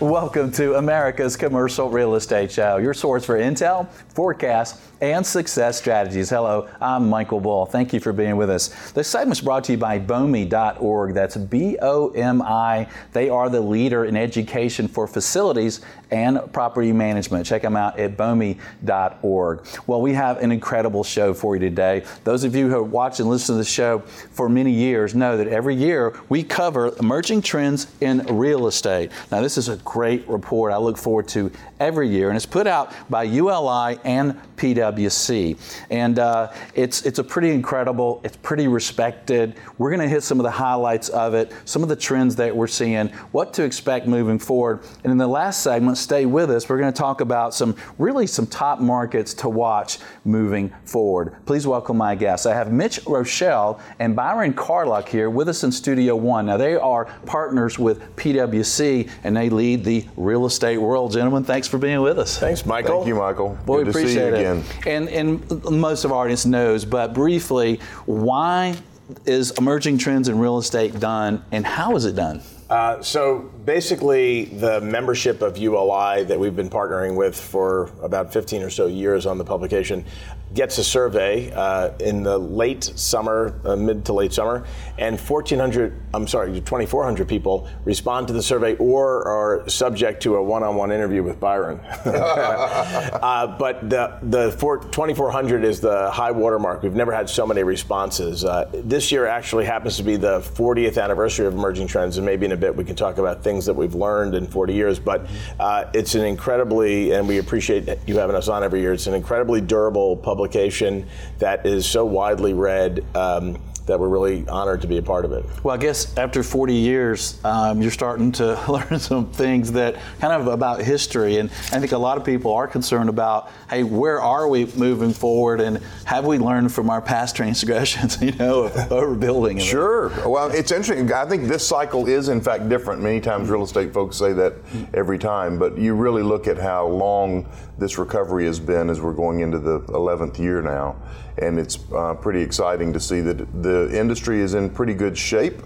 Welcome 0.00 0.50
to 0.52 0.76
America's 0.76 1.36
Commercial 1.36 1.90
Real 1.90 2.14
Estate 2.14 2.50
Show, 2.50 2.78
your 2.78 2.94
source 2.94 3.22
for 3.22 3.38
intel, 3.38 3.86
forecasts, 4.14 4.80
and 5.02 5.24
success 5.26 5.78
strategies. 5.78 6.30
Hello, 6.30 6.68
I'm 6.80 7.10
Michael 7.10 7.38
Bull. 7.38 7.66
Thank 7.66 7.92
you 7.92 8.00
for 8.00 8.14
being 8.14 8.36
with 8.36 8.48
us. 8.48 8.92
This 8.92 9.08
segment 9.08 9.38
is 9.38 9.44
brought 9.44 9.64
to 9.64 9.72
you 9.72 9.78
by 9.78 9.98
BOMI.org. 9.98 11.12
That's 11.12 11.36
B 11.36 11.76
O 11.82 12.10
M 12.12 12.40
I. 12.40 12.86
They 13.12 13.28
are 13.28 13.50
the 13.50 13.60
leader 13.60 14.06
in 14.06 14.16
education 14.16 14.88
for 14.88 15.06
facilities 15.06 15.82
and 16.10 16.52
property 16.52 16.92
management. 16.92 17.46
Check 17.46 17.62
them 17.62 17.76
out 17.76 17.98
at 17.98 18.16
BOMI.org. 18.16 19.66
Well, 19.86 20.00
we 20.02 20.12
have 20.14 20.38
an 20.38 20.50
incredible 20.50 21.04
show 21.04 21.32
for 21.32 21.56
you 21.56 21.60
today. 21.60 22.04
Those 22.24 22.44
of 22.44 22.54
you 22.54 22.68
who 22.68 22.82
have 22.82 22.92
watched 22.92 23.20
and 23.20 23.28
listened 23.28 23.56
to 23.56 23.58
the 23.58 23.64
show 23.64 24.00
for 24.00 24.48
many 24.48 24.72
years 24.72 25.14
know 25.14 25.36
that 25.36 25.48
every 25.48 25.74
year 25.74 26.18
we 26.28 26.42
cover 26.42 26.94
emerging 26.98 27.42
trends 27.42 27.86
in 28.00 28.20
real 28.26 28.66
estate. 28.66 29.12
Now, 29.30 29.40
this 29.40 29.56
is 29.56 29.68
a 29.68 29.76
great 29.90 30.26
report. 30.28 30.72
I 30.72 30.76
look 30.76 30.96
forward 30.96 31.26
to 31.28 31.50
every 31.80 32.08
year, 32.08 32.28
and 32.28 32.36
it's 32.36 32.46
put 32.46 32.66
out 32.66 32.92
by 33.08 33.24
ULI 33.24 33.98
and 34.04 34.38
PwC. 34.56 35.56
And 35.90 36.18
uh, 36.18 36.52
it's, 36.74 37.06
it's 37.06 37.18
a 37.18 37.24
pretty 37.24 37.50
incredible, 37.50 38.20
it's 38.22 38.36
pretty 38.36 38.68
respected. 38.68 39.56
We're 39.78 39.90
going 39.90 40.00
to 40.00 40.08
hit 40.08 40.22
some 40.22 40.38
of 40.38 40.44
the 40.44 40.50
highlights 40.50 41.08
of 41.08 41.32
it, 41.34 41.52
some 41.64 41.82
of 41.82 41.88
the 41.88 41.96
trends 41.96 42.36
that 42.36 42.54
we're 42.54 42.66
seeing, 42.66 43.08
what 43.32 43.54
to 43.54 43.64
expect 43.64 44.06
moving 44.06 44.38
forward. 44.38 44.80
And 45.02 45.10
in 45.10 45.16
the 45.16 45.26
last 45.26 45.62
segment, 45.62 45.96
stay 45.96 46.26
with 46.26 46.50
us. 46.50 46.68
We're 46.68 46.78
going 46.78 46.92
to 46.92 46.98
talk 46.98 47.22
about 47.22 47.54
some 47.54 47.74
really 47.98 48.26
some 48.26 48.46
top 48.46 48.80
markets 48.80 49.32
to 49.34 49.48
watch 49.48 49.98
moving 50.24 50.70
forward. 50.84 51.34
Please 51.46 51.66
welcome 51.66 51.96
my 51.96 52.14
guests. 52.14 52.44
I 52.44 52.54
have 52.54 52.70
Mitch 52.70 53.00
Roschelle 53.06 53.80
and 53.98 54.14
Byron 54.14 54.52
Carlock 54.52 55.08
here 55.08 55.30
with 55.30 55.48
us 55.48 55.64
in 55.64 55.72
Studio 55.72 56.14
One. 56.14 56.46
Now, 56.46 56.58
they 56.58 56.76
are 56.76 57.06
partners 57.24 57.78
with 57.78 58.14
PwC 58.16 59.10
and 59.24 59.34
they 59.34 59.48
lead 59.48 59.84
the 59.84 60.04
real 60.16 60.44
estate 60.44 60.78
world. 60.78 61.12
Gentlemen, 61.12 61.44
thanks 61.44 61.69
for 61.70 61.78
being 61.78 62.00
with 62.02 62.18
us. 62.18 62.38
Thanks, 62.38 62.66
Michael. 62.66 62.98
Thank 62.98 63.08
you, 63.08 63.14
Michael. 63.14 63.58
Boy, 63.64 63.78
Good 63.84 63.88
appreciate 63.88 64.30
to 64.30 64.36
see 64.36 64.42
you 64.42 64.50
it. 64.52 64.60
again. 64.84 65.08
And, 65.08 65.08
and 65.08 65.80
most 65.80 66.04
of 66.04 66.12
our 66.12 66.18
audience 66.24 66.44
knows, 66.44 66.84
but 66.84 67.14
briefly, 67.14 67.80
why 68.06 68.76
is 69.24 69.52
emerging 69.52 69.98
trends 69.98 70.28
in 70.28 70.38
real 70.38 70.58
estate 70.58 70.98
done 71.00 71.42
and 71.52 71.64
how 71.66 71.96
is 71.96 72.04
it 72.04 72.14
done? 72.14 72.42
Uh, 72.68 73.02
so 73.02 73.50
basically, 73.64 74.44
the 74.46 74.80
membership 74.80 75.42
of 75.42 75.56
ULI 75.56 76.24
that 76.24 76.38
we've 76.38 76.56
been 76.56 76.70
partnering 76.70 77.16
with 77.16 77.38
for 77.38 77.90
about 78.02 78.32
15 78.32 78.62
or 78.62 78.70
so 78.70 78.86
years 78.86 79.26
on 79.26 79.38
the 79.38 79.44
publication 79.44 80.04
gets 80.52 80.78
a 80.78 80.84
survey 80.84 81.52
uh, 81.52 81.90
in 81.98 82.22
the 82.22 82.36
late 82.36 82.82
summer, 82.82 83.60
uh, 83.64 83.76
mid 83.76 84.04
to 84.04 84.12
late 84.12 84.32
summer, 84.32 84.66
and 84.98 85.18
1,400, 85.18 85.94
I'm 86.12 86.26
sorry, 86.26 86.52
2,400 86.52 87.28
people 87.28 87.68
respond 87.84 88.26
to 88.28 88.32
the 88.32 88.42
survey 88.42 88.74
or 88.76 89.26
are 89.28 89.68
subject 89.68 90.22
to 90.24 90.36
a 90.36 90.42
one-on-one 90.42 90.90
interview 90.90 91.22
with 91.22 91.38
Byron. 91.38 91.78
uh, 92.04 93.56
but 93.58 93.88
the 93.88 94.18
the 94.22 94.50
2,400 94.50 95.64
is 95.64 95.80
the 95.80 96.10
high 96.10 96.32
watermark. 96.32 96.82
We've 96.82 96.94
never 96.94 97.12
had 97.12 97.30
so 97.30 97.46
many 97.46 97.62
responses. 97.62 98.44
Uh, 98.44 98.68
this 98.72 99.12
year 99.12 99.26
actually 99.26 99.66
happens 99.66 99.96
to 99.98 100.02
be 100.02 100.16
the 100.16 100.40
40th 100.40 101.00
anniversary 101.02 101.46
of 101.46 101.54
Emerging 101.54 101.86
Trends, 101.86 102.16
and 102.16 102.26
maybe 102.26 102.46
in 102.46 102.52
a 102.52 102.56
bit 102.56 102.74
we 102.74 102.84
can 102.84 102.96
talk 102.96 103.18
about 103.18 103.42
things 103.50 103.66
that 103.66 103.74
we've 103.74 103.96
learned 103.96 104.34
in 104.36 104.46
40 104.46 104.72
years. 104.72 104.98
But 105.00 105.26
uh, 105.58 105.90
it's 105.92 106.14
an 106.14 106.24
incredibly, 106.24 107.12
and 107.12 107.26
we 107.26 107.38
appreciate 107.38 107.88
you 108.06 108.16
having 108.16 108.36
us 108.36 108.48
on 108.48 108.62
every 108.62 108.80
year. 108.80 108.92
It's 108.92 109.08
an 109.08 109.14
incredibly 109.14 109.60
durable 109.60 110.16
publication 110.16 111.06
that 111.38 111.66
is 111.66 111.84
so 111.84 112.04
widely 112.04 112.54
read. 112.54 113.04
Um, 113.14 113.58
that 113.90 113.98
we're 113.98 114.08
really 114.08 114.46
honored 114.48 114.80
to 114.80 114.86
be 114.86 114.98
a 114.98 115.02
part 115.02 115.24
of 115.24 115.32
it. 115.32 115.44
Well, 115.64 115.74
I 115.74 115.78
guess 115.78 116.16
after 116.16 116.44
40 116.44 116.74
years, 116.74 117.40
um, 117.44 117.82
you're 117.82 117.90
starting 117.90 118.30
to 118.32 118.58
learn 118.70 119.00
some 119.00 119.30
things 119.32 119.72
that 119.72 119.96
kind 120.20 120.32
of 120.32 120.46
about 120.46 120.80
history. 120.80 121.38
And 121.38 121.50
I 121.72 121.80
think 121.80 121.90
a 121.90 121.98
lot 121.98 122.16
of 122.16 122.24
people 122.24 122.54
are 122.54 122.68
concerned 122.68 123.08
about, 123.08 123.50
hey, 123.68 123.82
where 123.82 124.20
are 124.20 124.48
we 124.48 124.66
moving 124.76 125.12
forward? 125.12 125.60
And 125.60 125.80
have 126.04 126.24
we 126.24 126.38
learned 126.38 126.72
from 126.72 126.88
our 126.88 127.02
past 127.02 127.34
transgressions, 127.40 128.22
you 128.22 128.32
know, 128.32 128.64
of 128.64 128.72
overbuilding? 128.90 129.60
Sure. 129.60 130.08
Well, 130.24 130.50
it's 130.50 130.70
interesting. 130.70 131.12
I 131.12 131.26
think 131.26 131.48
this 131.48 131.66
cycle 131.66 132.06
is, 132.06 132.28
in 132.28 132.40
fact, 132.40 132.68
different. 132.68 133.02
Many 133.02 133.20
times 133.20 133.50
real 133.50 133.64
estate 133.64 133.92
folks 133.92 134.16
say 134.16 134.32
that 134.34 134.54
every 134.94 135.18
time, 135.18 135.58
but 135.58 135.76
you 135.76 135.94
really 135.94 136.22
look 136.22 136.46
at 136.46 136.58
how 136.58 136.86
long 136.86 137.48
this 137.80 137.98
recovery 137.98 138.44
has 138.44 138.60
been 138.60 138.90
as 138.90 139.00
we're 139.00 139.14
going 139.14 139.40
into 139.40 139.58
the 139.58 139.80
11th 139.80 140.38
year 140.38 140.60
now. 140.60 140.96
And 141.38 141.58
it's 141.58 141.78
uh, 141.92 142.14
pretty 142.14 142.42
exciting 142.42 142.92
to 142.92 143.00
see 143.00 143.20
that 143.22 143.62
the 143.62 143.98
industry 143.98 144.40
is 144.40 144.54
in 144.54 144.68
pretty 144.68 144.92
good 144.92 145.16
shape, 145.16 145.62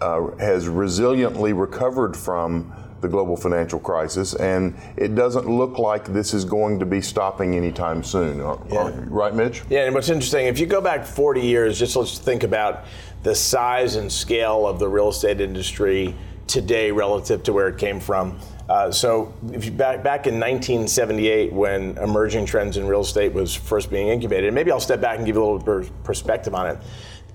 uh, 0.00 0.36
has 0.36 0.68
resiliently 0.68 1.58
recovered 1.58 2.16
from 2.16 2.72
the 3.00 3.08
global 3.08 3.36
financial 3.36 3.78
crisis, 3.78 4.34
and 4.34 4.76
it 4.96 5.14
doesn't 5.14 5.48
look 5.48 5.78
like 5.78 6.12
this 6.12 6.34
is 6.34 6.44
going 6.44 6.80
to 6.80 6.84
be 6.84 7.00
stopping 7.00 7.54
anytime 7.54 8.02
soon. 8.02 8.40
Uh, 8.40 8.56
Yeah. 8.70 8.92
Right, 9.06 9.32
Mitch? 9.32 9.62
Yeah, 9.70 9.84
and 9.84 9.94
what's 9.94 10.08
interesting, 10.08 10.46
if 10.46 10.58
you 10.58 10.66
go 10.66 10.80
back 10.80 11.06
40 11.06 11.40
years, 11.40 11.78
just 11.78 11.94
let's 11.94 12.18
think 12.18 12.42
about 12.42 12.84
the 13.22 13.34
size 13.34 13.94
and 13.94 14.10
scale 14.10 14.66
of 14.66 14.80
the 14.80 14.88
real 14.88 15.10
estate 15.10 15.40
industry 15.40 16.14
today 16.48 16.90
relative 16.90 17.42
to 17.44 17.52
where 17.52 17.68
it 17.68 17.78
came 17.78 18.00
from. 18.00 18.38
Uh, 18.68 18.90
so, 18.90 19.32
back 19.76 20.02
back 20.02 20.26
in 20.26 20.38
1978, 20.38 21.52
when 21.52 21.96
emerging 21.98 22.44
trends 22.44 22.76
in 22.76 22.86
real 22.86 23.00
estate 23.00 23.32
was 23.32 23.54
first 23.54 23.90
being 23.90 24.08
incubated, 24.08 24.46
and 24.48 24.54
maybe 24.54 24.70
I'll 24.70 24.78
step 24.78 25.00
back 25.00 25.16
and 25.16 25.26
give 25.26 25.36
a 25.36 25.40
little 25.40 25.60
per- 25.60 25.88
perspective 26.04 26.54
on 26.54 26.66
it. 26.66 26.78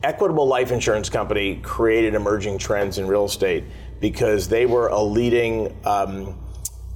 Equitable 0.04 0.46
Life 0.46 0.72
Insurance 0.72 1.10
Company 1.10 1.56
created 1.64 2.14
emerging 2.14 2.60
trends 2.60 3.00
in 3.00 3.08
real 3.08 3.26
estate 3.26 3.64
because 4.00 4.48
they 4.48 4.66
were 4.66 4.90
a 4.90 5.02
leading 5.02 5.76
um, 5.86 6.36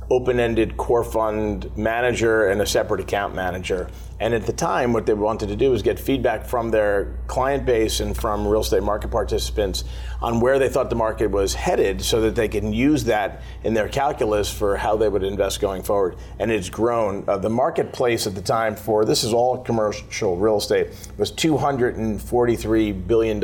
open-ended 0.09 0.77
core 0.77 1.03
fund 1.03 1.69
manager 1.75 2.47
and 2.47 2.61
a 2.61 2.65
separate 2.65 3.01
account 3.01 3.35
manager. 3.35 3.89
And 4.19 4.33
at 4.33 4.47
the 4.47 4.53
time, 4.53 4.93
what 4.93 5.05
they 5.05 5.13
wanted 5.13 5.49
to 5.49 5.55
do 5.55 5.69
was 5.69 5.83
get 5.83 5.99
feedback 5.99 6.45
from 6.45 6.71
their 6.71 7.13
client 7.27 7.65
base 7.65 7.99
and 7.99 8.17
from 8.17 8.47
real 8.47 8.61
estate 8.61 8.81
market 8.81 9.11
participants 9.11 9.83
on 10.21 10.39
where 10.39 10.57
they 10.57 10.69
thought 10.69 10.89
the 10.89 10.95
market 10.95 11.29
was 11.29 11.53
headed 11.53 12.01
so 12.01 12.21
that 12.21 12.33
they 12.33 12.47
can 12.47 12.73
use 12.73 13.03
that 13.03 13.43
in 13.63 13.75
their 13.75 13.87
calculus 13.87 14.51
for 14.51 14.75
how 14.75 14.95
they 14.95 15.07
would 15.07 15.23
invest 15.23 15.59
going 15.59 15.83
forward. 15.83 16.15
And 16.39 16.51
it's 16.51 16.69
grown. 16.69 17.25
Uh, 17.27 17.37
the 17.37 17.49
marketplace 17.49 18.25
at 18.25 18.33
the 18.33 18.41
time 18.41 18.75
for 18.75 19.05
this 19.05 19.23
is 19.23 19.33
all 19.33 19.59
commercial 19.59 20.35
real 20.35 20.57
estate 20.57 20.87
was 21.17 21.31
$243 21.31 23.07
billion 23.07 23.39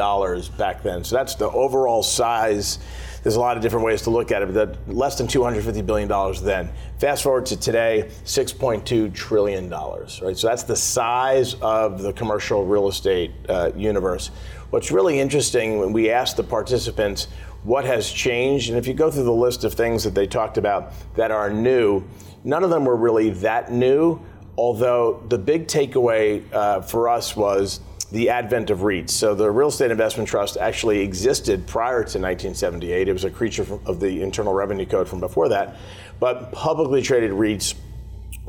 back 0.57 0.81
then. 0.81 1.03
So 1.03 1.15
that's 1.15 1.35
the 1.35 1.51
overall 1.51 2.01
size 2.01 2.79
there's 3.23 3.35
a 3.37 3.39
lot 3.39 3.55
of 3.55 3.63
different 3.63 3.85
ways 3.85 4.01
to 4.03 4.09
look 4.09 4.31
at 4.31 4.41
it, 4.41 4.53
but 4.53 4.53
that 4.53 4.93
less 4.93 5.17
than 5.17 5.27
250 5.27 5.81
billion 5.81 6.09
dollars 6.09 6.41
then. 6.41 6.69
Fast 6.99 7.23
forward 7.23 7.45
to 7.47 7.57
today, 7.57 8.09
6.2 8.25 9.13
trillion 9.13 9.69
dollars, 9.69 10.21
right? 10.21 10.37
So 10.37 10.47
that's 10.47 10.63
the 10.63 10.75
size 10.75 11.55
of 11.55 12.01
the 12.01 12.11
commercial 12.13 12.65
real 12.65 12.89
estate 12.89 13.31
uh, 13.47 13.71
universe. 13.75 14.29
What's 14.69 14.91
really 14.91 15.19
interesting 15.19 15.79
when 15.79 15.93
we 15.93 16.09
asked 16.09 16.35
the 16.35 16.43
participants 16.43 17.27
what 17.63 17.85
has 17.85 18.11
changed, 18.11 18.69
and 18.69 18.77
if 18.77 18.87
you 18.87 18.93
go 18.93 19.09
through 19.09 19.23
the 19.23 19.31
list 19.31 19.63
of 19.63 19.73
things 19.73 20.03
that 20.03 20.13
they 20.13 20.27
talked 20.27 20.57
about 20.57 20.91
that 21.15 21.31
are 21.31 21.49
new, 21.49 22.03
none 22.43 22.63
of 22.63 22.69
them 22.69 22.83
were 22.83 22.97
really 22.97 23.29
that 23.29 23.71
new. 23.71 24.19
Although 24.57 25.23
the 25.29 25.37
big 25.37 25.67
takeaway 25.67 26.43
uh, 26.53 26.81
for 26.81 27.07
us 27.07 27.35
was 27.35 27.79
the 28.13 28.29
advent 28.29 28.69
of 28.69 28.79
REITs. 28.79 29.09
So 29.09 29.33
the 29.33 29.49
Real 29.49 29.69
Estate 29.69 29.89
Investment 29.89 30.29
Trust 30.29 30.55
actually 30.57 30.99
existed 30.99 31.65
prior 31.65 31.97
to 31.97 32.19
1978. 32.19 33.07
It 33.09 33.11
was 33.11 33.23
a 33.23 33.31
creature 33.31 33.65
of 33.87 33.99
the 33.99 34.21
Internal 34.21 34.53
Revenue 34.53 34.85
Code 34.85 35.09
from 35.09 35.19
before 35.19 35.49
that. 35.49 35.77
But 36.19 36.51
publicly 36.51 37.01
traded 37.01 37.31
REITs 37.31 37.73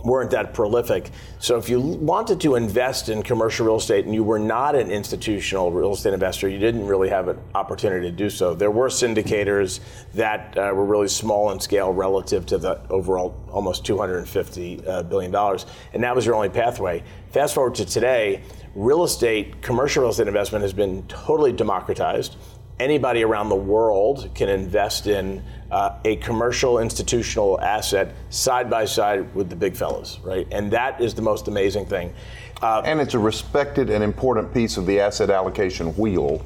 weren't 0.04 0.30
that 0.32 0.53
prolific. 0.53 1.10
So 1.38 1.56
if 1.56 1.70
you 1.70 1.80
wanted 1.80 2.41
to 2.42 2.56
invest 2.56 3.08
in 3.08 3.22
commercial 3.22 3.64
real 3.64 3.76
estate 3.76 4.04
and 4.04 4.14
you 4.14 4.22
were 4.22 4.38
not 4.38 4.74
an 4.74 4.91
institutional 4.91 5.72
real 5.72 5.94
estate 5.94 6.12
investor, 6.12 6.47
you 6.47 6.59
didn't 6.59 6.86
really 6.86 7.09
have 7.09 7.28
an 7.28 7.39
opportunity 7.54 8.10
to 8.10 8.15
do 8.15 8.28
so. 8.28 8.54
There 8.54 8.71
were 8.71 8.89
syndicators 8.89 9.80
that 10.12 10.59
uh, 10.59 10.72
were 10.74 10.84
really 10.84 11.09
small 11.09 11.53
in 11.53 11.60
scale 11.60 11.91
relative 11.91 12.44
to 12.47 12.59
the 12.59 12.80
overall 12.91 13.34
almost 13.50 13.86
250 13.86 14.86
uh, 14.86 15.03
billion 15.04 15.30
dollars, 15.30 15.65
and 15.94 16.03
that 16.04 16.15
was 16.15 16.27
your 16.27 16.34
only 16.34 16.50
pathway. 16.50 17.03
Fast 17.30 17.54
forward 17.54 17.74
to 17.77 17.86
today, 17.86 18.42
real 18.74 19.04
estate, 19.04 19.62
commercial 19.62 20.03
real 20.03 20.10
estate 20.10 20.28
investment 20.28 20.62
has 20.62 20.72
been 20.72 21.06
totally 21.06 21.53
democratized. 21.53 22.36
Anybody 22.80 23.22
around 23.22 23.48
the 23.50 23.54
world 23.54 24.30
can 24.34 24.48
invest 24.48 25.06
in 25.06 25.42
uh, 25.71 25.97
a 26.04 26.16
commercial 26.16 26.80
institutional 26.80 27.60
asset 27.60 28.15
side 28.30 28.68
by 28.68 28.84
side 28.84 29.32
with 29.34 29.48
the 29.48 29.56
big 29.56 29.76
fellows, 29.76 30.18
right? 30.24 30.47
And 30.50 30.71
that 30.72 31.00
is 31.00 31.15
the 31.15 31.22
most 31.22 31.47
amazing 31.47 31.86
thing. 31.86 32.12
Uh, 32.60 32.82
And 32.84 33.00
it's 33.00 33.15
a 33.15 33.18
respected 33.18 33.91
and 33.91 34.03
important 34.03 34.53
piece 34.53 34.77
of 34.77 34.86
the 34.86 34.98
asset 34.98 35.30
allocation 35.30 35.97
wheel 35.97 36.44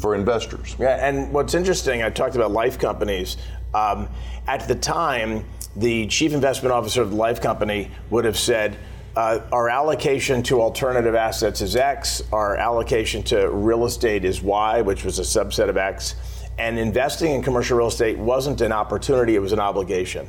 for 0.00 0.14
investors. 0.14 0.74
Yeah, 0.78 1.06
and 1.06 1.32
what's 1.32 1.54
interesting, 1.54 2.02
I 2.02 2.10
talked 2.10 2.34
about 2.34 2.50
life 2.50 2.78
companies. 2.78 3.36
Um, 3.74 4.08
at 4.46 4.66
the 4.66 4.74
time, 4.74 5.44
the 5.76 6.06
chief 6.06 6.32
investment 6.32 6.72
officer 6.72 7.02
of 7.02 7.10
the 7.10 7.16
life 7.16 7.40
company 7.40 7.90
would 8.10 8.24
have 8.24 8.38
said, 8.38 8.76
uh, 9.16 9.40
our 9.52 9.68
allocation 9.68 10.42
to 10.44 10.60
alternative 10.60 11.14
assets 11.14 11.60
is 11.60 11.76
X, 11.76 12.22
our 12.32 12.56
allocation 12.56 13.22
to 13.24 13.50
real 13.50 13.84
estate 13.84 14.24
is 14.24 14.42
Y, 14.42 14.82
which 14.82 15.04
was 15.04 15.18
a 15.18 15.22
subset 15.22 15.68
of 15.68 15.76
X, 15.76 16.14
And 16.58 16.78
investing 16.78 17.32
in 17.34 17.42
commercial 17.42 17.78
real 17.78 17.88
estate 17.88 18.18
wasn't 18.18 18.60
an 18.60 18.72
opportunity, 18.72 19.34
it 19.34 19.40
was 19.40 19.52
an 19.52 19.60
obligation 19.60 20.28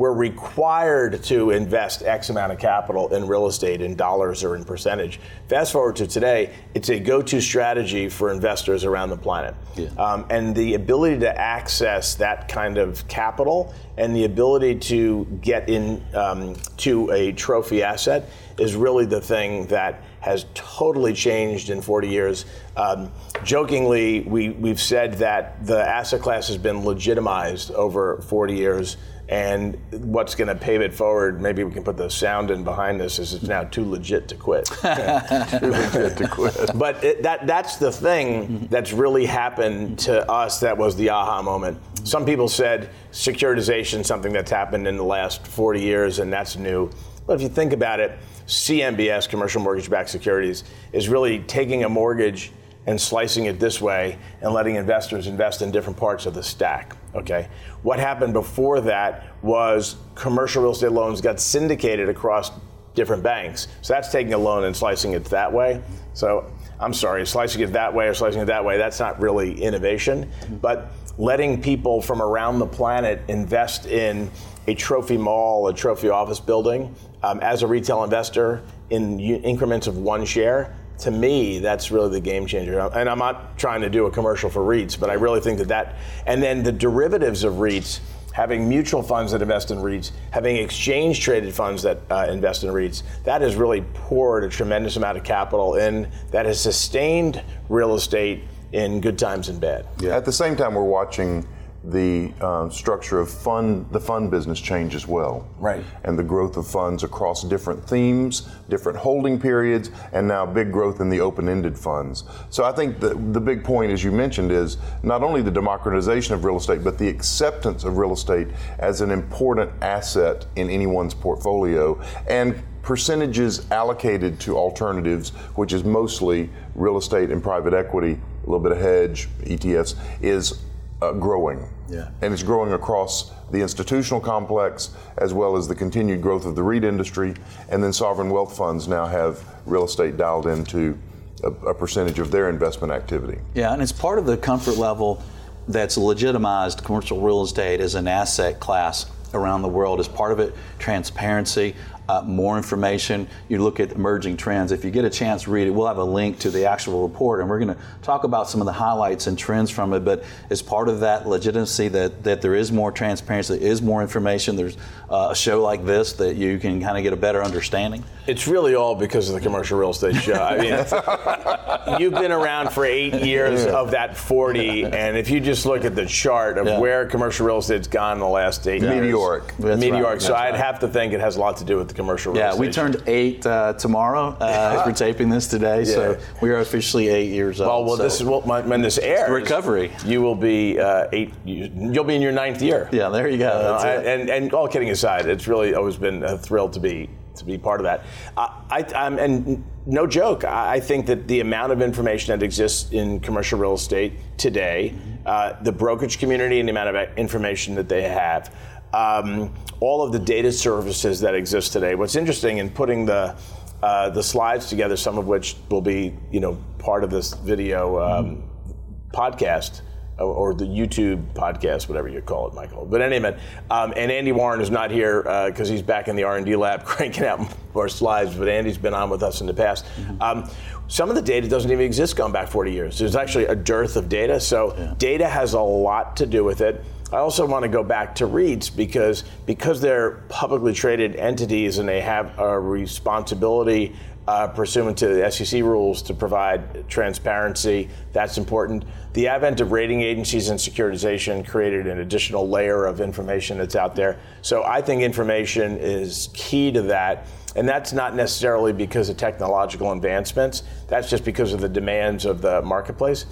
we're 0.00 0.14
required 0.14 1.22
to 1.22 1.50
invest 1.50 2.02
X 2.02 2.30
amount 2.30 2.50
of 2.50 2.58
capital 2.58 3.14
in 3.14 3.26
real 3.26 3.46
estate 3.46 3.82
in 3.82 3.94
dollars 3.94 4.42
or 4.42 4.56
in 4.56 4.64
percentage. 4.64 5.20
Fast 5.46 5.72
forward 5.72 5.94
to 5.96 6.06
today, 6.06 6.54
it's 6.72 6.88
a 6.88 6.98
go 6.98 7.20
to 7.20 7.38
strategy 7.38 8.08
for 8.08 8.32
investors 8.32 8.86
around 8.86 9.10
the 9.10 9.18
planet. 9.18 9.54
Yeah. 9.76 9.88
Um, 9.98 10.24
and 10.30 10.56
the 10.56 10.72
ability 10.72 11.18
to 11.18 11.38
access 11.38 12.14
that 12.14 12.48
kind 12.48 12.78
of 12.78 13.06
capital 13.08 13.74
and 13.98 14.16
the 14.16 14.24
ability 14.24 14.76
to 14.76 15.26
get 15.42 15.68
in 15.68 16.02
um, 16.14 16.56
to 16.78 17.10
a 17.10 17.32
trophy 17.32 17.82
asset 17.82 18.26
is 18.58 18.74
really 18.74 19.04
the 19.04 19.20
thing 19.20 19.66
that 19.66 20.02
has 20.20 20.46
totally 20.54 21.12
changed 21.12 21.68
in 21.68 21.82
40 21.82 22.08
years. 22.08 22.46
Um, 22.74 23.12
jokingly, 23.44 24.22
we, 24.22 24.48
we've 24.48 24.80
said 24.80 25.14
that 25.18 25.66
the 25.66 25.78
asset 25.78 26.22
class 26.22 26.48
has 26.48 26.56
been 26.56 26.86
legitimized 26.86 27.70
over 27.72 28.22
40 28.22 28.54
years 28.54 28.96
and 29.30 29.78
what's 29.92 30.34
going 30.34 30.48
to 30.48 30.56
pave 30.56 30.80
it 30.80 30.92
forward, 30.92 31.40
maybe 31.40 31.62
we 31.62 31.70
can 31.70 31.84
put 31.84 31.96
the 31.96 32.10
sound 32.10 32.50
in 32.50 32.64
behind 32.64 33.00
this, 33.00 33.20
is 33.20 33.32
it's 33.32 33.44
now 33.44 33.62
too 33.62 33.88
legit 33.88 34.26
to 34.26 34.34
quit. 34.34 34.64
too 34.66 35.70
legit 35.70 36.16
to 36.18 36.28
quit. 36.28 36.72
But 36.74 37.02
it, 37.04 37.22
that, 37.22 37.46
that's 37.46 37.76
the 37.76 37.92
thing 37.92 38.66
that's 38.68 38.92
really 38.92 39.24
happened 39.24 40.00
to 40.00 40.28
us 40.28 40.58
that 40.60 40.76
was 40.76 40.96
the 40.96 41.10
aha 41.10 41.42
moment. 41.42 41.78
Some 42.02 42.26
people 42.26 42.48
said 42.48 42.90
securitization, 43.12 44.04
something 44.04 44.32
that's 44.32 44.50
happened 44.50 44.88
in 44.88 44.96
the 44.96 45.04
last 45.04 45.46
40 45.46 45.80
years, 45.80 46.18
and 46.18 46.32
that's 46.32 46.56
new. 46.56 46.90
But 47.24 47.34
if 47.34 47.42
you 47.42 47.48
think 47.48 47.72
about 47.72 48.00
it, 48.00 48.18
CMBS, 48.48 49.28
commercial 49.28 49.62
mortgage 49.62 49.88
backed 49.88 50.10
securities, 50.10 50.64
is 50.92 51.08
really 51.08 51.38
taking 51.40 51.84
a 51.84 51.88
mortgage 51.88 52.50
and 52.86 53.00
slicing 53.00 53.44
it 53.44 53.60
this 53.60 53.80
way 53.80 54.18
and 54.40 54.52
letting 54.52 54.76
investors 54.76 55.26
invest 55.26 55.62
in 55.62 55.70
different 55.70 55.98
parts 55.98 56.26
of 56.26 56.34
the 56.34 56.42
stack. 56.42 56.96
Okay. 57.14 57.48
What 57.82 57.98
happened 57.98 58.32
before 58.32 58.80
that 58.82 59.26
was 59.42 59.96
commercial 60.14 60.62
real 60.62 60.72
estate 60.72 60.92
loans 60.92 61.20
got 61.20 61.40
syndicated 61.40 62.08
across 62.08 62.52
different 62.94 63.22
banks. 63.22 63.68
So 63.82 63.94
that's 63.94 64.10
taking 64.10 64.34
a 64.34 64.38
loan 64.38 64.64
and 64.64 64.76
slicing 64.76 65.12
it 65.12 65.24
that 65.26 65.52
way. 65.52 65.82
So 66.14 66.50
I'm 66.78 66.94
sorry, 66.94 67.26
slicing 67.26 67.60
it 67.62 67.72
that 67.72 67.92
way 67.94 68.08
or 68.08 68.14
slicing 68.14 68.40
it 68.40 68.46
that 68.46 68.64
way, 68.64 68.78
that's 68.78 68.98
not 68.98 69.20
really 69.20 69.60
innovation. 69.60 70.30
But 70.60 70.90
letting 71.18 71.60
people 71.60 72.00
from 72.00 72.22
around 72.22 72.58
the 72.58 72.66
planet 72.66 73.20
invest 73.28 73.86
in 73.86 74.30
a 74.66 74.74
trophy 74.74 75.16
mall, 75.16 75.68
a 75.68 75.74
trophy 75.74 76.08
office 76.08 76.40
building, 76.40 76.94
um, 77.22 77.40
as 77.40 77.62
a 77.62 77.66
retail 77.66 78.04
investor 78.04 78.62
in 78.88 79.20
increments 79.20 79.86
of 79.86 79.98
one 79.98 80.24
share, 80.24 80.74
to 81.00 81.10
me, 81.10 81.58
that's 81.58 81.90
really 81.90 82.10
the 82.10 82.20
game 82.20 82.46
changer. 82.46 82.78
And 82.78 83.08
I'm 83.08 83.18
not 83.18 83.58
trying 83.58 83.80
to 83.82 83.90
do 83.90 84.06
a 84.06 84.10
commercial 84.10 84.50
for 84.50 84.60
REITs, 84.60 84.98
but 84.98 85.10
I 85.10 85.14
really 85.14 85.40
think 85.40 85.58
that 85.58 85.68
that, 85.68 85.96
and 86.26 86.42
then 86.42 86.62
the 86.62 86.72
derivatives 86.72 87.44
of 87.44 87.54
REITs, 87.54 88.00
having 88.32 88.68
mutual 88.68 89.02
funds 89.02 89.32
that 89.32 89.42
invest 89.42 89.70
in 89.70 89.78
REITs, 89.78 90.12
having 90.30 90.56
exchange 90.56 91.20
traded 91.20 91.52
funds 91.52 91.82
that 91.82 91.98
uh, 92.10 92.26
invest 92.30 92.62
in 92.62 92.70
REITs, 92.70 93.02
that 93.24 93.40
has 93.40 93.56
really 93.56 93.82
poured 93.94 94.44
a 94.44 94.48
tremendous 94.48 94.96
amount 94.96 95.18
of 95.18 95.24
capital 95.24 95.74
in 95.74 96.08
that 96.30 96.46
has 96.46 96.60
sustained 96.60 97.42
real 97.68 97.94
estate 97.94 98.44
in 98.72 99.00
good 99.00 99.18
times 99.18 99.48
and 99.48 99.60
bad. 99.60 99.86
Yeah. 99.98 100.16
At 100.16 100.24
the 100.24 100.32
same 100.32 100.54
time, 100.54 100.74
we're 100.74 100.84
watching 100.84 101.46
the 101.84 102.32
uh, 102.40 102.68
structure 102.68 103.20
of 103.20 103.30
fund, 103.30 103.86
the 103.90 104.00
fund 104.00 104.30
business 104.30 104.60
change 104.60 104.94
as 104.94 105.06
well. 105.06 105.48
Right. 105.58 105.82
And 106.04 106.18
the 106.18 106.22
growth 106.22 106.56
of 106.56 106.66
funds 106.66 107.04
across 107.04 107.42
different 107.42 107.82
themes, 107.84 108.48
different 108.68 108.98
holding 108.98 109.40
periods, 109.40 109.90
and 110.12 110.28
now 110.28 110.44
big 110.44 110.72
growth 110.72 111.00
in 111.00 111.08
the 111.08 111.20
open-ended 111.20 111.78
funds. 111.78 112.24
So 112.50 112.64
I 112.64 112.72
think 112.72 113.00
the, 113.00 113.14
the 113.14 113.40
big 113.40 113.64
point, 113.64 113.92
as 113.92 114.04
you 114.04 114.12
mentioned, 114.12 114.52
is 114.52 114.76
not 115.02 115.22
only 115.22 115.40
the 115.40 115.50
democratization 115.50 116.34
of 116.34 116.44
real 116.44 116.58
estate, 116.58 116.84
but 116.84 116.98
the 116.98 117.08
acceptance 117.08 117.84
of 117.84 117.96
real 117.96 118.12
estate 118.12 118.48
as 118.78 119.00
an 119.00 119.10
important 119.10 119.70
asset 119.82 120.46
in 120.56 120.68
anyone's 120.68 121.14
portfolio 121.14 122.00
and 122.28 122.62
percentages 122.82 123.70
allocated 123.70 124.40
to 124.40 124.56
alternatives, 124.56 125.30
which 125.54 125.72
is 125.72 125.84
mostly 125.84 126.50
real 126.74 126.96
estate 126.96 127.30
and 127.30 127.42
private 127.42 127.74
equity, 127.74 128.18
a 128.42 128.46
little 128.46 128.60
bit 128.60 128.72
of 128.72 128.78
hedge, 128.78 129.28
ETFs, 129.40 129.96
is 130.22 130.62
uh, 131.02 131.12
growing. 131.12 131.68
Yeah. 131.88 132.10
And 132.22 132.32
it's 132.32 132.42
growing 132.42 132.72
across 132.72 133.32
the 133.50 133.60
institutional 133.60 134.20
complex 134.20 134.90
as 135.18 135.34
well 135.34 135.56
as 135.56 135.66
the 135.66 135.74
continued 135.74 136.22
growth 136.22 136.44
of 136.44 136.54
the 136.54 136.62
REIT 136.62 136.84
industry. 136.84 137.34
And 137.68 137.82
then 137.82 137.92
sovereign 137.92 138.30
wealth 138.30 138.56
funds 138.56 138.86
now 138.86 139.06
have 139.06 139.44
real 139.66 139.84
estate 139.84 140.16
dialed 140.16 140.46
into 140.46 140.98
a, 141.42 141.48
a 141.48 141.74
percentage 141.74 142.18
of 142.18 142.30
their 142.30 142.48
investment 142.48 142.92
activity. 142.92 143.40
Yeah, 143.54 143.72
and 143.72 143.82
it's 143.82 143.92
part 143.92 144.18
of 144.18 144.26
the 144.26 144.36
comfort 144.36 144.76
level 144.76 145.22
that's 145.68 145.96
legitimized 145.96 146.84
commercial 146.84 147.20
real 147.20 147.42
estate 147.42 147.80
as 147.80 147.94
an 147.94 148.08
asset 148.08 148.60
class 148.60 149.06
around 149.34 149.62
the 149.62 149.68
world. 149.68 150.00
As 150.00 150.08
part 150.08 150.32
of 150.32 150.40
it, 150.40 150.54
transparency, 150.78 151.74
uh, 152.10 152.22
more 152.22 152.56
information. 152.56 153.28
You 153.48 153.62
look 153.62 153.78
at 153.78 153.92
emerging 153.92 154.36
trends. 154.36 154.72
If 154.72 154.84
you 154.84 154.90
get 154.90 155.04
a 155.04 155.10
chance 155.10 155.46
read 155.46 155.68
it, 155.68 155.70
we'll 155.70 155.86
have 155.86 155.98
a 155.98 156.04
link 156.04 156.40
to 156.40 156.50
the 156.50 156.66
actual 156.66 157.06
report, 157.06 157.40
and 157.40 157.48
we're 157.48 157.60
going 157.60 157.74
to 157.74 157.80
talk 158.02 158.24
about 158.24 158.50
some 158.50 158.60
of 158.60 158.66
the 158.66 158.72
highlights 158.72 159.28
and 159.28 159.38
trends 159.38 159.70
from 159.70 159.92
it. 159.92 160.00
But 160.00 160.24
as 160.50 160.60
part 160.60 160.88
of 160.88 161.00
that 161.00 161.28
legitimacy, 161.28 161.88
that 161.88 162.24
that 162.24 162.42
there 162.42 162.56
is 162.56 162.72
more 162.72 162.90
transparency, 162.90 163.58
there 163.58 163.68
is 163.68 163.80
more 163.80 164.02
information. 164.02 164.56
There's 164.56 164.76
uh, 165.08 165.28
a 165.30 165.36
show 165.36 165.62
like 165.62 165.84
this 165.84 166.14
that 166.14 166.36
you 166.36 166.58
can 166.58 166.80
kind 166.80 166.96
of 166.96 167.04
get 167.04 167.12
a 167.12 167.16
better 167.16 167.44
understanding. 167.44 168.02
It's 168.26 168.46
really 168.46 168.74
all 168.74 168.94
because 168.94 169.28
of 169.28 169.34
the 169.34 169.40
commercial 169.40 169.78
real 169.78 169.90
estate 169.90 170.16
show. 170.16 170.34
I 170.34 170.58
mean, 170.58 172.00
you've 172.00 172.14
been 172.14 172.30
around 172.32 172.70
for 172.70 172.84
eight 172.84 173.14
years 173.14 173.64
yeah. 173.64 173.72
of 173.72 173.90
that 173.90 174.16
40, 174.16 174.84
and 174.84 175.16
if 175.16 175.30
you 175.30 175.40
just 175.40 175.66
look 175.66 175.84
at 175.84 175.96
the 175.96 176.06
chart 176.06 176.58
of 176.58 176.66
yeah. 176.66 176.78
where 176.78 177.06
commercial 177.06 177.46
real 177.46 177.58
estate's 177.58 177.88
gone 177.88 178.14
in 178.14 178.20
the 178.20 178.28
last 178.28 178.66
eight 178.68 178.82
years, 178.82 178.94
meteoric. 178.94 179.58
meteoric. 179.58 180.04
Right. 180.04 180.22
So 180.22 180.34
I'd 180.34 180.54
have 180.54 180.78
to 180.80 180.88
think 180.88 181.12
it 181.12 181.20
has 181.20 181.36
a 181.36 181.40
lot 181.40 181.56
to 181.56 181.64
do 181.64 181.76
with 181.76 181.88
the 181.88 181.94
commercial 182.00 182.34
yeah, 182.34 182.54
we 182.54 182.70
turned 182.70 183.02
eight 183.06 183.44
uh, 183.44 183.74
tomorrow 183.74 184.34
uh, 184.40 184.78
as 184.78 184.86
we're 184.86 184.92
taping 184.92 185.28
this 185.28 185.46
today, 185.46 185.80
yeah. 185.80 185.94
so 185.94 186.18
we 186.40 186.48
are 186.50 186.60
officially 186.60 187.08
eight 187.08 187.30
years 187.30 187.60
old. 187.60 187.68
Well, 187.68 187.84
well, 187.84 187.96
so. 187.98 188.02
this 188.02 188.20
is 188.20 188.24
what 188.24 188.46
when 188.46 188.80
this 188.80 188.98
airs. 188.98 189.30
Recovery. 189.30 189.92
You 190.06 190.22
will 190.22 190.34
be 190.34 190.78
uh, 190.78 191.08
eight. 191.12 191.34
You'll 191.44 192.04
be 192.04 192.14
in 192.14 192.22
your 192.22 192.32
ninth 192.32 192.62
year. 192.62 192.88
Yeah, 192.90 193.10
there 193.10 193.28
you 193.28 193.38
go. 193.38 193.50
Uh, 193.50 194.02
and 194.04 194.30
and 194.30 194.52
all 194.54 194.66
kidding 194.66 194.90
aside, 194.90 195.26
it's 195.26 195.46
really 195.46 195.74
always 195.74 195.96
been 195.96 196.22
a 196.24 196.38
thrill 196.38 196.70
to 196.70 196.80
be 196.80 197.10
to 197.36 197.44
be 197.44 197.58
part 197.58 197.80
of 197.80 197.84
that. 197.84 198.04
Uh, 198.36 198.48
I, 198.70 198.86
I'm, 198.94 199.18
and 199.18 199.64
no 199.86 200.06
joke, 200.06 200.44
I 200.44 200.80
think 200.80 201.06
that 201.06 201.26
the 201.26 201.40
amount 201.40 201.72
of 201.72 201.82
information 201.82 202.38
that 202.38 202.44
exists 202.44 202.92
in 202.92 203.20
commercial 203.20 203.58
real 203.58 203.74
estate 203.74 204.12
today, 204.36 204.94
uh, 205.26 205.54
the 205.62 205.72
brokerage 205.72 206.18
community 206.18 206.60
and 206.60 206.68
the 206.68 206.70
amount 206.70 206.94
of 206.94 207.18
information 207.18 207.74
that 207.74 207.88
they 207.88 208.02
have, 208.02 208.54
um, 208.92 209.54
all 209.80 210.02
of 210.02 210.12
the 210.12 210.18
data 210.18 210.52
services 210.52 211.20
that 211.20 211.34
exist 211.34 211.72
today. 211.72 211.94
What's 211.94 212.16
interesting 212.16 212.58
in 212.58 212.70
putting 212.70 213.06
the 213.06 213.36
uh, 213.82 214.10
the 214.10 214.22
slides 214.22 214.68
together, 214.68 214.96
some 214.96 215.16
of 215.16 215.26
which 215.26 215.56
will 215.70 215.80
be 215.80 216.14
you 216.30 216.40
know 216.40 216.58
part 216.78 217.04
of 217.04 217.10
this 217.10 217.34
video 217.34 217.98
um, 217.98 218.36
mm-hmm. 218.36 219.10
podcast 219.10 219.80
or 220.20 220.54
the 220.54 220.66
YouTube 220.66 221.32
podcast, 221.32 221.88
whatever 221.88 222.08
you 222.08 222.20
call 222.20 222.46
it, 222.48 222.54
Michael. 222.54 222.84
But 222.84 223.00
anyway, 223.00 223.38
um, 223.70 223.94
and 223.96 224.12
Andy 224.12 224.32
Warren 224.32 224.60
is 224.60 224.70
not 224.70 224.90
here 224.90 225.22
because 225.22 225.70
uh, 225.70 225.72
he's 225.72 225.82
back 225.82 226.08
in 226.08 226.16
the 226.16 226.24
R&D 226.24 226.56
lab 226.56 226.84
cranking 226.84 227.24
out 227.24 227.40
more 227.74 227.88
slides. 227.88 228.34
But 228.34 228.48
Andy's 228.48 228.78
been 228.78 228.94
on 228.94 229.08
with 229.08 229.22
us 229.22 229.40
in 229.40 229.46
the 229.46 229.54
past. 229.54 229.86
Mm-hmm. 229.86 230.22
Um, 230.22 230.50
some 230.88 231.08
of 231.08 231.14
the 231.14 231.22
data 231.22 231.48
doesn't 231.48 231.70
even 231.70 231.84
exist 231.84 232.16
going 232.16 232.32
back 232.32 232.48
40 232.48 232.72
years. 232.72 232.98
There's 232.98 233.16
actually 233.16 233.46
a 233.46 233.54
dearth 233.54 233.96
of 233.96 234.08
data. 234.08 234.40
So 234.40 234.76
yeah. 234.76 234.94
data 234.98 235.28
has 235.28 235.54
a 235.54 235.60
lot 235.60 236.16
to 236.18 236.26
do 236.26 236.44
with 236.44 236.60
it. 236.60 236.84
I 237.12 237.16
also 237.16 237.44
want 237.44 237.64
to 237.64 237.68
go 237.68 237.82
back 237.82 238.14
to 238.16 238.26
REITs 238.26 238.74
because 238.74 239.24
because 239.44 239.80
they're 239.80 240.22
publicly 240.28 240.72
traded 240.72 241.16
entities 241.16 241.78
and 241.78 241.88
they 241.88 242.00
have 242.00 242.38
a 242.38 242.58
responsibility 242.58 243.96
uh, 244.28 244.46
pursuant 244.46 244.96
to 244.98 245.08
the 245.08 245.28
SEC 245.28 245.60
rules 245.60 246.02
to 246.02 246.14
provide 246.14 246.88
transparency. 246.88 247.88
That's 248.12 248.38
important. 248.38 248.84
The 249.14 249.26
advent 249.26 249.60
of 249.60 249.72
rating 249.72 250.02
agencies 250.02 250.50
and 250.50 250.58
securitization 250.58 251.44
created 251.44 251.88
an 251.88 251.98
additional 251.98 252.48
layer 252.48 252.86
of 252.86 253.00
information 253.00 253.58
that's 253.58 253.74
out 253.74 253.96
there. 253.96 254.20
So 254.42 254.62
I 254.62 254.80
think 254.80 255.02
information 255.02 255.78
is 255.78 256.28
key 256.32 256.70
to 256.72 256.82
that. 256.82 257.26
And 257.56 257.68
that's 257.68 257.92
not 257.92 258.14
necessarily 258.14 258.72
because 258.72 259.08
of 259.08 259.16
technological 259.16 259.90
advancements, 259.90 260.62
that's 260.86 261.10
just 261.10 261.24
because 261.24 261.52
of 261.52 261.60
the 261.60 261.68
demands 261.68 262.24
of 262.24 262.40
the 262.40 262.62
marketplace. 262.62 263.26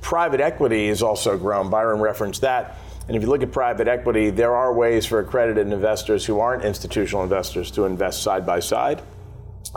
Private 0.00 0.40
equity 0.40 0.86
has 0.86 1.02
also 1.02 1.36
grown. 1.36 1.68
Byron 1.68 1.98
referenced 2.00 2.42
that. 2.42 2.78
And 3.06 3.16
if 3.16 3.22
you 3.22 3.28
look 3.28 3.42
at 3.42 3.52
private 3.52 3.86
equity, 3.86 4.30
there 4.30 4.54
are 4.56 4.72
ways 4.72 5.04
for 5.04 5.20
accredited 5.20 5.70
investors 5.70 6.24
who 6.24 6.40
aren't 6.40 6.64
institutional 6.64 7.22
investors 7.22 7.70
to 7.72 7.84
invest 7.84 8.22
side 8.22 8.46
by 8.46 8.60
side 8.60 9.02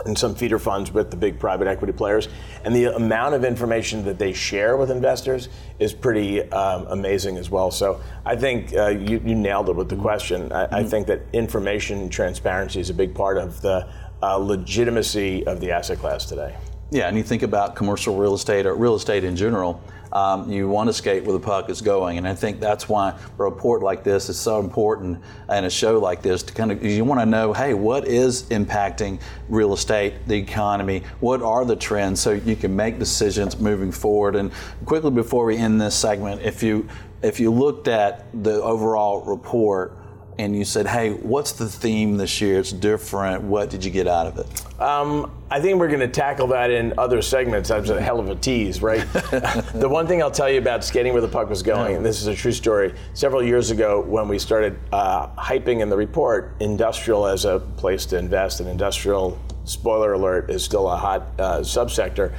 in 0.06 0.14
some 0.14 0.34
feeder 0.34 0.58
funds 0.58 0.92
with 0.92 1.10
the 1.10 1.16
big 1.16 1.38
private 1.38 1.66
equity 1.66 1.92
players. 1.92 2.28
And 2.64 2.74
the 2.74 2.94
amount 2.94 3.34
of 3.34 3.44
information 3.44 4.04
that 4.04 4.18
they 4.18 4.32
share 4.32 4.76
with 4.76 4.90
investors 4.90 5.48
is 5.78 5.92
pretty 5.92 6.42
um, 6.52 6.86
amazing 6.88 7.36
as 7.36 7.50
well. 7.50 7.70
So 7.70 8.00
I 8.24 8.36
think 8.36 8.74
uh, 8.74 8.88
you, 8.88 9.20
you, 9.24 9.34
nailed 9.34 9.68
it 9.68 9.76
with 9.76 9.88
the 9.88 9.96
question. 9.96 10.52
I, 10.52 10.64
mm-hmm. 10.64 10.74
I, 10.74 10.84
think 10.84 11.06
that 11.08 11.22
information 11.32 12.08
transparency 12.08 12.80
is 12.80 12.90
a 12.90 12.94
big 12.94 13.14
part 13.14 13.38
of 13.38 13.60
the 13.60 13.88
uh, 14.22 14.36
legitimacy 14.36 15.46
of 15.46 15.60
the 15.60 15.72
asset 15.72 15.98
class 15.98 16.26
today. 16.26 16.54
Yeah, 16.90 17.06
and 17.06 17.18
you 17.18 17.22
think 17.22 17.42
about 17.42 17.76
commercial 17.76 18.16
real 18.16 18.34
estate 18.34 18.64
or 18.64 18.74
real 18.74 18.94
estate 18.94 19.22
in 19.22 19.36
general. 19.36 19.82
Um, 20.10 20.50
you 20.50 20.70
want 20.70 20.88
to 20.88 20.94
skate 20.94 21.22
where 21.24 21.34
the 21.34 21.40
puck 21.40 21.68
is 21.68 21.82
going, 21.82 22.16
and 22.16 22.26
I 22.26 22.34
think 22.34 22.60
that's 22.60 22.88
why 22.88 23.10
a 23.10 23.42
report 23.42 23.82
like 23.82 24.04
this 24.04 24.30
is 24.30 24.38
so 24.38 24.58
important, 24.58 25.22
and 25.50 25.66
a 25.66 25.70
show 25.70 25.98
like 25.98 26.22
this 26.22 26.42
to 26.44 26.54
kind 26.54 26.72
of 26.72 26.82
you 26.82 27.04
want 27.04 27.20
to 27.20 27.26
know, 27.26 27.52
hey, 27.52 27.74
what 27.74 28.08
is 28.08 28.44
impacting 28.44 29.20
real 29.50 29.74
estate, 29.74 30.14
the 30.26 30.36
economy, 30.36 31.02
what 31.20 31.42
are 31.42 31.66
the 31.66 31.76
trends, 31.76 32.20
so 32.20 32.30
you 32.32 32.56
can 32.56 32.74
make 32.74 32.98
decisions 32.98 33.58
moving 33.60 33.92
forward. 33.92 34.34
And 34.34 34.50
quickly 34.86 35.10
before 35.10 35.44
we 35.44 35.58
end 35.58 35.78
this 35.78 35.94
segment, 35.94 36.40
if 36.40 36.62
you 36.62 36.88
if 37.20 37.38
you 37.38 37.50
looked 37.50 37.86
at 37.86 38.24
the 38.44 38.62
overall 38.62 39.20
report 39.26 39.97
and 40.38 40.54
you 40.54 40.64
said, 40.64 40.86
hey, 40.86 41.10
what's 41.10 41.52
the 41.52 41.68
theme 41.68 42.16
this 42.16 42.40
year? 42.40 42.60
It's 42.60 42.72
different. 42.72 43.42
What 43.42 43.70
did 43.70 43.84
you 43.84 43.90
get 43.90 44.06
out 44.06 44.28
of 44.28 44.38
it? 44.38 44.80
Um, 44.80 45.32
I 45.50 45.60
think 45.60 45.80
we're 45.80 45.88
going 45.88 45.98
to 45.98 46.08
tackle 46.08 46.46
that 46.48 46.70
in 46.70 46.94
other 46.96 47.20
segments. 47.22 47.70
That's 47.70 47.90
a 47.90 48.00
hell 48.00 48.20
of 48.20 48.28
a 48.28 48.36
tease, 48.36 48.80
right? 48.80 49.00
the 49.12 49.88
one 49.90 50.06
thing 50.06 50.22
I'll 50.22 50.30
tell 50.30 50.48
you 50.48 50.58
about 50.58 50.84
skating 50.84 51.12
where 51.12 51.22
the 51.22 51.28
puck 51.28 51.50
was 51.50 51.62
going, 51.62 51.96
and 51.96 52.06
this 52.06 52.20
is 52.20 52.28
a 52.28 52.36
true 52.36 52.52
story, 52.52 52.94
several 53.14 53.42
years 53.42 53.72
ago 53.72 54.00
when 54.00 54.28
we 54.28 54.38
started 54.38 54.78
uh, 54.92 55.26
hyping 55.30 55.80
in 55.80 55.88
the 55.88 55.96
report 55.96 56.54
industrial 56.60 57.26
as 57.26 57.44
a 57.44 57.58
place 57.76 58.06
to 58.06 58.16
invest, 58.16 58.60
and 58.60 58.68
industrial, 58.68 59.36
spoiler 59.64 60.12
alert, 60.12 60.50
is 60.50 60.62
still 60.62 60.88
a 60.88 60.96
hot 60.96 61.22
uh, 61.40 61.58
subsector. 61.58 62.32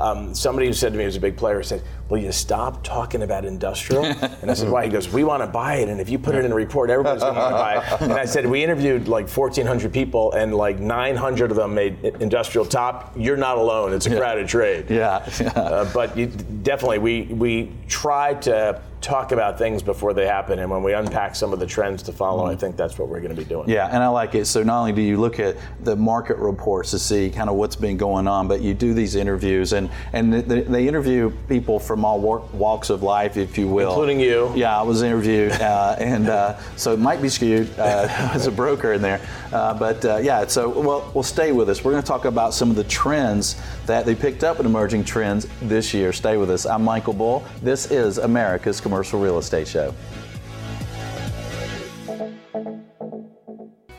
Um, 0.00 0.34
somebody 0.34 0.66
who 0.66 0.72
said 0.72 0.92
to 0.92 0.98
me, 0.98 1.04
was 1.04 1.14
a 1.14 1.20
big 1.20 1.36
player, 1.36 1.62
said, 1.62 1.82
will 2.08 2.18
you 2.18 2.32
stop 2.32 2.84
talking 2.84 3.22
about 3.22 3.44
industrial? 3.44 4.04
and 4.42 4.50
I 4.50 4.54
said, 4.54 4.70
why? 4.70 4.84
He 4.84 4.90
goes, 4.90 5.08
we 5.08 5.24
want 5.24 5.42
to 5.42 5.46
buy 5.46 5.76
it, 5.76 5.88
and 5.88 6.00
if 6.00 6.08
you 6.08 6.18
put 6.18 6.34
it 6.34 6.44
in 6.44 6.52
a 6.52 6.54
report, 6.54 6.90
everybody's 6.90 7.22
going 7.22 7.34
to 7.34 7.40
want 7.40 7.54
to 7.54 7.58
buy 7.58 7.76
it. 7.76 8.00
And 8.02 8.12
I 8.12 8.24
said, 8.24 8.46
we 8.46 8.62
interviewed 8.62 9.08
like 9.08 9.28
1,400 9.28 9.92
people, 9.92 10.32
and 10.32 10.54
like 10.54 10.78
900 10.78 11.50
of 11.50 11.56
them 11.56 11.74
made 11.74 12.04
industrial 12.20 12.66
top. 12.66 13.14
You're 13.16 13.36
not 13.36 13.58
alone. 13.58 13.92
It's 13.92 14.06
a 14.06 14.16
crowded 14.16 14.48
trade. 14.48 14.90
Yeah. 14.90 15.26
uh, 15.56 15.90
but 15.92 16.16
you, 16.16 16.26
definitely, 16.26 16.98
we 16.98 17.22
we 17.22 17.72
try 17.88 18.34
to 18.34 18.80
talk 19.04 19.32
about 19.32 19.58
things 19.58 19.82
before 19.82 20.14
they 20.14 20.26
happen, 20.26 20.58
and 20.58 20.70
when 20.70 20.82
we 20.82 20.94
unpack 20.94 21.36
some 21.36 21.52
of 21.52 21.60
the 21.60 21.66
trends 21.66 22.02
to 22.02 22.12
follow, 22.12 22.46
I 22.46 22.56
think 22.56 22.74
that's 22.74 22.98
what 22.98 23.08
we're 23.08 23.20
going 23.20 23.36
to 23.36 23.40
be 23.40 23.44
doing. 23.44 23.68
Yeah, 23.68 23.86
and 23.86 24.02
I 24.02 24.08
like 24.08 24.34
it. 24.34 24.46
So 24.46 24.62
not 24.62 24.80
only 24.80 24.92
do 24.92 25.02
you 25.02 25.20
look 25.20 25.38
at 25.38 25.56
the 25.84 25.94
market 25.94 26.38
reports 26.38 26.90
to 26.92 26.98
see 26.98 27.28
kind 27.28 27.50
of 27.50 27.56
what's 27.56 27.76
been 27.76 27.98
going 27.98 28.26
on, 28.26 28.48
but 28.48 28.62
you 28.62 28.72
do 28.72 28.94
these 28.94 29.14
interviews, 29.14 29.74
and 29.74 29.90
and 30.14 30.32
they, 30.32 30.62
they 30.62 30.88
interview 30.88 31.30
people 31.48 31.78
from 31.94 32.04
all 32.04 32.18
walks 32.18 32.90
of 32.90 33.04
life, 33.04 33.36
if 33.36 33.56
you 33.56 33.68
will, 33.68 33.90
including 33.90 34.18
you. 34.18 34.52
Yeah, 34.56 34.76
I 34.76 34.82
was 34.82 35.02
interviewed, 35.02 35.52
uh, 35.52 35.94
and 36.00 36.28
uh, 36.28 36.58
so 36.74 36.92
it 36.92 36.98
might 36.98 37.22
be 37.22 37.28
skewed 37.28 37.70
uh, 37.78 38.08
as 38.34 38.48
a 38.48 38.50
broker 38.50 38.94
in 38.94 39.00
there, 39.02 39.20
uh, 39.52 39.72
but 39.74 40.04
uh, 40.04 40.16
yeah. 40.16 40.44
So 40.48 40.68
well, 40.68 41.08
we'll 41.14 41.22
stay 41.22 41.52
with 41.52 41.68
us. 41.68 41.84
We're 41.84 41.92
going 41.92 42.02
to 42.02 42.08
talk 42.08 42.24
about 42.24 42.52
some 42.52 42.68
of 42.68 42.76
the 42.76 42.84
trends 42.84 43.56
that 43.86 44.06
they 44.06 44.16
picked 44.16 44.42
up 44.42 44.58
in 44.58 44.66
emerging 44.66 45.04
trends 45.04 45.46
this 45.62 45.94
year. 45.94 46.12
Stay 46.12 46.36
with 46.36 46.50
us. 46.50 46.66
I'm 46.66 46.82
Michael 46.82 47.12
Bull. 47.12 47.44
This 47.62 47.92
is 47.92 48.18
America's 48.18 48.80
Commercial 48.80 49.04
Commercial 49.04 49.20
Real 49.20 49.38
Estate 49.38 49.68
Show. 49.68 49.94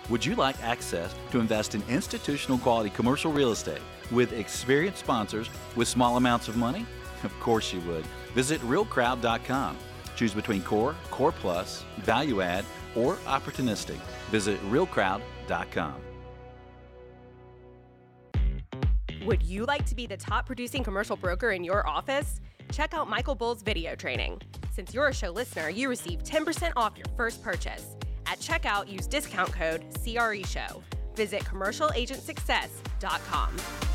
Would 0.09 0.25
you 0.25 0.35
like 0.35 0.61
access 0.63 1.13
to 1.31 1.39
invest 1.39 1.75
in 1.75 1.83
institutional 1.87 2.57
quality 2.57 2.89
commercial 2.89 3.31
real 3.31 3.51
estate 3.51 3.81
with 4.11 4.33
experienced 4.33 4.99
sponsors 4.99 5.49
with 5.75 5.87
small 5.87 6.17
amounts 6.17 6.47
of 6.47 6.57
money? 6.57 6.85
Of 7.25 7.37
course 7.39 7.73
you 7.73 7.81
would. 7.81 8.05
Visit 8.33 8.61
realcrowd.com. 8.61 9.77
Choose 10.15 10.33
between 10.33 10.63
core, 10.63 10.95
core 11.11 11.31
plus, 11.31 11.83
value 11.97 12.41
add, 12.41 12.65
or 12.95 13.15
opportunistic. 13.25 13.99
Visit 14.29 14.59
realcrowd.com. 14.71 15.95
Would 19.25 19.43
you 19.43 19.65
like 19.65 19.85
to 19.87 19.95
be 19.95 20.05
the 20.05 20.17
top 20.17 20.45
producing 20.45 20.83
commercial 20.83 21.17
broker 21.17 21.49
in 21.51 21.63
your 21.63 21.87
office? 21.87 22.39
Check 22.71 22.93
out 22.93 23.09
Michael 23.09 23.33
Bull's 23.33 23.63
video 23.63 23.95
training. 23.95 24.39
Since 24.71 24.93
you're 24.93 25.07
a 25.07 25.13
show 25.13 25.31
listener, 25.31 25.69
you 25.69 25.89
receive 25.89 26.23
10% 26.23 26.73
off 26.75 26.95
your 26.95 27.07
first 27.17 27.41
purchase. 27.41 27.95
At 28.27 28.37
checkout, 28.39 28.87
use 28.91 29.07
discount 29.07 29.51
code 29.51 29.83
CREShow. 29.93 30.83
Visit 31.15 31.43
commercialagentsuccess.com. 31.43 33.94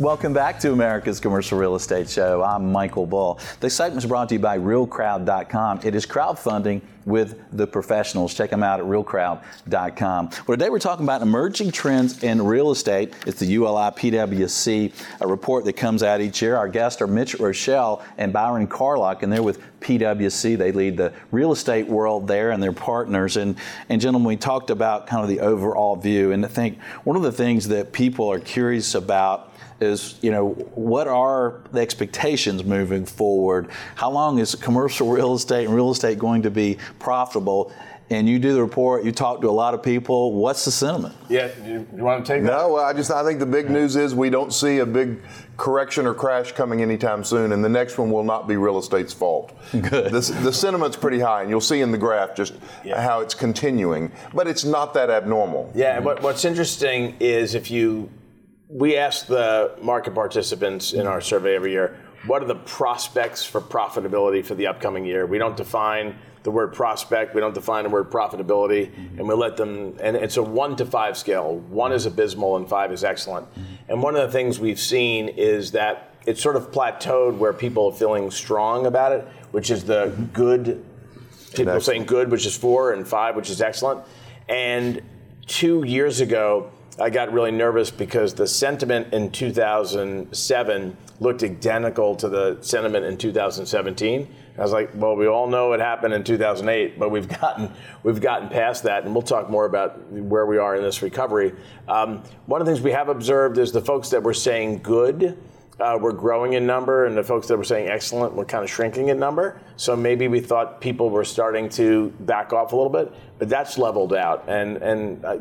Welcome 0.00 0.32
back 0.32 0.58
to 0.60 0.72
America's 0.72 1.20
Commercial 1.20 1.58
Real 1.58 1.74
Estate 1.74 2.08
Show. 2.08 2.42
I'm 2.42 2.72
Michael 2.72 3.04
Bull. 3.04 3.38
The 3.60 3.68
segment 3.68 4.02
is 4.02 4.08
brought 4.08 4.30
to 4.30 4.36
you 4.36 4.38
by 4.38 4.56
RealCrowd.com. 4.56 5.80
It 5.84 5.94
is 5.94 6.06
crowdfunding 6.06 6.80
with 7.04 7.38
the 7.52 7.66
professionals. 7.66 8.32
Check 8.32 8.48
them 8.48 8.62
out 8.62 8.80
at 8.80 8.86
realcrowd.com. 8.86 10.30
Well, 10.46 10.56
today 10.56 10.70
we're 10.70 10.78
talking 10.78 11.04
about 11.04 11.20
emerging 11.20 11.72
trends 11.72 12.22
in 12.22 12.42
real 12.42 12.70
estate. 12.70 13.12
It's 13.26 13.40
the 13.40 13.46
ULI 13.46 13.90
PWC, 13.90 14.94
a 15.20 15.26
report 15.26 15.66
that 15.66 15.74
comes 15.74 16.02
out 16.02 16.22
each 16.22 16.40
year. 16.40 16.56
Our 16.56 16.68
guests 16.68 17.02
are 17.02 17.06
Mitch 17.06 17.34
Roschelle 17.34 18.02
and 18.16 18.32
Byron 18.32 18.68
Carlock, 18.68 19.22
and 19.22 19.30
they're 19.30 19.42
with 19.42 19.60
PWC. 19.82 20.56
They 20.56 20.72
lead 20.72 20.96
the 20.96 21.12
real 21.30 21.52
estate 21.52 21.86
world 21.86 22.26
there 22.26 22.52
and 22.52 22.62
their 22.62 22.72
partners. 22.72 23.36
And, 23.36 23.54
and 23.90 24.00
gentlemen, 24.00 24.28
we 24.28 24.36
talked 24.38 24.70
about 24.70 25.06
kind 25.06 25.22
of 25.22 25.28
the 25.28 25.40
overall 25.40 25.94
view. 25.94 26.32
And 26.32 26.42
I 26.42 26.48
think 26.48 26.80
one 27.04 27.16
of 27.16 27.22
the 27.22 27.32
things 27.32 27.68
that 27.68 27.92
people 27.92 28.32
are 28.32 28.40
curious 28.40 28.94
about 28.94 29.49
is 29.80 30.18
you 30.22 30.30
know 30.30 30.50
what 30.74 31.08
are 31.08 31.60
the 31.72 31.80
expectations 31.80 32.64
moving 32.64 33.06
forward? 33.06 33.68
How 33.94 34.10
long 34.10 34.38
is 34.38 34.54
commercial 34.54 35.08
real 35.10 35.34
estate 35.34 35.66
and 35.66 35.74
real 35.74 35.90
estate 35.90 36.18
going 36.18 36.42
to 36.42 36.50
be 36.50 36.78
profitable? 36.98 37.72
And 38.12 38.28
you 38.28 38.40
do 38.40 38.52
the 38.54 38.60
report. 38.60 39.04
You 39.04 39.12
talk 39.12 39.40
to 39.42 39.48
a 39.48 39.52
lot 39.52 39.72
of 39.72 39.84
people. 39.84 40.32
What's 40.32 40.64
the 40.64 40.72
sentiment? 40.72 41.14
Yeah, 41.28 41.48
you, 41.64 41.86
you 41.94 42.02
want 42.02 42.26
to 42.26 42.32
take 42.32 42.42
that? 42.42 42.48
No, 42.48 42.74
I 42.74 42.92
just 42.92 43.12
I 43.12 43.24
think 43.24 43.38
the 43.38 43.46
big 43.46 43.70
news 43.70 43.94
is 43.94 44.16
we 44.16 44.30
don't 44.30 44.52
see 44.52 44.78
a 44.78 44.86
big 44.86 45.22
correction 45.56 46.06
or 46.06 46.14
crash 46.14 46.50
coming 46.50 46.82
anytime 46.82 47.22
soon, 47.22 47.52
and 47.52 47.62
the 47.62 47.68
next 47.68 47.98
one 47.98 48.10
will 48.10 48.24
not 48.24 48.48
be 48.48 48.56
real 48.56 48.78
estate's 48.78 49.12
fault. 49.12 49.56
Good. 49.70 50.10
The, 50.10 50.38
the 50.42 50.52
sentiment's 50.52 50.96
pretty 50.96 51.20
high, 51.20 51.42
and 51.42 51.50
you'll 51.50 51.60
see 51.60 51.82
in 51.82 51.92
the 51.92 51.98
graph 51.98 52.34
just 52.34 52.54
yeah. 52.84 53.00
how 53.00 53.20
it's 53.20 53.34
continuing, 53.34 54.10
but 54.34 54.48
it's 54.48 54.64
not 54.64 54.92
that 54.94 55.08
abnormal. 55.08 55.70
Yeah, 55.72 56.00
but 56.00 56.20
what's 56.20 56.44
interesting 56.44 57.14
is 57.20 57.54
if 57.54 57.70
you 57.70 58.10
we 58.70 58.96
ask 58.96 59.26
the 59.26 59.76
market 59.82 60.14
participants 60.14 60.92
in 60.92 61.06
our 61.06 61.20
survey 61.20 61.56
every 61.56 61.72
year 61.72 61.98
what 62.26 62.42
are 62.42 62.46
the 62.46 62.54
prospects 62.54 63.44
for 63.44 63.60
profitability 63.60 64.44
for 64.44 64.54
the 64.54 64.66
upcoming 64.66 65.04
year. 65.04 65.26
We 65.26 65.38
don't 65.38 65.56
define 65.56 66.16
the 66.42 66.50
word 66.50 66.72
prospect, 66.72 67.34
we 67.34 67.40
don't 67.40 67.54
define 67.54 67.84
the 67.84 67.90
word 67.90 68.10
profitability, 68.10 68.90
mm-hmm. 68.90 69.18
and 69.18 69.28
we 69.28 69.34
let 69.34 69.56
them, 69.58 69.96
and 70.00 70.16
it's 70.16 70.38
a 70.38 70.42
one 70.42 70.74
to 70.76 70.86
five 70.86 71.18
scale. 71.18 71.56
One 71.56 71.92
is 71.92 72.06
abysmal 72.06 72.56
and 72.56 72.68
five 72.68 72.92
is 72.92 73.04
excellent. 73.04 73.50
Mm-hmm. 73.50 73.92
And 73.92 74.02
one 74.02 74.16
of 74.16 74.22
the 74.22 74.32
things 74.32 74.58
we've 74.58 74.80
seen 74.80 75.28
is 75.28 75.72
that 75.72 76.14
it's 76.26 76.42
sort 76.42 76.56
of 76.56 76.70
plateaued 76.70 77.36
where 77.36 77.52
people 77.52 77.90
are 77.90 77.94
feeling 77.94 78.30
strong 78.30 78.86
about 78.86 79.12
it, 79.12 79.26
which 79.50 79.70
is 79.70 79.84
the 79.84 80.06
mm-hmm. 80.06 80.24
good, 80.26 80.84
people 81.54 81.80
saying 81.80 82.04
good, 82.04 82.30
which 82.30 82.46
is 82.46 82.56
four, 82.56 82.92
and 82.92 83.06
five, 83.06 83.36
which 83.36 83.50
is 83.50 83.60
excellent. 83.60 84.02
And 84.48 85.02
two 85.46 85.84
years 85.84 86.20
ago, 86.20 86.70
I 87.00 87.08
got 87.08 87.32
really 87.32 87.50
nervous 87.50 87.90
because 87.90 88.34
the 88.34 88.46
sentiment 88.46 89.14
in 89.14 89.30
2007 89.30 90.96
looked 91.18 91.42
identical 91.42 92.14
to 92.16 92.28
the 92.28 92.58
sentiment 92.60 93.06
in 93.06 93.16
2017. 93.16 94.34
I 94.58 94.62
was 94.62 94.72
like, 94.72 94.90
well, 94.94 95.16
we 95.16 95.26
all 95.26 95.46
know 95.46 95.72
it 95.72 95.80
happened 95.80 96.12
in 96.12 96.22
2008, 96.24 96.98
but 96.98 97.08
we've 97.10 97.26
gotten 97.40 97.72
we've 98.02 98.20
gotten 98.20 98.50
past 98.50 98.82
that, 98.82 99.04
and 99.04 99.14
we'll 99.14 99.22
talk 99.22 99.48
more 99.48 99.64
about 99.64 100.10
where 100.12 100.44
we 100.44 100.58
are 100.58 100.76
in 100.76 100.82
this 100.82 101.00
recovery. 101.00 101.54
Um, 101.88 102.22
one 102.44 102.60
of 102.60 102.66
the 102.66 102.72
things 102.72 102.84
we 102.84 102.92
have 102.92 103.08
observed 103.08 103.56
is 103.56 103.72
the 103.72 103.80
folks 103.80 104.10
that 104.10 104.22
were 104.22 104.34
saying 104.34 104.80
good 104.82 105.38
uh, 105.80 105.98
were 106.00 106.12
growing 106.12 106.54
in 106.54 106.66
number, 106.66 107.06
and 107.06 107.16
the 107.16 107.22
folks 107.22 107.48
that 107.48 107.56
were 107.56 107.64
saying 107.64 107.88
excellent 107.88 108.34
were 108.34 108.44
kind 108.44 108.64
of 108.64 108.70
shrinking 108.70 109.08
in 109.08 109.18
number. 109.18 109.60
So 109.76 109.96
maybe 109.96 110.28
we 110.28 110.40
thought 110.40 110.80
people 110.80 111.10
were 111.10 111.24
starting 111.24 111.68
to 111.70 112.10
back 112.20 112.52
off 112.52 112.72
a 112.72 112.76
little 112.76 112.92
bit, 112.92 113.12
but 113.38 113.48
that's 113.48 113.78
leveled 113.78 114.14
out. 114.14 114.44
And 114.48 114.76
and 114.78 115.24
uh, 115.24 115.38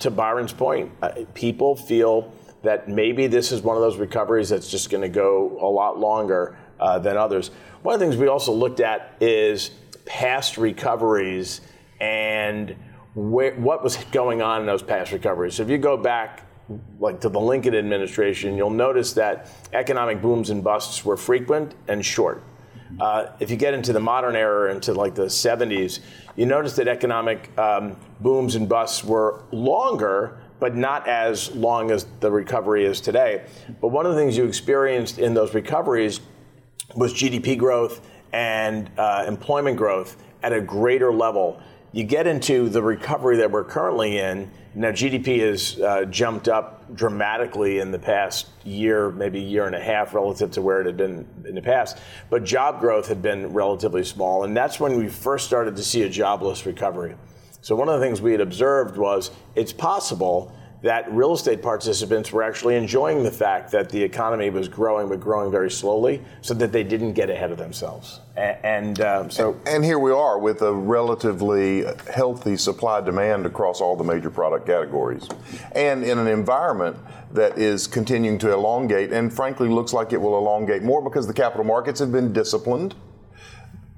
to 0.00 0.10
Byron's 0.10 0.52
point, 0.52 0.92
uh, 1.02 1.10
people 1.34 1.76
feel 1.76 2.32
that 2.62 2.88
maybe 2.88 3.26
this 3.26 3.52
is 3.52 3.62
one 3.62 3.76
of 3.76 3.82
those 3.82 3.96
recoveries 3.96 4.48
that's 4.48 4.70
just 4.70 4.90
going 4.90 5.02
to 5.02 5.08
go 5.08 5.58
a 5.60 5.70
lot 5.70 5.98
longer 5.98 6.58
uh, 6.80 6.98
than 6.98 7.16
others. 7.16 7.50
One 7.82 7.94
of 7.94 8.00
the 8.00 8.06
things 8.06 8.16
we 8.16 8.26
also 8.28 8.52
looked 8.52 8.80
at 8.80 9.16
is 9.20 9.70
past 10.04 10.58
recoveries 10.58 11.60
and 12.00 12.74
where, 13.14 13.54
what 13.54 13.82
was 13.82 13.96
going 14.12 14.42
on 14.42 14.60
in 14.60 14.66
those 14.66 14.82
past 14.82 15.12
recoveries. 15.12 15.54
So 15.54 15.62
if 15.62 15.68
you 15.68 15.78
go 15.78 15.96
back 15.96 16.47
like 16.98 17.20
to 17.20 17.28
the 17.28 17.40
Lincoln 17.40 17.74
administration, 17.74 18.56
you'll 18.56 18.70
notice 18.70 19.12
that 19.14 19.50
economic 19.72 20.20
booms 20.20 20.50
and 20.50 20.62
busts 20.62 21.04
were 21.04 21.16
frequent 21.16 21.74
and 21.88 22.04
short. 22.04 22.42
Uh, 23.00 23.26
if 23.38 23.50
you 23.50 23.56
get 23.56 23.74
into 23.74 23.92
the 23.92 24.00
modern 24.00 24.34
era, 24.34 24.72
into 24.72 24.92
like 24.94 25.14
the 25.14 25.26
70s, 25.26 26.00
you 26.36 26.46
notice 26.46 26.74
that 26.76 26.88
economic 26.88 27.56
um, 27.58 27.96
booms 28.20 28.54
and 28.54 28.68
busts 28.68 29.04
were 29.04 29.42
longer, 29.52 30.38
but 30.58 30.74
not 30.74 31.06
as 31.06 31.54
long 31.54 31.90
as 31.90 32.06
the 32.20 32.30
recovery 32.30 32.84
is 32.84 33.00
today. 33.00 33.44
But 33.80 33.88
one 33.88 34.06
of 34.06 34.14
the 34.14 34.18
things 34.18 34.36
you 34.36 34.44
experienced 34.44 35.18
in 35.18 35.34
those 35.34 35.54
recoveries 35.54 36.20
was 36.96 37.12
GDP 37.12 37.56
growth 37.58 38.00
and 38.32 38.90
uh, 38.96 39.24
employment 39.26 39.76
growth 39.76 40.16
at 40.42 40.52
a 40.52 40.60
greater 40.60 41.12
level, 41.12 41.60
you 41.92 42.04
get 42.04 42.26
into 42.26 42.68
the 42.68 42.82
recovery 42.82 43.38
that 43.38 43.50
we're 43.50 43.64
currently 43.64 44.18
in. 44.18 44.50
Now, 44.74 44.90
GDP 44.90 45.40
has 45.40 45.80
uh, 45.80 46.04
jumped 46.04 46.48
up 46.48 46.94
dramatically 46.94 47.78
in 47.78 47.90
the 47.90 47.98
past 47.98 48.48
year, 48.64 49.10
maybe 49.10 49.40
year 49.40 49.66
and 49.66 49.74
a 49.74 49.80
half, 49.80 50.14
relative 50.14 50.50
to 50.52 50.62
where 50.62 50.80
it 50.80 50.86
had 50.86 50.96
been 50.96 51.26
in 51.46 51.54
the 51.54 51.62
past. 51.62 51.98
But 52.30 52.44
job 52.44 52.80
growth 52.80 53.08
had 53.08 53.22
been 53.22 53.52
relatively 53.52 54.04
small, 54.04 54.44
and 54.44 54.56
that's 54.56 54.78
when 54.78 54.96
we 54.98 55.08
first 55.08 55.46
started 55.46 55.76
to 55.76 55.82
see 55.82 56.02
a 56.02 56.08
jobless 56.08 56.66
recovery. 56.66 57.14
So, 57.62 57.74
one 57.74 57.88
of 57.88 57.98
the 57.98 58.06
things 58.06 58.20
we 58.20 58.32
had 58.32 58.40
observed 58.40 58.96
was 58.96 59.30
it's 59.54 59.72
possible 59.72 60.54
that 60.82 61.10
real 61.12 61.32
estate 61.32 61.60
participants 61.60 62.30
were 62.32 62.42
actually 62.42 62.76
enjoying 62.76 63.24
the 63.24 63.30
fact 63.30 63.72
that 63.72 63.88
the 63.90 64.00
economy 64.00 64.48
was 64.48 64.68
growing, 64.68 65.08
but 65.08 65.18
growing 65.18 65.50
very 65.50 65.70
slowly, 65.70 66.22
so 66.40 66.54
that 66.54 66.70
they 66.70 66.84
didn't 66.84 67.14
get 67.14 67.28
ahead 67.28 67.50
of 67.50 67.58
themselves. 67.58 68.20
And, 68.36 68.58
and 68.64 69.00
uh, 69.00 69.28
so, 69.28 69.60
and 69.66 69.84
here 69.84 69.98
we 69.98 70.12
are 70.12 70.38
with 70.38 70.62
a 70.62 70.72
relatively 70.72 71.84
healthy 72.12 72.56
supply 72.56 73.00
demand 73.00 73.44
across 73.44 73.80
all 73.80 73.96
the 73.96 74.04
major 74.04 74.30
product 74.30 74.66
categories, 74.66 75.28
and 75.72 76.04
in 76.04 76.18
an 76.18 76.28
environment 76.28 76.96
that 77.32 77.58
is 77.58 77.86
continuing 77.86 78.38
to 78.38 78.52
elongate, 78.52 79.12
and 79.12 79.32
frankly 79.32 79.68
looks 79.68 79.92
like 79.92 80.12
it 80.12 80.20
will 80.20 80.38
elongate 80.38 80.82
more 80.82 81.02
because 81.02 81.26
the 81.26 81.34
capital 81.34 81.64
markets 81.64 81.98
have 81.98 82.12
been 82.12 82.32
disciplined. 82.32 82.94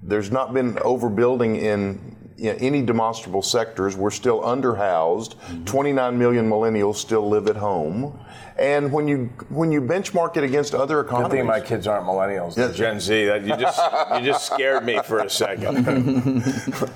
There's 0.03 0.31
not 0.31 0.55
been 0.55 0.77
overbuilding 0.77 1.61
in 1.61 2.17
you 2.40 2.50
know, 2.52 2.56
any 2.59 2.80
demonstrable 2.80 3.42
sectors. 3.42 3.97
We're 3.97 4.11
still 4.11 4.40
underhoused. 4.40 5.35
Mm-hmm. 5.37 5.64
29 5.64 6.18
million 6.18 6.49
millennials 6.49 6.97
still 6.97 7.28
live 7.28 7.49
at 7.49 7.56
home. 7.56 8.18
And 8.59 8.92
when 8.92 9.09
you 9.09 9.30
when 9.49 9.70
you 9.73 9.80
benchmark 9.80 10.37
it 10.37 10.44
against 10.44 10.75
other 10.75 11.00
economies, 11.00 11.30
good 11.30 11.37
thing 11.38 11.47
my 11.47 11.61
kids 11.61 11.87
aren't 11.87 12.06
millennials. 12.06 12.75
Gen 12.75 12.99
Z. 13.00 13.26
That 13.26 13.42
you 13.42 13.56
just 13.56 13.80
you 14.14 14.26
just 14.26 14.47
scared 14.47 14.85
me 14.85 15.00
for 15.04 15.20
a 15.20 15.30
second. 15.30 15.87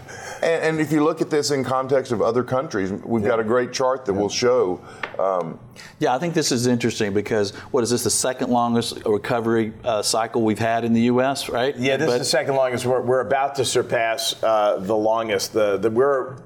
and, 0.44 0.62
and, 0.62 0.80
if 0.80 0.92
you 0.92 1.02
look 1.02 1.20
at 1.20 1.30
this 1.30 1.50
in 1.50 1.64
context 1.64 2.12
of 2.12 2.20
other 2.22 2.44
countries, 2.44 2.92
we've 2.92 3.22
yeah. 3.22 3.30
got 3.30 3.40
a 3.40 3.44
great 3.44 3.72
chart 3.72 4.04
that 4.04 4.12
yeah. 4.12 4.20
will 4.20 4.28
show. 4.28 4.80
Um, 5.18 5.58
yeah, 5.98 6.14
I 6.14 6.18
think 6.18 6.34
this 6.34 6.52
is 6.52 6.66
interesting 6.66 7.12
because 7.12 7.52
what 7.72 7.82
is 7.82 7.90
this 7.90 8.04
the 8.04 8.10
second 8.10 8.50
longest 8.50 9.04
recovery 9.06 9.72
uh, 9.84 10.02
cycle 10.02 10.42
we've 10.42 10.58
had 10.58 10.84
in 10.84 10.92
the 10.92 11.02
U.S. 11.02 11.48
Right? 11.48 11.76
Yeah, 11.76 11.96
this 11.96 12.06
but, 12.06 12.14
is 12.14 12.18
the 12.20 12.24
second 12.24 12.56
longest. 12.56 12.86
We're, 12.86 13.00
we're 13.00 13.20
about 13.20 13.54
to 13.56 13.64
surpass 13.64 14.42
uh, 14.42 14.78
the 14.78 14.96
longest. 14.96 15.52
The, 15.52 15.78
the 15.78 15.90
we're 15.90 16.36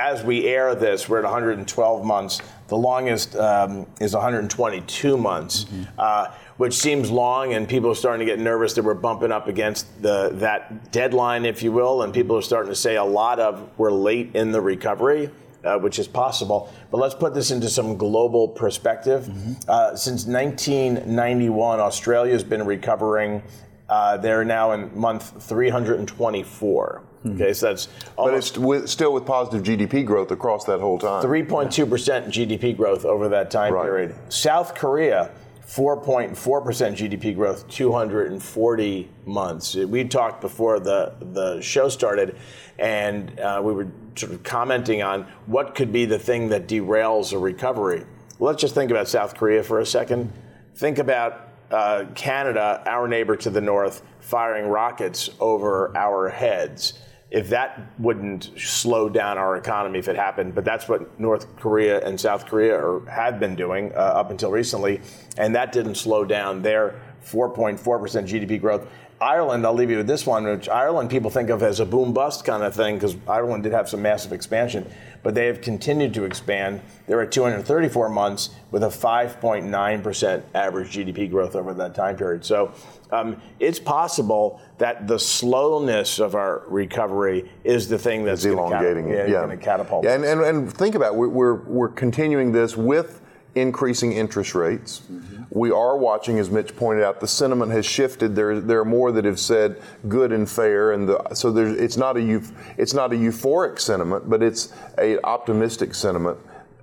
as 0.00 0.24
we 0.24 0.46
air 0.46 0.74
this, 0.74 1.08
we're 1.08 1.18
at 1.18 1.24
112 1.24 2.04
months. 2.04 2.40
The 2.68 2.76
longest 2.76 3.36
um, 3.36 3.86
is 4.00 4.14
122 4.14 5.16
months, 5.18 5.64
mm-hmm. 5.64 5.82
uh, 5.98 6.28
which 6.60 6.74
seems 6.74 7.10
long, 7.10 7.54
and 7.54 7.66
people 7.66 7.90
are 7.90 7.94
starting 7.94 8.18
to 8.18 8.30
get 8.30 8.38
nervous 8.38 8.74
that 8.74 8.82
we're 8.82 8.92
bumping 8.92 9.32
up 9.32 9.48
against 9.48 9.86
the, 10.02 10.28
that 10.34 10.92
deadline, 10.92 11.46
if 11.46 11.62
you 11.62 11.72
will, 11.72 12.02
and 12.02 12.12
people 12.12 12.36
are 12.36 12.42
starting 12.42 12.68
to 12.70 12.76
say 12.76 12.96
a 12.96 13.04
lot 13.04 13.40
of 13.40 13.66
we're 13.78 13.90
late 13.90 14.32
in 14.34 14.52
the 14.52 14.60
recovery. 14.60 15.30
Uh, 15.62 15.76
which 15.76 15.98
is 15.98 16.08
possible. 16.08 16.72
But 16.90 17.00
let's 17.00 17.14
put 17.14 17.34
this 17.34 17.50
into 17.50 17.68
some 17.68 17.98
global 17.98 18.48
perspective. 18.48 19.24
Mm-hmm. 19.24 19.52
Uh, 19.68 19.94
since 19.94 20.24
1991, 20.24 21.80
Australia 21.80 22.32
has 22.32 22.42
been 22.42 22.64
recovering. 22.64 23.42
Uh, 23.86 24.16
they're 24.16 24.42
now 24.42 24.72
in 24.72 24.90
month 24.98 25.42
324. 25.42 27.02
Okay, 27.26 27.52
so 27.52 27.66
that's 27.66 27.88
but 28.16 28.32
it's 28.32 28.56
with, 28.56 28.88
still 28.88 29.12
with 29.12 29.26
positive 29.26 29.62
GDP 29.62 30.02
growth 30.02 30.30
across 30.30 30.64
that 30.64 30.80
whole 30.80 30.98
time. 30.98 31.22
3.2 31.22 31.90
percent 31.90 32.28
GDP 32.28 32.74
growth 32.74 33.04
over 33.04 33.28
that 33.28 33.50
time 33.50 33.74
right. 33.74 33.84
period. 33.84 34.14
South 34.30 34.74
Korea. 34.74 35.30
4.4% 35.70 36.34
GDP 36.34 37.32
growth, 37.32 37.68
240 37.68 39.08
months. 39.24 39.76
We 39.76 40.02
talked 40.02 40.40
before 40.40 40.80
the, 40.80 41.14
the 41.20 41.60
show 41.60 41.88
started, 41.88 42.34
and 42.76 43.38
uh, 43.38 43.60
we 43.62 43.72
were 43.72 43.86
sort 44.16 44.32
of 44.32 44.42
commenting 44.42 45.00
on 45.00 45.28
what 45.46 45.76
could 45.76 45.92
be 45.92 46.06
the 46.06 46.18
thing 46.18 46.48
that 46.48 46.66
derails 46.66 47.32
a 47.32 47.38
recovery. 47.38 48.04
Let's 48.40 48.60
just 48.60 48.74
think 48.74 48.90
about 48.90 49.06
South 49.06 49.36
Korea 49.36 49.62
for 49.62 49.78
a 49.78 49.86
second. 49.86 50.32
Think 50.74 50.98
about 50.98 51.50
uh, 51.70 52.06
Canada, 52.16 52.82
our 52.86 53.06
neighbor 53.06 53.36
to 53.36 53.48
the 53.48 53.60
north, 53.60 54.02
firing 54.18 54.66
rockets 54.66 55.30
over 55.38 55.96
our 55.96 56.30
heads 56.30 56.94
if 57.30 57.48
that 57.50 57.80
wouldn't 57.98 58.50
slow 58.58 59.08
down 59.08 59.38
our 59.38 59.56
economy 59.56 59.98
if 59.98 60.08
it 60.08 60.16
happened. 60.16 60.54
But 60.54 60.64
that's 60.64 60.88
what 60.88 61.18
North 61.18 61.54
Korea 61.56 62.04
and 62.04 62.20
South 62.20 62.46
Korea 62.46 62.76
are, 62.76 63.06
had 63.08 63.38
been 63.38 63.54
doing 63.54 63.92
uh, 63.94 63.98
up 63.98 64.30
until 64.30 64.50
recently, 64.50 65.00
and 65.38 65.54
that 65.54 65.72
didn't 65.72 65.94
slow 65.94 66.24
down 66.24 66.62
their 66.62 67.00
4.4% 67.24 67.78
GDP 67.78 68.60
growth. 68.60 68.86
Ireland, 69.20 69.66
I'll 69.66 69.74
leave 69.74 69.90
you 69.90 69.98
with 69.98 70.06
this 70.06 70.26
one, 70.26 70.44
which 70.44 70.68
Ireland 70.68 71.10
people 71.10 71.30
think 71.30 71.50
of 71.50 71.62
as 71.62 71.78
a 71.78 71.84
boom 71.84 72.14
bust 72.14 72.44
kind 72.46 72.62
of 72.62 72.74
thing 72.74 72.94
because 72.94 73.16
Ireland 73.28 73.64
did 73.64 73.72
have 73.72 73.86
some 73.86 74.00
massive 74.00 74.32
expansion, 74.32 74.90
but 75.22 75.34
they 75.34 75.46
have 75.46 75.60
continued 75.60 76.14
to 76.14 76.24
expand. 76.24 76.80
They're 77.06 77.20
at 77.20 77.32
234 77.32 78.08
months 78.08 78.50
with 78.70 78.82
a 78.82 78.88
5.9% 78.88 80.42
average 80.54 80.94
GDP 80.94 81.30
growth 81.30 81.56
over 81.56 81.74
that 81.74 81.94
time 81.94 82.16
period. 82.16 82.44
So 82.44 82.72
um, 83.10 83.40
it's 83.58 83.78
possible 83.78 84.60
that 84.78 85.06
the 85.06 85.18
slowness 85.18 86.18
of 86.18 86.34
our 86.34 86.62
recovery 86.68 87.50
is 87.64 87.88
the 87.88 87.98
thing 87.98 88.24
that's 88.24 88.44
elongating 88.44 89.08
it. 89.10 89.28
Yeah, 89.28 89.46
yeah. 89.46 89.56
catapult. 89.56 90.04
Yeah, 90.04 90.14
and, 90.14 90.24
and, 90.24 90.40
and 90.40 90.72
think 90.72 90.94
about 90.94 91.14
it. 91.14 91.16
We're, 91.16 91.28
we're, 91.28 91.54
we're 91.54 91.88
continuing 91.88 92.52
this 92.52 92.76
with 92.76 93.20
increasing 93.54 94.12
interest 94.12 94.54
rates. 94.54 95.02
Mm-hmm. 95.10 95.39
We 95.50 95.72
are 95.72 95.96
watching, 95.96 96.38
as 96.38 96.48
Mitch 96.48 96.76
pointed 96.76 97.02
out, 97.02 97.18
the 97.18 97.26
sentiment 97.26 97.72
has 97.72 97.84
shifted. 97.84 98.36
There, 98.36 98.60
there 98.60 98.80
are 98.80 98.84
more 98.84 99.10
that 99.10 99.24
have 99.24 99.40
said 99.40 99.82
good 100.08 100.30
and 100.30 100.48
fair, 100.48 100.92
and 100.92 101.08
the, 101.08 101.34
so 101.34 101.56
it's 101.56 101.96
not 101.96 102.16
a 102.16 102.42
it's 102.78 102.94
not 102.94 103.12
a 103.12 103.16
euphoric 103.16 103.80
sentiment, 103.80 104.30
but 104.30 104.42
it's 104.42 104.72
a 104.98 105.20
optimistic 105.22 105.94
sentiment 105.94 106.38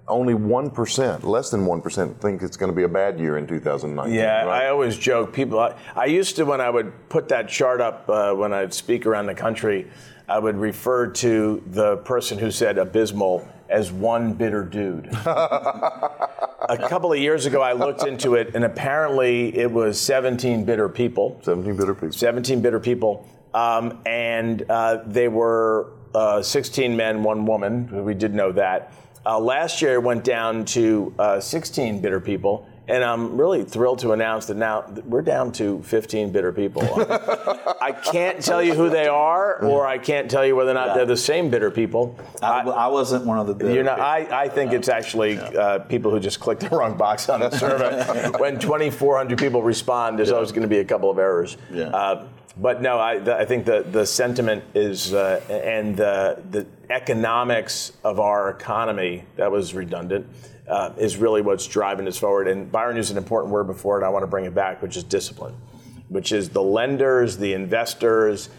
only 0.07 0.33
1%, 0.33 1.23
less 1.23 1.49
than 1.49 1.65
1%, 1.65 2.17
think 2.17 2.41
it's 2.41 2.55
going 2.55 2.71
to 2.71 2.75
be 2.75 2.83
a 2.83 2.87
bad 2.87 3.19
year 3.19 3.37
in 3.37 3.45
2019. 3.45 4.13
Yeah, 4.13 4.43
right? 4.43 4.63
I 4.63 4.69
always 4.69 4.97
joke. 4.97 5.33
People, 5.33 5.59
I, 5.59 5.75
I, 5.95 6.05
used 6.05 6.37
to, 6.37 6.45
when 6.45 6.61
I 6.61 6.69
would 6.69 7.09
put 7.09 7.27
that 7.29 7.49
chart 7.49 7.81
up 7.81 8.09
uh, 8.09 8.33
when 8.33 8.53
I'd 8.53 8.73
speak 8.73 9.05
around 9.05 9.25
the 9.25 9.35
country, 9.35 9.91
I 10.29 10.39
would 10.39 10.57
refer 10.57 11.07
to 11.07 11.63
the 11.67 11.97
person 11.97 12.37
who 12.37 12.51
said 12.51 12.77
abysmal 12.77 13.47
as 13.69 13.91
one 13.91 14.33
bitter 14.33 14.63
dude. 14.63 15.07
a 15.25 16.77
couple 16.89 17.11
of 17.11 17.19
years 17.19 17.45
ago, 17.45 17.61
I 17.61 17.73
looked 17.73 18.05
into 18.05 18.35
it, 18.35 18.55
and 18.55 18.63
apparently 18.63 19.55
it 19.57 19.71
was 19.71 19.99
17 19.99 20.65
bitter 20.65 20.89
people. 20.89 21.39
17 21.43 21.75
bitter 21.75 21.93
people. 21.93 22.11
17 22.11 22.61
bitter 22.61 22.79
people. 22.79 23.27
Um, 23.53 23.99
and 24.05 24.63
uh, 24.69 25.03
they 25.05 25.27
were 25.27 25.91
uh, 26.13 26.41
16 26.41 26.95
men, 26.95 27.23
one 27.23 27.45
woman. 27.45 28.05
We 28.05 28.13
did 28.13 28.33
know 28.33 28.51
that. 28.53 28.93
Uh, 29.25 29.39
last 29.39 29.81
year, 29.81 29.95
it 29.95 30.03
went 30.03 30.23
down 30.23 30.63
to 30.63 31.13
uh, 31.19 31.39
16 31.39 32.01
bitter 32.01 32.19
people. 32.19 32.67
And 32.89 33.03
I'm 33.03 33.37
really 33.37 33.65
thrilled 33.65 33.99
to 33.99 34.13
announce 34.13 34.45
that 34.45 34.55
now 34.55 34.85
we're 35.05 35.21
down 35.21 35.51
to 35.53 35.81
15 35.83 36.31
bitter 36.31 36.53
people. 36.53 36.83
I 37.81 37.91
can't 37.91 38.41
tell 38.41 38.63
you 38.63 38.75
who 38.75 38.89
they 38.89 39.07
are, 39.07 39.61
or 39.61 39.85
I 39.85 39.97
can't 39.97 40.31
tell 40.31 40.45
you 40.45 40.55
whether 40.55 40.71
or 40.71 40.75
not 40.75 40.87
yeah. 40.87 40.93
they're 40.95 41.05
the 41.05 41.17
same 41.17 41.49
bitter 41.49 41.69
people. 41.69 42.17
I, 42.41 42.61
I, 42.61 42.87
wasn't 42.87 43.25
one 43.25 43.39
of 43.39 43.47
the 43.47 43.53
bitter. 43.53 43.73
You're 43.73 43.83
not, 43.83 43.99
I, 43.99 44.43
I 44.43 44.47
think 44.47 44.71
it's 44.71 44.87
actually 44.87 45.33
yeah. 45.33 45.41
uh, 45.41 45.79
people 45.79 46.11
who 46.11 46.19
just 46.19 46.39
clicked 46.39 46.61
the 46.61 46.69
wrong 46.69 46.97
box 46.97 47.27
on 47.27 47.41
the 47.41 47.49
survey. 47.49 48.29
when 48.39 48.57
2,400 48.57 49.37
people 49.37 49.61
respond, 49.61 50.17
there's 50.17 50.29
yeah. 50.29 50.35
always 50.35 50.51
going 50.51 50.61
to 50.61 50.67
be 50.69 50.79
a 50.79 50.85
couple 50.85 51.09
of 51.09 51.19
errors. 51.19 51.57
Yeah. 51.71 51.87
Uh, 51.87 52.27
but 52.59 52.81
no, 52.81 52.97
I, 52.97 53.19
the, 53.19 53.37
I 53.37 53.45
think 53.45 53.65
the, 53.65 53.83
the 53.83 54.05
sentiment 54.05 54.63
is, 54.73 55.13
uh, 55.13 55.41
and 55.49 55.95
the, 55.95 56.41
the 56.49 56.65
economics 56.89 57.91
of 58.03 58.19
our 58.19 58.49
economy, 58.49 59.25
that 59.35 59.51
was 59.51 59.73
redundant, 59.73 60.27
uh, 60.67 60.93
is 60.97 61.17
really 61.17 61.41
what's 61.41 61.67
driving 61.67 62.07
us 62.07 62.17
forward. 62.17 62.47
And 62.47 62.71
Byron 62.71 62.97
used 62.97 63.11
an 63.11 63.17
important 63.17 63.53
word 63.53 63.65
before, 63.65 63.97
and 63.97 64.05
I 64.05 64.09
want 64.09 64.23
to 64.23 64.27
bring 64.27 64.45
it 64.45 64.53
back, 64.53 64.81
which 64.81 64.97
is 64.97 65.03
discipline, 65.03 65.55
which 66.09 66.31
is 66.31 66.49
the 66.49 66.61
lenders, 66.61 67.37
the 67.37 67.53
investors, 67.53 68.49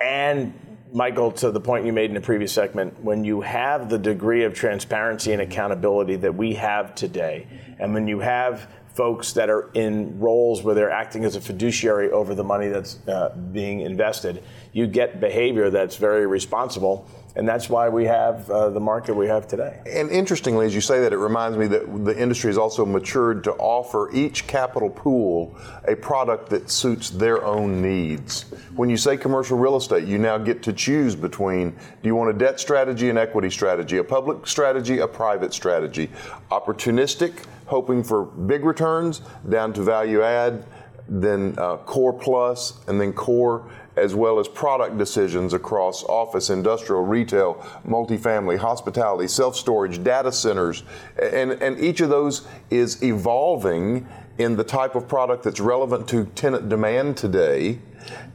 and 0.00 0.52
Michael, 0.92 1.32
to 1.32 1.50
the 1.50 1.60
point 1.60 1.86
you 1.86 1.92
made 1.92 2.10
in 2.10 2.14
the 2.14 2.20
previous 2.20 2.52
segment, 2.52 3.02
when 3.02 3.24
you 3.24 3.40
have 3.40 3.88
the 3.88 3.98
degree 3.98 4.44
of 4.44 4.52
transparency 4.52 5.32
and 5.32 5.40
accountability 5.40 6.16
that 6.16 6.34
we 6.34 6.54
have 6.54 6.94
today, 6.94 7.46
and 7.78 7.94
when 7.94 8.06
you 8.06 8.20
have 8.20 8.68
folks 8.94 9.32
that 9.32 9.48
are 9.48 9.70
in 9.72 10.18
roles 10.20 10.62
where 10.62 10.74
they're 10.74 10.90
acting 10.90 11.24
as 11.24 11.34
a 11.34 11.40
fiduciary 11.40 12.10
over 12.10 12.34
the 12.34 12.44
money 12.44 12.68
that's 12.68 12.98
uh, 13.08 13.34
being 13.52 13.80
invested, 13.80 14.42
you 14.74 14.86
get 14.86 15.18
behavior 15.18 15.70
that's 15.70 15.96
very 15.96 16.26
responsible. 16.26 17.08
And 17.34 17.48
that's 17.48 17.70
why 17.70 17.88
we 17.88 18.04
have 18.04 18.48
uh, 18.50 18.68
the 18.70 18.80
market 18.80 19.14
we 19.14 19.26
have 19.26 19.48
today. 19.48 19.80
And 19.86 20.10
interestingly, 20.10 20.66
as 20.66 20.74
you 20.74 20.82
say 20.82 21.00
that, 21.00 21.12
it 21.12 21.18
reminds 21.18 21.56
me 21.56 21.66
that 21.68 22.04
the 22.04 22.20
industry 22.20 22.48
has 22.48 22.58
also 22.58 22.84
matured 22.84 23.42
to 23.44 23.52
offer 23.52 24.10
each 24.12 24.46
capital 24.46 24.90
pool 24.90 25.56
a 25.88 25.96
product 25.96 26.50
that 26.50 26.68
suits 26.70 27.08
their 27.08 27.42
own 27.44 27.80
needs. 27.80 28.42
When 28.76 28.90
you 28.90 28.98
say 28.98 29.16
commercial 29.16 29.56
real 29.56 29.76
estate, 29.76 30.06
you 30.06 30.18
now 30.18 30.36
get 30.36 30.62
to 30.64 30.72
choose 30.72 31.16
between 31.16 31.70
do 31.70 32.08
you 32.08 32.14
want 32.14 32.30
a 32.30 32.38
debt 32.38 32.60
strategy, 32.60 33.08
an 33.08 33.16
equity 33.16 33.48
strategy, 33.50 33.96
a 33.96 34.04
public 34.04 34.46
strategy, 34.46 34.98
a 34.98 35.08
private 35.08 35.54
strategy, 35.54 36.10
opportunistic, 36.50 37.44
hoping 37.66 38.04
for 38.04 38.24
big 38.24 38.64
returns, 38.64 39.22
down 39.48 39.72
to 39.72 39.82
value 39.82 40.22
add, 40.22 40.64
then 41.08 41.54
uh, 41.58 41.76
core 41.78 42.12
plus, 42.12 42.80
and 42.86 43.00
then 43.00 43.12
core 43.12 43.68
as 43.96 44.14
well 44.14 44.38
as 44.38 44.48
product 44.48 44.98
decisions 44.98 45.52
across 45.54 46.02
office, 46.04 46.50
industrial, 46.50 47.02
retail, 47.02 47.54
multifamily, 47.86 48.58
hospitality, 48.58 49.28
self 49.28 49.56
storage, 49.56 50.02
data 50.02 50.32
centers. 50.32 50.82
And, 51.20 51.52
and 51.52 51.78
each 51.78 52.00
of 52.00 52.08
those 52.08 52.46
is 52.70 53.02
evolving 53.02 54.06
in 54.38 54.56
the 54.56 54.64
type 54.64 54.94
of 54.94 55.06
product 55.06 55.42
that's 55.44 55.60
relevant 55.60 56.08
to 56.08 56.24
tenant 56.34 56.68
demand 56.68 57.16
today 57.16 57.78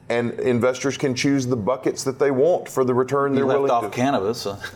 and 0.09 0.31
investors 0.39 0.97
can 0.97 1.13
choose 1.13 1.45
the 1.47 1.55
buckets 1.55 2.03
that 2.03 2.17
they 2.17 2.31
want 2.31 2.69
for 2.69 2.85
the 2.85 2.93
return 2.93 3.33
they're 3.33 3.43
you 3.43 3.47
left 3.47 3.61
willing 3.61 3.71
off 3.71 3.83
to. 3.83 3.89
cannabis. 3.89 4.41
so 4.41 4.53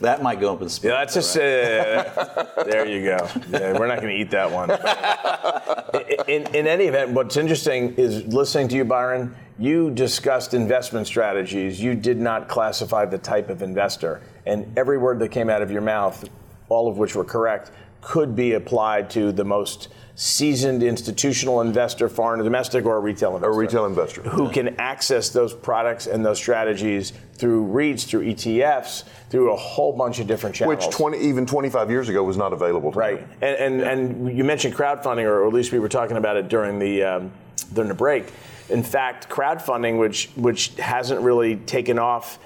that 0.00 0.22
might 0.22 0.40
go 0.40 0.52
up 0.52 0.62
in 0.62 0.68
smoke. 0.68 0.90
Yeah, 0.90 0.98
that's 0.98 1.14
just 1.14 1.36
uh, 1.36 2.64
there 2.64 2.86
you 2.86 3.04
go. 3.04 3.28
Yeah, 3.50 3.78
we're 3.78 3.86
not 3.86 4.00
going 4.00 4.14
to 4.14 4.20
eat 4.20 4.30
that 4.32 4.50
one. 4.50 4.70
in, 6.28 6.54
in 6.54 6.66
any 6.66 6.84
event, 6.86 7.12
what's 7.12 7.36
interesting 7.36 7.94
is 7.94 8.26
listening 8.26 8.68
to 8.68 8.76
you, 8.76 8.84
Byron. 8.84 9.34
You 9.58 9.90
discussed 9.90 10.54
investment 10.54 11.06
strategies. 11.06 11.80
You 11.80 11.94
did 11.94 12.18
not 12.18 12.48
classify 12.48 13.04
the 13.06 13.18
type 13.18 13.50
of 13.50 13.62
investor, 13.62 14.20
and 14.46 14.72
every 14.78 14.98
word 14.98 15.18
that 15.18 15.30
came 15.30 15.50
out 15.50 15.62
of 15.62 15.70
your 15.70 15.82
mouth, 15.82 16.28
all 16.68 16.88
of 16.88 16.96
which 16.98 17.16
were 17.16 17.24
correct, 17.24 17.72
could 18.00 18.36
be 18.36 18.52
applied 18.52 19.10
to 19.10 19.32
the 19.32 19.44
most 19.44 19.88
seasoned 20.14 20.82
institutional 20.82 21.60
investor, 21.60 22.08
foreign 22.08 22.40
or 22.40 22.44
domestic, 22.44 22.84
or 22.84 22.96
a 22.96 23.00
retail 23.00 23.36
investor. 23.36 23.52
A 23.52 23.56
retail 23.56 23.86
investor. 23.86 24.22
Who 24.22 24.48
can 24.50 24.76
access 24.80 25.28
those 25.28 25.54
products 25.54 26.06
and 26.06 26.24
those 26.24 26.38
strategies 26.38 27.12
through 27.34 27.66
REITs, 27.66 28.06
through 28.06 28.26
ETFs, 28.26 29.04
through 29.30 29.52
a 29.52 29.56
whole 29.56 29.92
bunch 29.96 30.18
of 30.18 30.26
different 30.26 30.56
channels. 30.56 30.86
Which 30.86 30.94
20, 30.94 31.18
even 31.18 31.46
25 31.46 31.90
years 31.90 32.08
ago 32.08 32.24
was 32.24 32.36
not 32.36 32.52
available 32.52 32.92
to 32.92 32.98
Right. 32.98 33.26
And, 33.40 33.56
and, 33.56 33.80
and 33.80 34.36
you 34.36 34.42
mentioned 34.42 34.74
crowdfunding, 34.74 35.24
or 35.24 35.46
at 35.46 35.52
least 35.52 35.70
we 35.70 35.78
were 35.78 35.88
talking 35.88 36.16
about 36.16 36.36
it 36.36 36.48
during 36.48 36.78
the, 36.78 37.02
um, 37.04 37.32
during 37.72 37.88
the 37.88 37.94
break. 37.94 38.32
In 38.70 38.82
fact, 38.82 39.28
crowdfunding, 39.28 39.98
which, 39.98 40.30
which 40.36 40.74
hasn't 40.76 41.20
really 41.20 41.56
taken 41.56 41.98
off, 41.98 42.38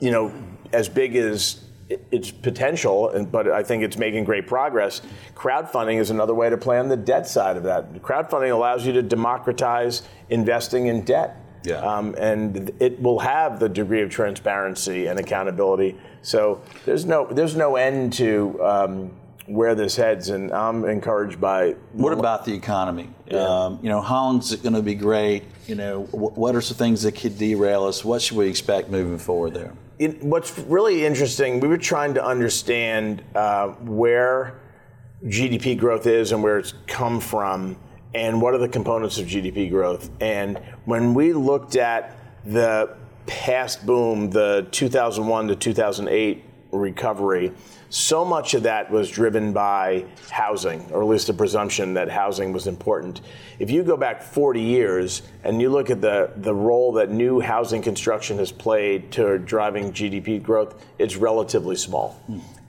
you 0.00 0.10
know, 0.10 0.32
as 0.72 0.88
big 0.88 1.16
as 1.16 1.64
its 2.10 2.30
potential, 2.30 3.26
but 3.30 3.48
I 3.48 3.62
think 3.62 3.82
it's 3.82 3.96
making 3.96 4.24
great 4.24 4.46
progress. 4.46 5.02
Crowdfunding 5.34 6.00
is 6.00 6.10
another 6.10 6.34
way 6.34 6.50
to 6.50 6.56
play 6.56 6.78
on 6.78 6.88
the 6.88 6.96
debt 6.96 7.26
side 7.26 7.56
of 7.56 7.62
that. 7.64 7.92
Crowdfunding 8.02 8.50
allows 8.50 8.86
you 8.86 8.92
to 8.94 9.02
democratize 9.02 10.02
investing 10.30 10.86
in 10.86 11.04
debt. 11.04 11.36
Yeah. 11.64 11.76
Um, 11.76 12.14
and 12.18 12.72
it 12.78 13.00
will 13.00 13.20
have 13.20 13.58
the 13.58 13.68
degree 13.68 14.02
of 14.02 14.10
transparency 14.10 15.06
and 15.06 15.18
accountability. 15.18 15.98
So 16.20 16.62
there's 16.84 17.06
no 17.06 17.26
there's 17.26 17.56
no 17.56 17.76
end 17.76 18.12
to 18.14 18.62
um, 18.62 19.10
where 19.46 19.74
this 19.74 19.96
heads, 19.96 20.30
and 20.30 20.52
I'm 20.52 20.84
encouraged 20.84 21.40
by. 21.40 21.72
What 21.92 22.12
about 22.12 22.44
the 22.44 22.54
economy? 22.54 23.10
Um, 23.32 23.78
you 23.82 23.88
know, 23.88 24.00
how 24.00 24.24
long 24.24 24.38
is 24.38 24.52
it 24.52 24.62
going 24.62 24.74
to 24.74 24.82
be 24.82 24.94
great? 24.94 25.44
You 25.66 25.74
know, 25.74 26.04
wh- 26.04 26.36
what 26.36 26.54
are 26.54 26.60
some 26.60 26.76
things 26.76 27.02
that 27.02 27.12
could 27.12 27.38
derail 27.38 27.84
us? 27.84 28.04
What 28.04 28.22
should 28.22 28.36
we 28.36 28.48
expect 28.48 28.90
moving 28.90 29.18
forward 29.18 29.54
there? 29.54 29.72
it, 29.98 30.22
what's 30.22 30.58
really 30.58 31.04
interesting, 31.04 31.60
we 31.60 31.68
were 31.68 31.78
trying 31.78 32.14
to 32.14 32.24
understand 32.24 33.22
uh, 33.34 33.68
where 33.68 34.60
GDP 35.24 35.78
growth 35.78 36.06
is 36.06 36.32
and 36.32 36.42
where 36.42 36.58
it's 36.58 36.74
come 36.86 37.20
from, 37.20 37.76
and 38.14 38.40
what 38.40 38.54
are 38.54 38.58
the 38.58 38.68
components 38.68 39.18
of 39.18 39.26
GDP 39.26 39.70
growth. 39.70 40.10
And 40.20 40.58
when 40.84 41.14
we 41.14 41.32
looked 41.32 41.76
at 41.76 42.16
the 42.44 42.96
past 43.26 43.86
boom, 43.86 44.30
the 44.30 44.66
2001 44.70 45.48
to 45.48 45.56
2008 45.56 46.44
recovery, 46.78 47.52
so 47.90 48.24
much 48.24 48.54
of 48.54 48.64
that 48.64 48.90
was 48.90 49.08
driven 49.08 49.52
by 49.52 50.04
housing, 50.30 50.84
or 50.90 51.00
at 51.02 51.08
least 51.08 51.28
the 51.28 51.32
presumption 51.32 51.94
that 51.94 52.10
housing 52.10 52.52
was 52.52 52.66
important. 52.66 53.20
If 53.58 53.70
you 53.70 53.84
go 53.84 53.96
back 53.96 54.22
40 54.22 54.60
years 54.60 55.22
and 55.44 55.60
you 55.60 55.70
look 55.70 55.90
at 55.90 56.00
the, 56.00 56.32
the 56.36 56.54
role 56.54 56.92
that 56.94 57.10
new 57.10 57.38
housing 57.38 57.82
construction 57.82 58.38
has 58.38 58.50
played 58.50 59.12
to 59.12 59.38
driving 59.38 59.92
GDP 59.92 60.42
growth, 60.42 60.84
it's 60.98 61.16
relatively 61.16 61.76
small. 61.76 62.20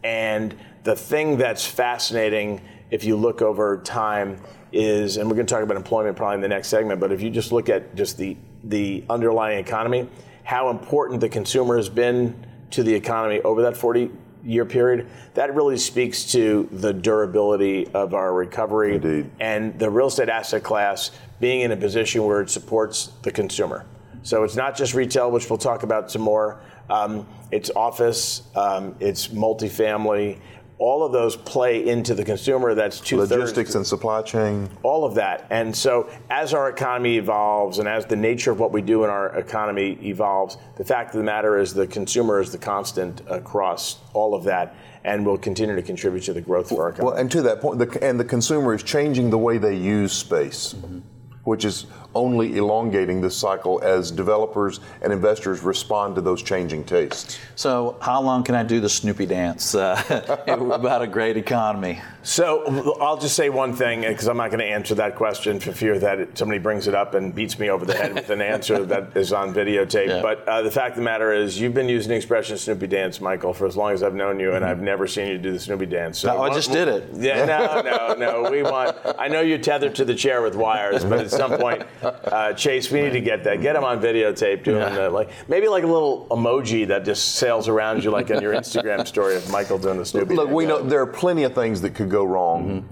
And 0.04 0.56
the 0.84 0.96
thing 0.96 1.38
that's 1.38 1.66
fascinating, 1.66 2.62
if 2.92 3.04
you 3.04 3.16
look 3.16 3.42
over 3.42 3.80
time, 3.80 4.40
is, 4.72 5.18
and 5.18 5.28
we're 5.28 5.36
going 5.36 5.48
to 5.48 5.54
talk 5.54 5.64
about 5.64 5.78
employment 5.78 6.16
probably 6.16 6.36
in 6.36 6.42
the 6.42 6.48
next 6.48 6.68
segment, 6.68 7.00
but 7.00 7.12
if 7.12 7.22
you 7.22 7.32
just 7.32 7.52
look 7.52 7.70
at 7.70 7.96
just 7.96 8.18
the, 8.18 8.38
the 8.64 9.04
underlying 9.10 9.58
economy, 9.58 10.08
how 10.44 10.70
important 10.70 11.20
the 11.20 11.30
consumer 11.30 11.78
has 11.78 11.90
been 11.90 12.45
to 12.72 12.84
the 12.84 12.94
economy 12.94 13.42
over 13.42 13.62
that 13.64 13.78
40 13.78 14.12
year 14.44 14.66
period, 14.66 15.08
that 15.34 15.54
really 15.56 15.78
speaks 15.78 16.32
to 16.32 16.70
the 16.72 16.94
durability 16.94 17.88
of 17.94 18.14
our 18.14 18.34
recovery 18.34 18.96
Indeed. 18.96 19.32
and 19.40 19.78
the 19.80 19.90
real 19.90 20.08
estate 20.08 20.30
asset 20.30 20.64
class 20.64 21.12
being 21.40 21.62
in 21.62 21.72
a 21.72 21.78
position 21.78 22.24
where 22.24 22.42
it 22.42 22.50
supports 22.50 23.08
the 23.24 23.32
consumer. 23.32 23.86
So 24.24 24.44
it's 24.44 24.56
not 24.56 24.76
just 24.76 24.94
retail, 24.94 25.30
which 25.32 25.50
we'll 25.50 25.60
talk 25.60 25.84
about 25.84 26.10
some 26.10 26.22
more. 26.22 26.60
Um, 26.90 27.28
it's 27.52 27.72
office, 27.76 28.44
um, 28.56 28.96
it's 29.00 29.28
multifamily. 29.28 30.40
All 30.78 31.06
of 31.06 31.14
those 31.14 31.38
play 31.38 31.88
into 31.88 32.14
the 32.14 32.26
consumer. 32.26 32.76
That's 32.76 33.00
two 33.00 33.18
Logistics 33.18 33.76
and 33.76 33.88
supply 33.88 34.22
chain. 34.22 34.70
all 34.84 35.06
of 35.06 35.16
that. 35.16 35.48
And 35.50 35.76
so, 35.76 36.10
as 36.30 36.54
our 36.54 36.70
economy 36.70 37.18
evolves 37.18 37.80
and 37.80 37.88
as 37.88 38.06
the 38.06 38.18
nature 38.18 38.52
of 38.52 38.60
what 38.60 38.74
we 38.74 38.82
do 38.82 39.04
in 39.06 39.10
our 39.10 39.36
economy 39.38 39.98
evolves, 40.04 40.58
the 40.78 40.84
fact 40.84 41.12
of 41.16 41.18
the 41.20 41.24
matter 41.24 41.58
is 41.58 41.74
the 41.74 41.88
consumer 41.88 42.42
is 42.42 42.52
the 42.52 42.58
constant 42.58 43.22
across 43.30 44.00
all 44.14 44.34
of 44.36 44.44
that 44.44 44.76
and 45.06 45.26
will 45.26 45.38
continue 45.38 45.76
to 45.76 45.82
contribute 45.82 46.24
to 46.24 46.34
the 46.34 46.42
growth 46.42 46.72
of 46.72 46.80
our 46.80 46.90
economy. 46.90 47.12
Well, 47.12 47.20
and 47.20 47.32
to 47.32 47.42
that 47.44 47.62
point, 47.62 47.80
the, 47.80 48.04
and 48.04 48.20
the 48.20 48.26
consumer 48.26 48.74
is 48.74 48.84
changing 48.84 49.30
the 49.30 49.38
way 49.38 49.58
they 49.58 49.76
use 49.76 50.12
space, 50.12 50.74
mm-hmm. 50.74 51.00
which 51.44 51.64
is 51.64 51.86
only 52.16 52.58
elongating 52.58 53.22
this 53.22 53.36
cycle 53.36 53.82
as 53.84 54.10
developers 54.10 54.80
and 55.02 55.12
investors 55.12 55.62
respond 55.62 56.16
to 56.16 56.22
those 56.22 56.42
changing 56.42 56.86
tastes. 56.86 57.38
So, 57.56 57.98
how 58.02 58.22
long 58.22 58.44
can 58.44 58.56
I 58.56 58.64
do 58.64 58.80
the 58.80 58.90
Snoopy 58.90 59.26
dance 59.26 59.76
uh, 59.76 60.44
about 60.48 61.02
a 61.02 61.08
great 61.08 61.38
economy? 61.38 62.02
So 62.26 62.98
I'll 63.00 63.20
just 63.20 63.36
say 63.36 63.50
one 63.50 63.74
thing 63.74 64.02
because 64.02 64.28
I'm 64.28 64.38
not 64.38 64.50
going 64.50 64.60
to 64.60 64.66
answer 64.66 64.96
that 64.96 65.16
question 65.16 65.60
for 65.60 65.72
fear 65.72 66.00
that 66.00 66.20
it, 66.20 66.36
somebody 66.36 66.58
brings 66.58 66.88
it 66.88 66.96
up 66.96 67.14
and 67.14 67.36
beats 67.36 67.60
me 67.60 67.70
over 67.70 67.86
the 67.86 67.94
head 67.94 68.16
with 68.16 68.32
an 68.32 68.42
answer 68.42 68.84
that 68.88 69.16
is 69.16 69.32
on 69.32 69.54
videotape. 69.54 70.08
Yeah. 70.08 70.22
But 70.24 70.48
uh, 70.48 70.64
the 70.64 70.72
fact 70.72 70.94
of 70.94 70.96
the 70.96 71.04
matter 71.04 71.32
is, 71.32 71.62
you've 71.62 71.76
been 71.76 71.88
using 71.88 72.10
the 72.10 72.16
expression 72.16 72.58
Snoopy 72.58 72.88
dance, 72.88 73.22
Michael, 73.22 73.54
for 73.54 73.68
as 73.68 73.78
long 73.78 73.92
as 73.92 74.02
I've 74.02 74.16
known 74.16 74.40
you, 74.40 74.54
and 74.54 74.66
I've 74.66 74.82
never 74.82 75.06
seen 75.06 75.28
you 75.28 75.38
do 75.38 75.52
the 75.52 75.60
Snoopy 75.60 75.86
dance. 75.86 76.18
So 76.18 76.34
No, 76.34 76.42
I 76.42 76.52
just 76.52 76.72
did 76.72 76.88
it. 76.88 77.08
Yeah, 77.14 77.46
no, 77.46 77.82
no, 77.82 78.16
no. 78.16 78.50
We 78.50 78.64
want. 78.64 78.98
I 79.20 79.28
know 79.28 79.42
you're 79.42 79.60
tethered 79.60 79.94
to 79.96 80.06
the 80.06 80.16
chair 80.16 80.42
with 80.42 80.56
wires, 80.56 81.06
but 81.06 81.20
at 81.20 81.30
some 81.30 81.52
point, 81.60 81.84
uh, 82.06 82.54
Chase, 82.54 82.92
we 82.92 83.02
need 83.02 83.14
to 83.14 83.22
get 83.22 83.44
that. 83.46 83.62
Get 83.62 83.76
him 83.76 83.84
on 83.84 84.00
videotape 84.02 84.64
doing 84.64 84.78
Yeah. 84.82 84.90
that. 84.90 85.14
Like 85.14 85.30
maybe 85.48 85.68
like 85.68 85.84
a 85.84 85.88
little 85.88 86.28
emoji 86.30 86.88
that 86.88 87.06
just 87.06 87.36
sails 87.36 87.68
around 87.68 88.04
you, 88.04 88.12
like 88.12 88.30
on 88.32 88.42
your 88.42 88.54
Instagram 88.54 89.06
story 89.14 89.36
of 89.36 89.50
Michael 89.50 89.78
doing 89.78 89.98
the 89.98 90.06
Snoopy. 90.06 90.36
Look, 90.36 90.48
dance. 90.48 90.56
we 90.56 90.66
know 90.66 90.82
there 90.82 91.02
are 91.02 91.08
plenty 91.08 91.44
of 91.44 91.54
things 91.56 91.82
that 91.82 91.92
could 91.96 92.10
go 92.10 92.24
wrong. 92.24 92.88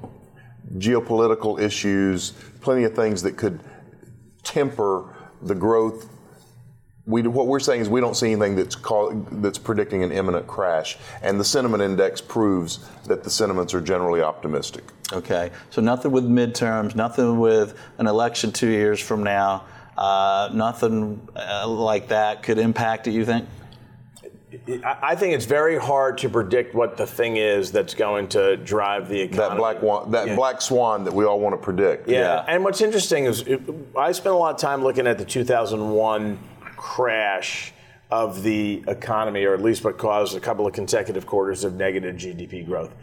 Geopolitical 0.77 1.59
issues, 1.59 2.31
plenty 2.61 2.83
of 2.83 2.95
things 2.95 3.21
that 3.23 3.37
could 3.37 3.59
temper 4.43 5.13
the 5.41 5.55
growth. 5.55 6.09
We, 7.05 7.21
what 7.23 7.47
we're 7.47 7.59
saying 7.59 7.81
is 7.81 7.89
we 7.89 7.99
don't 7.99 8.15
see 8.15 8.31
anything 8.31 8.55
that's 8.55 8.75
call, 8.75 9.11
that's 9.29 9.57
predicting 9.57 10.03
an 10.03 10.11
imminent 10.13 10.47
crash, 10.47 10.97
and 11.21 11.37
the 11.37 11.43
sentiment 11.43 11.83
index 11.83 12.21
proves 12.21 12.79
that 13.07 13.25
the 13.25 13.29
sentiments 13.29 13.73
are 13.73 13.81
generally 13.81 14.21
optimistic. 14.21 14.85
Okay, 15.11 15.51
so 15.69 15.81
nothing 15.81 16.11
with 16.11 16.23
midterms, 16.23 16.95
nothing 16.95 17.39
with 17.39 17.77
an 17.97 18.07
election 18.07 18.53
two 18.53 18.69
years 18.69 19.01
from 19.01 19.21
now, 19.21 19.65
uh, 19.97 20.49
nothing 20.53 21.27
uh, 21.35 21.67
like 21.67 22.07
that 22.07 22.41
could 22.41 22.57
impact 22.57 23.05
it, 23.07 23.11
you 23.11 23.25
think? 23.25 23.49
I 24.85 24.97
I 25.01 25.15
think 25.15 25.33
it's 25.33 25.45
very 25.45 25.77
hard 25.77 26.19
to 26.19 26.29
predict 26.29 26.73
what 26.73 26.95
the 26.95 27.05
thing 27.07 27.35
is 27.37 27.71
that's 27.71 27.95
going 27.95 28.29
to 28.29 28.55
drive 28.55 29.09
the 29.09 29.19
economy. 29.19 29.49
That 29.49 29.57
black 29.57 29.81
wa- 29.81 30.05
that 30.05 30.27
Yeah. 30.27 30.35
black 30.35 30.61
swan 30.61 31.03
that 31.03 31.13
we 31.13 31.25
all 31.25 31.39
want 31.39 31.53
to 31.53 31.57
predict. 31.61 32.07
Yeah. 32.07 32.19
Yeah. 32.19 32.45
And 32.47 32.63
what's 32.63 32.79
interesting 32.79 33.25
is 33.25 33.41
it, 33.41 33.61
I 33.97 34.11
spent 34.13 34.33
a 34.35 34.37
lot 34.37 34.53
of 34.53 34.61
time 34.61 34.83
looking 34.83 35.05
at 35.07 35.17
the 35.17 35.25
2001 35.25 36.37
crash 36.83 37.71
of 38.11 38.43
the 38.43 38.83
economy, 38.89 39.45
or 39.45 39.53
at 39.53 39.61
least 39.61 39.85
what 39.85 39.97
caused 39.97 40.35
a 40.35 40.39
couple 40.39 40.67
of 40.67 40.73
consecutive 40.73 41.25
quarters 41.25 41.63
of 41.63 41.75
negative 41.75 42.17
GDP 42.17 42.65
growth. 42.65 42.93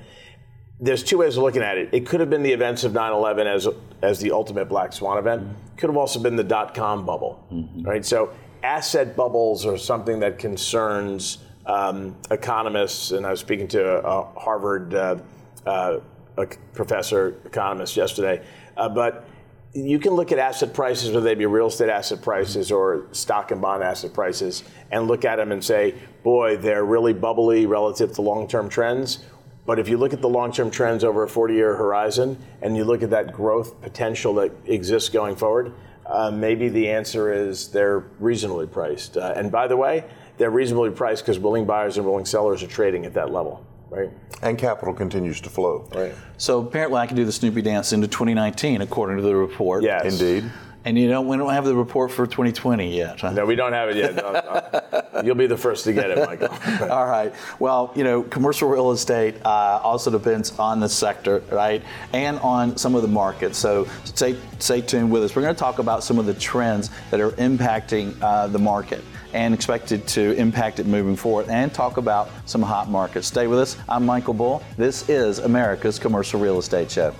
There's 0.78 1.02
two 1.02 1.16
ways 1.16 1.38
of 1.38 1.42
looking 1.42 1.62
at 1.62 1.78
it. 1.78 1.88
It 1.90 2.06
could 2.06 2.20
have 2.20 2.28
been 2.28 2.42
the 2.42 2.52
events 2.52 2.84
of 2.84 2.92
9/11 2.92 3.46
as 3.46 3.66
as 4.02 4.18
the 4.18 4.32
ultimate 4.32 4.68
black 4.68 4.92
swan 4.92 5.16
event. 5.16 5.48
Could 5.78 5.88
have 5.88 5.96
also 5.96 6.20
been 6.20 6.36
the 6.36 6.44
dot 6.44 6.74
com 6.74 7.06
bubble, 7.06 7.42
right? 7.80 8.04
So 8.04 8.32
asset 8.62 9.16
bubbles 9.16 9.64
are 9.64 9.78
something 9.78 10.20
that 10.20 10.38
concerns 10.38 11.38
um, 11.64 12.16
economists. 12.30 13.12
And 13.12 13.26
I 13.26 13.30
was 13.30 13.40
speaking 13.40 13.68
to 13.68 14.06
a 14.06 14.24
Harvard 14.38 14.94
uh, 14.94 15.16
uh, 15.64 16.00
a 16.36 16.46
professor 16.74 17.34
economist 17.46 17.96
yesterday, 17.96 18.44
uh, 18.76 18.90
but 18.90 19.24
you 19.72 19.98
can 19.98 20.12
look 20.14 20.32
at 20.32 20.38
asset 20.38 20.74
prices, 20.74 21.10
whether 21.10 21.20
they 21.20 21.34
be 21.34 21.46
real 21.46 21.68
estate 21.68 21.88
asset 21.88 22.22
prices 22.22 22.72
or 22.72 23.06
stock 23.12 23.50
and 23.52 23.60
bond 23.60 23.82
asset 23.82 24.12
prices, 24.12 24.64
and 24.90 25.06
look 25.06 25.24
at 25.24 25.36
them 25.36 25.52
and 25.52 25.64
say, 25.64 25.94
boy, 26.24 26.56
they're 26.56 26.84
really 26.84 27.12
bubbly 27.12 27.66
relative 27.66 28.12
to 28.12 28.22
long 28.22 28.48
term 28.48 28.68
trends. 28.68 29.24
But 29.66 29.78
if 29.78 29.88
you 29.88 29.96
look 29.98 30.12
at 30.12 30.20
the 30.20 30.28
long 30.28 30.52
term 30.52 30.70
trends 30.70 31.04
over 31.04 31.22
a 31.22 31.28
40 31.28 31.54
year 31.54 31.76
horizon 31.76 32.36
and 32.62 32.76
you 32.76 32.84
look 32.84 33.02
at 33.02 33.10
that 33.10 33.32
growth 33.32 33.80
potential 33.80 34.34
that 34.34 34.52
exists 34.66 35.08
going 35.08 35.36
forward, 35.36 35.72
Uh, 36.10 36.28
maybe 36.28 36.68
the 36.68 36.88
answer 36.90 37.32
is 37.32 37.68
they're 37.68 38.02
reasonably 38.18 38.66
priced. 38.66 39.16
Uh, 39.16 39.32
and 39.36 39.52
by 39.52 39.68
the 39.68 39.76
way, 39.76 40.02
they're 40.38 40.50
reasonably 40.50 40.90
priced 40.90 41.22
because 41.22 41.38
willing 41.38 41.64
buyers 41.66 41.98
and 41.98 42.04
willing 42.04 42.26
sellers 42.26 42.64
are 42.64 42.66
trading 42.66 43.06
at 43.06 43.14
that 43.14 43.30
level, 43.30 43.64
right? 43.90 44.10
And 44.42 44.56
capital 44.56 44.94
continues 44.94 45.40
to 45.42 45.50
flow. 45.50 45.88
Right. 45.94 46.14
So 46.38 46.60
apparently, 46.60 46.98
I 46.98 47.06
can 47.06 47.16
do 47.16 47.24
the 47.24 47.32
Snoopy 47.32 47.62
dance 47.62 47.92
into 47.92 48.08
2019, 48.08 48.80
according 48.80 49.16
to 49.18 49.22
the 49.22 49.36
report. 49.36 49.82
Yes. 49.82 50.20
Indeed. 50.20 50.50
And 50.84 50.98
you 50.98 51.08
know, 51.08 51.20
we 51.20 51.36
don't 51.36 51.52
have 51.52 51.66
the 51.66 51.74
report 51.76 52.10
for 52.10 52.26
2020 52.26 52.96
yet. 52.96 53.20
huh? 53.20 53.32
No, 53.32 53.44
we 53.44 53.54
don't 53.54 53.74
have 53.74 53.90
it 53.90 53.96
yet. 53.96 54.14
No, 54.14 54.32
no. 54.32 55.22
You'll 55.24 55.34
be 55.34 55.46
the 55.46 55.56
first 55.56 55.84
to 55.84 55.92
get 55.92 56.10
it, 56.10 56.26
Michael. 56.26 56.48
All 56.90 57.06
right. 57.06 57.34
Well, 57.58 57.92
you 57.94 58.02
know, 58.02 58.22
commercial 58.22 58.68
real 58.68 58.90
estate 58.90 59.34
uh, 59.44 59.80
also 59.82 60.10
depends 60.10 60.58
on 60.58 60.80
the 60.80 60.88
sector, 60.88 61.42
right, 61.50 61.82
and 62.14 62.38
on 62.38 62.78
some 62.78 62.94
of 62.94 63.02
the 63.02 63.08
markets. 63.08 63.58
So 63.58 63.86
stay 64.04 64.36
stay 64.58 64.80
tuned 64.80 65.10
with 65.10 65.22
us. 65.24 65.36
We're 65.36 65.42
going 65.42 65.54
to 65.54 65.58
talk 65.58 65.80
about 65.80 66.02
some 66.02 66.18
of 66.18 66.24
the 66.24 66.34
trends 66.34 66.90
that 67.10 67.20
are 67.20 67.32
impacting 67.32 68.16
uh, 68.22 68.46
the 68.46 68.58
market 68.58 69.04
and 69.34 69.52
expected 69.52 70.06
to 70.08 70.32
impact 70.32 70.80
it 70.80 70.86
moving 70.86 71.14
forward, 71.14 71.48
and 71.48 71.72
talk 71.72 71.98
about 71.98 72.30
some 72.46 72.62
hot 72.62 72.88
markets. 72.88 73.26
Stay 73.26 73.46
with 73.46 73.58
us. 73.58 73.76
I'm 73.88 74.04
Michael 74.04 74.34
Bull. 74.34 74.62
This 74.76 75.08
is 75.08 75.38
America's 75.40 75.98
Commercial 75.98 76.40
Real 76.40 76.58
Estate 76.58 76.90
Show. 76.90 77.14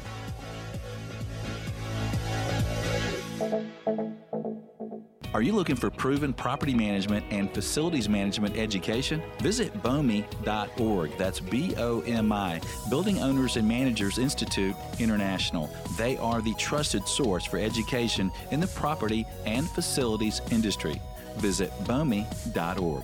Are 5.41 5.43
you 5.43 5.55
looking 5.55 5.75
for 5.75 5.89
proven 5.89 6.35
property 6.35 6.75
management 6.75 7.25
and 7.31 7.51
facilities 7.51 8.11
management 8.11 8.59
education? 8.59 9.23
Visit 9.41 9.73
BOMI.org. 9.83 11.17
That's 11.17 11.41
B 11.41 11.75
O 11.79 12.03
M 12.03 12.31
I, 12.31 12.61
Building 12.91 13.21
Owners 13.21 13.57
and 13.57 13.67
Managers 13.67 14.19
Institute 14.19 14.77
International. 14.99 15.71
They 15.97 16.19
are 16.19 16.43
the 16.43 16.53
trusted 16.57 17.09
source 17.09 17.47
for 17.47 17.57
education 17.57 18.31
in 18.51 18.61
the 18.61 18.67
property 18.67 19.25
and 19.47 19.67
facilities 19.71 20.43
industry. 20.51 21.01
Visit 21.37 21.73
BOMI.org. 21.85 23.03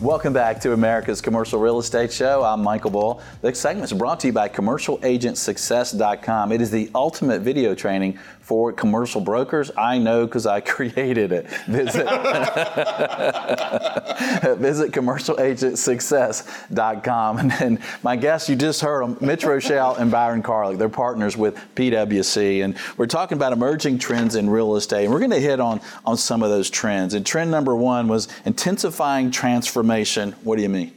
Welcome 0.00 0.32
back 0.32 0.60
to 0.60 0.74
America's 0.74 1.20
Commercial 1.20 1.58
Real 1.58 1.80
Estate 1.80 2.12
Show. 2.12 2.44
I'm 2.44 2.62
Michael 2.62 2.92
Bull. 2.92 3.20
The 3.40 3.52
segment 3.52 3.90
is 3.90 3.98
brought 3.98 4.20
to 4.20 4.28
you 4.28 4.32
by 4.32 4.48
CommercialAgentSuccess.com. 4.48 6.52
It 6.52 6.60
is 6.60 6.70
the 6.70 6.88
ultimate 6.94 7.42
video 7.42 7.74
training 7.74 8.16
for 8.48 8.72
commercial 8.72 9.20
brokers. 9.20 9.70
I 9.76 9.98
know 9.98 10.24
because 10.24 10.46
I 10.46 10.60
created 10.62 11.32
it. 11.32 11.50
Visit, 11.66 12.06
visit 14.58 14.92
CommercialAgentSuccess.com. 14.92 17.38
And 17.38 17.50
then 17.50 17.78
my 18.02 18.16
guests, 18.16 18.48
you 18.48 18.56
just 18.56 18.80
heard 18.80 19.02
them, 19.02 19.18
Mitch 19.20 19.42
Roschelle 19.42 19.98
and 19.98 20.10
Byron 20.10 20.42
Carlock. 20.42 20.78
They're 20.78 20.88
partners 20.88 21.36
with 21.36 21.56
PwC. 21.74 22.64
And 22.64 22.74
we're 22.96 23.04
talking 23.04 23.36
about 23.36 23.52
emerging 23.52 23.98
trends 23.98 24.34
in 24.34 24.48
real 24.48 24.76
estate. 24.76 25.04
And 25.04 25.12
we're 25.12 25.18
going 25.18 25.32
to 25.32 25.40
hit 25.40 25.60
on, 25.60 25.82
on 26.06 26.16
some 26.16 26.42
of 26.42 26.48
those 26.48 26.70
trends. 26.70 27.12
And 27.12 27.26
trend 27.26 27.50
number 27.50 27.76
one 27.76 28.08
was 28.08 28.28
intensifying 28.46 29.30
transformation. 29.30 30.32
What 30.42 30.56
do 30.56 30.62
you 30.62 30.70
mean? 30.70 30.94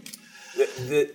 The, 0.56 0.70
the, 0.88 1.12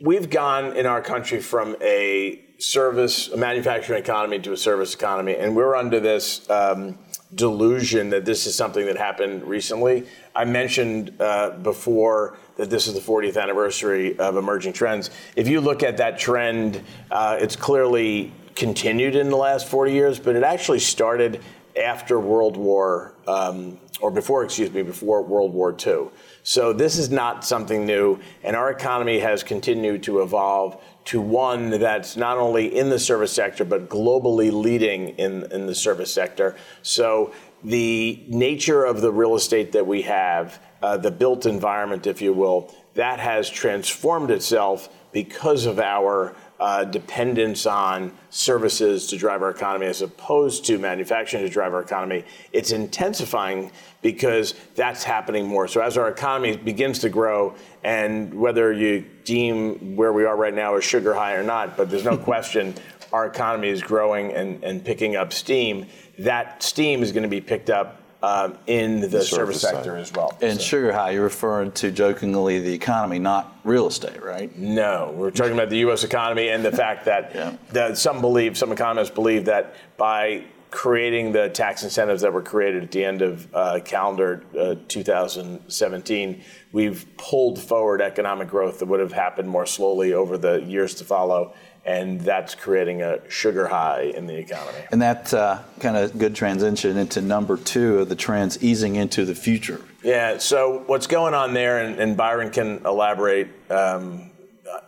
we've 0.00 0.30
gone 0.30 0.76
in 0.76 0.84
our 0.84 1.00
country 1.00 1.40
from 1.40 1.76
a 1.80 2.42
service, 2.58 3.28
a 3.28 3.36
manufacturing 3.36 4.02
economy 4.02 4.38
to 4.40 4.52
a 4.52 4.56
service 4.56 4.94
economy, 4.94 5.36
and 5.36 5.54
we're 5.54 5.74
under 5.74 6.00
this 6.00 6.48
um, 6.48 6.98
delusion 7.34 8.10
that 8.10 8.24
this 8.24 8.46
is 8.46 8.54
something 8.54 8.86
that 8.86 8.96
happened 8.96 9.42
recently. 9.44 10.06
I 10.34 10.44
mentioned 10.44 11.12
uh, 11.20 11.50
before 11.50 12.38
that 12.56 12.70
this 12.70 12.86
is 12.86 12.94
the 12.94 13.00
40th 13.00 13.40
anniversary 13.40 14.18
of 14.18 14.36
emerging 14.36 14.72
trends. 14.72 15.10
If 15.34 15.48
you 15.48 15.60
look 15.60 15.82
at 15.82 15.98
that 15.98 16.18
trend, 16.18 16.82
uh, 17.10 17.36
it's 17.40 17.56
clearly 17.56 18.32
continued 18.54 19.16
in 19.16 19.28
the 19.28 19.36
last 19.36 19.68
40 19.68 19.92
years, 19.92 20.18
but 20.18 20.34
it 20.34 20.42
actually 20.42 20.78
started 20.78 21.42
after 21.78 22.18
World 22.18 22.56
War, 22.56 23.12
um, 23.28 23.78
or 24.00 24.10
before, 24.10 24.44
excuse 24.44 24.72
me, 24.72 24.82
before 24.82 25.22
World 25.22 25.52
War 25.52 25.76
II. 25.86 26.08
So 26.42 26.72
this 26.72 26.96
is 26.96 27.10
not 27.10 27.44
something 27.44 27.84
new, 27.84 28.18
and 28.42 28.56
our 28.56 28.70
economy 28.70 29.18
has 29.18 29.42
continued 29.42 30.02
to 30.04 30.22
evolve 30.22 30.82
to 31.06 31.20
one 31.20 31.70
that's 31.70 32.16
not 32.16 32.36
only 32.36 32.76
in 32.76 32.90
the 32.90 32.98
service 32.98 33.32
sector, 33.32 33.64
but 33.64 33.88
globally 33.88 34.52
leading 34.52 35.10
in, 35.10 35.50
in 35.52 35.66
the 35.66 35.74
service 35.74 36.12
sector. 36.12 36.56
So 36.82 37.32
the 37.62 38.22
nature 38.28 38.84
of 38.84 39.00
the 39.00 39.12
real 39.12 39.34
estate 39.34 39.72
that 39.72 39.86
we 39.86 40.02
have, 40.02 40.60
uh, 40.82 40.96
the 40.96 41.10
built 41.10 41.46
environment, 41.46 42.06
if 42.06 42.20
you 42.20 42.32
will, 42.32 42.74
that 42.94 43.20
has 43.20 43.48
transformed 43.48 44.30
itself 44.30 44.88
because 45.12 45.64
of 45.64 45.78
our 45.78 46.34
uh, 46.58 46.84
dependence 46.84 47.66
on 47.66 48.12
services 48.30 49.06
to 49.08 49.16
drive 49.16 49.42
our 49.42 49.50
economy 49.50 49.86
as 49.86 50.02
opposed 50.02 50.64
to 50.64 50.78
manufacturing 50.78 51.44
to 51.44 51.50
drive 51.50 51.74
our 51.74 51.82
economy. 51.82 52.24
It's 52.52 52.70
intensifying 52.70 53.70
because 54.02 54.54
that's 54.74 55.04
happening 55.04 55.46
more. 55.46 55.68
So 55.68 55.80
as 55.80 55.98
our 55.98 56.08
economy 56.08 56.56
begins 56.56 57.00
to 57.00 57.08
grow, 57.08 57.54
and 57.84 58.32
whether 58.32 58.72
you 58.72 59.04
deem 59.24 59.96
where 59.96 60.12
we 60.12 60.24
are 60.24 60.36
right 60.36 60.54
now 60.54 60.76
as 60.76 60.84
sugar 60.84 61.14
high 61.14 61.34
or 61.34 61.42
not, 61.42 61.76
but 61.76 61.90
there's 61.90 62.04
no 62.04 62.16
question 62.32 62.74
our 63.12 63.26
economy 63.26 63.68
is 63.68 63.82
growing 63.82 64.32
and, 64.32 64.62
and 64.64 64.84
picking 64.84 65.16
up 65.16 65.32
steam. 65.32 65.86
That 66.18 66.62
steam 66.62 67.02
is 67.02 67.12
going 67.12 67.22
to 67.22 67.28
be 67.28 67.40
picked 67.40 67.70
up 67.70 68.02
um, 68.26 68.58
in 68.66 69.00
the, 69.00 69.06
the 69.06 69.22
service, 69.22 69.60
service 69.60 69.60
sector 69.60 69.96
as 69.96 70.12
well. 70.12 70.36
And 70.40 70.58
so. 70.58 70.64
sugar 70.64 70.92
high, 70.92 71.12
you're 71.12 71.22
referring 71.22 71.70
to 71.72 71.92
jokingly 71.92 72.58
the 72.58 72.72
economy, 72.72 73.20
not 73.20 73.56
real 73.62 73.86
estate, 73.86 74.20
right? 74.22 74.56
No, 74.58 75.14
we're 75.16 75.30
talking 75.30 75.52
about 75.52 75.70
the 75.70 75.78
U.S. 75.78 76.02
economy 76.02 76.48
and 76.48 76.64
the 76.64 76.72
fact 76.72 77.04
that, 77.04 77.30
yeah. 77.34 77.56
that 77.70 77.98
some 77.98 78.20
believe, 78.20 78.58
some 78.58 78.72
economists 78.72 79.10
believe 79.10 79.44
that 79.44 79.74
by 79.96 80.44
creating 80.72 81.30
the 81.30 81.48
tax 81.50 81.84
incentives 81.84 82.22
that 82.22 82.32
were 82.32 82.42
created 82.42 82.82
at 82.82 82.90
the 82.90 83.04
end 83.04 83.22
of 83.22 83.48
uh, 83.54 83.78
calendar 83.84 84.42
uh, 84.58 84.74
2017, 84.88 86.42
we've 86.72 87.06
pulled 87.16 87.60
forward 87.60 88.02
economic 88.02 88.48
growth 88.48 88.80
that 88.80 88.86
would 88.86 89.00
have 89.00 89.12
happened 89.12 89.48
more 89.48 89.66
slowly 89.66 90.12
over 90.12 90.36
the 90.36 90.60
years 90.62 90.94
to 90.96 91.04
follow 91.04 91.54
and 91.86 92.20
that's 92.20 92.54
creating 92.54 93.00
a 93.00 93.18
sugar 93.30 93.68
high 93.68 94.02
in 94.02 94.26
the 94.26 94.36
economy. 94.36 94.78
And 94.90 95.00
that 95.00 95.32
uh, 95.32 95.62
kind 95.78 95.96
of 95.96 96.18
good 96.18 96.34
transition 96.34 96.96
into 96.96 97.20
number 97.22 97.56
two 97.56 98.00
of 98.00 98.08
the 98.08 98.16
trends 98.16 98.62
easing 98.62 98.96
into 98.96 99.24
the 99.24 99.34
future. 99.34 99.80
Yeah, 100.02 100.38
so 100.38 100.82
what's 100.86 101.06
going 101.06 101.32
on 101.32 101.54
there, 101.54 101.84
and, 101.84 101.98
and 102.00 102.16
Byron 102.16 102.50
can 102.50 102.84
elaborate 102.84 103.48
um, 103.70 104.30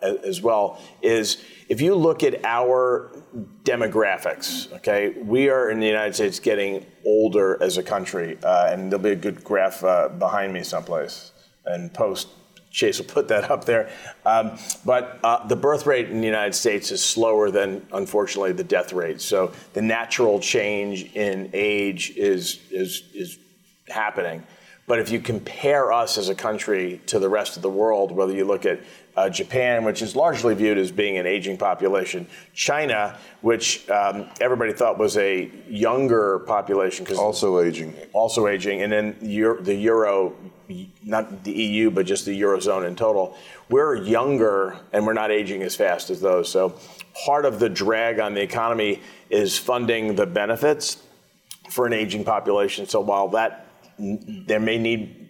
as 0.03 0.43
well, 0.43 0.81
is 1.01 1.39
if 1.69 1.81
you 1.81 1.95
look 1.95 2.23
at 2.23 2.45
our 2.45 3.13
demographics, 3.63 4.73
okay, 4.73 5.11
we 5.11 5.51
are 5.51 5.71
in 5.71 5.79
the 5.81 5.87
United 5.87 6.15
States 6.15 6.41
getting 6.41 6.85
older 7.07 7.63
as 7.63 7.77
a 7.79 7.83
country, 7.83 8.39
uh, 8.43 8.71
and 8.73 8.91
there'll 8.91 9.03
be 9.03 9.11
a 9.11 9.17
good 9.17 9.45
graph 9.45 9.85
uh, 9.85 10.09
behind 10.09 10.53
me 10.53 10.65
someplace 10.65 11.33
and 11.65 11.93
post 11.93 12.29
Chase 12.71 12.99
will 12.99 13.07
put 13.07 13.29
that 13.29 13.51
up 13.51 13.65
there. 13.65 13.91
Um, 14.25 14.59
but 14.85 15.19
uh, 15.25 15.47
the 15.47 15.57
birth 15.57 15.87
rate 15.87 16.11
in 16.11 16.21
the 16.21 16.27
United 16.27 16.55
States 16.55 16.91
is 16.91 17.05
slower 17.05 17.51
than, 17.51 17.87
unfortunately, 17.93 18.53
the 18.53 18.65
death 18.65 18.93
rate. 18.93 19.21
So 19.21 19.53
the 19.73 19.83
natural 19.83 20.39
change 20.39 21.15
in 21.15 21.51
age 21.53 22.13
is, 22.17 22.61
is, 22.71 23.03
is 23.15 23.39
happening. 23.89 24.45
But 24.87 24.99
if 25.01 25.11
you 25.11 25.21
compare 25.21 25.93
us 25.93 26.17
as 26.17 26.31
a 26.31 26.35
country 26.35 27.01
to 27.07 27.19
the 27.19 27.29
rest 27.29 27.57
of 27.57 27.63
the 27.63 27.71
world, 27.71 28.11
whether 28.11 28.33
you 28.33 28.47
look 28.47 28.65
at 28.65 28.81
uh, 29.19 29.29
Japan, 29.29 29.85
which 29.85 30.01
is 30.01 30.15
largely 30.15 30.55
viewed 30.55 30.79
as 30.79 30.93
being 30.93 31.19
an 31.19 31.27
aging 31.27 31.59
population, 31.59 32.29
China, 32.55 33.19
which 33.41 33.89
um, 33.91 34.29
everybody 34.41 34.73
thought 34.73 34.97
was 34.97 35.17
a 35.17 35.51
younger 35.69 36.39
population, 36.41 37.05
because 37.05 37.19
also 37.19 37.61
aging, 37.61 37.95
also 38.13 38.47
aging, 38.47 38.83
and 38.83 38.93
then 38.93 39.17
Euro, 39.21 39.61
the 39.61 39.75
euro, 39.75 40.37
not 41.03 41.43
the 41.43 41.51
EU, 41.51 41.91
but 41.91 42.07
just 42.07 42.27
the 42.27 42.41
eurozone 42.41 42.87
in 42.87 42.95
total, 42.95 43.37
we're 43.69 43.97
younger 43.97 44.79
and 44.93 45.05
we're 45.05 45.15
not 45.15 45.33
aging 45.33 45.63
as 45.63 45.75
fast 45.75 46.11
as 46.11 46.21
those. 46.21 46.49
So 46.49 46.79
part 47.27 47.45
of 47.45 47.59
the 47.59 47.69
drag 47.69 48.21
on 48.21 48.35
the 48.35 48.43
economy 48.43 49.01
is 49.31 49.59
funding 49.59 50.15
the 50.15 50.27
benefits 50.27 51.03
for 51.71 51.87
an 51.87 51.93
aging 51.93 52.25
population. 52.25 52.87
So 52.87 53.01
while 53.01 53.29
that 53.31 53.67
there 53.99 54.61
may 54.61 54.79
need 54.79 55.29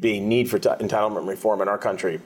be 0.00 0.20
need 0.20 0.48
for 0.48 0.58
t- 0.58 0.68
entitlement 0.68 1.28
reform 1.28 1.60
in 1.60 1.68
our 1.68 1.78
country. 1.78 2.20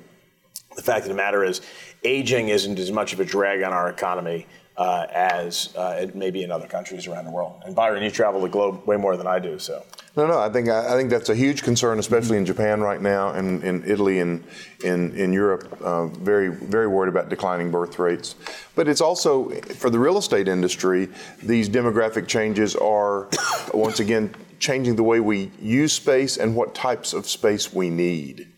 The 0.79 0.85
fact 0.85 1.07
of 1.07 1.09
the 1.09 1.17
matter 1.17 1.43
is, 1.43 1.61
aging 2.05 2.51
isn't 2.51 2.79
as 2.79 2.93
much 2.93 3.13
of 3.13 3.19
a 3.19 3.25
drag 3.25 3.65
on 3.65 3.73
our 3.73 3.91
economy 3.91 4.47
uh, 4.77 5.09
as 5.11 5.75
uh, 5.77 5.99
it 6.01 6.15
may 6.15 6.31
be 6.31 6.45
in 6.45 6.53
other 6.53 6.69
countries 6.69 7.09
around 7.09 7.25
the 7.25 7.33
world. 7.33 7.61
And 7.67 7.75
Byron, 7.75 8.01
you 8.05 8.13
travel 8.13 8.41
the 8.41 8.49
globe 8.49 8.87
way 8.87 8.97
more 8.97 9.17
than 9.17 9.27
I 9.27 9.41
do, 9.41 9.59
so. 9.59 9.85
No, 10.17 10.29
no, 10.29 10.39
I 10.39 10.49
think 10.51 10.69
I, 10.69 10.97
think 10.97 11.11
that's 11.11 11.31
a 11.31 11.35
huge 11.35 11.65
concern, 11.65 11.99
especially 11.99 12.39
in 12.39 12.47
Japan 12.47 12.81
right 12.81 13.03
now, 13.03 13.31
and 13.31 13.63
in 13.65 13.83
Italy 13.85 14.21
and 14.21 14.45
in 14.85 15.17
in 15.17 15.33
Europe. 15.33 15.77
Uh, 15.83 16.07
very 16.07 16.49
very 16.49 16.87
worried 16.87 17.09
about 17.09 17.29
declining 17.29 17.73
birth 17.73 17.99
rates, 17.99 18.37
but 18.77 18.87
it's 18.87 19.01
also 19.01 19.51
for 19.51 19.91
the 19.91 19.99
real 19.99 20.17
estate 20.17 20.47
industry. 20.47 21.09
These 21.43 21.69
demographic 21.69 22.29
changes 22.29 22.77
are 22.77 23.29
once 23.75 23.99
again 23.99 24.33
changing 24.61 24.95
the 24.95 25.05
way 25.05 25.19
we 25.19 25.51
use 25.61 25.93
space 25.93 26.37
and 26.37 26.55
what 26.55 26.75
types 26.75 27.13
of 27.13 27.27
space 27.27 27.73
we 27.73 27.91
need. 27.91 28.49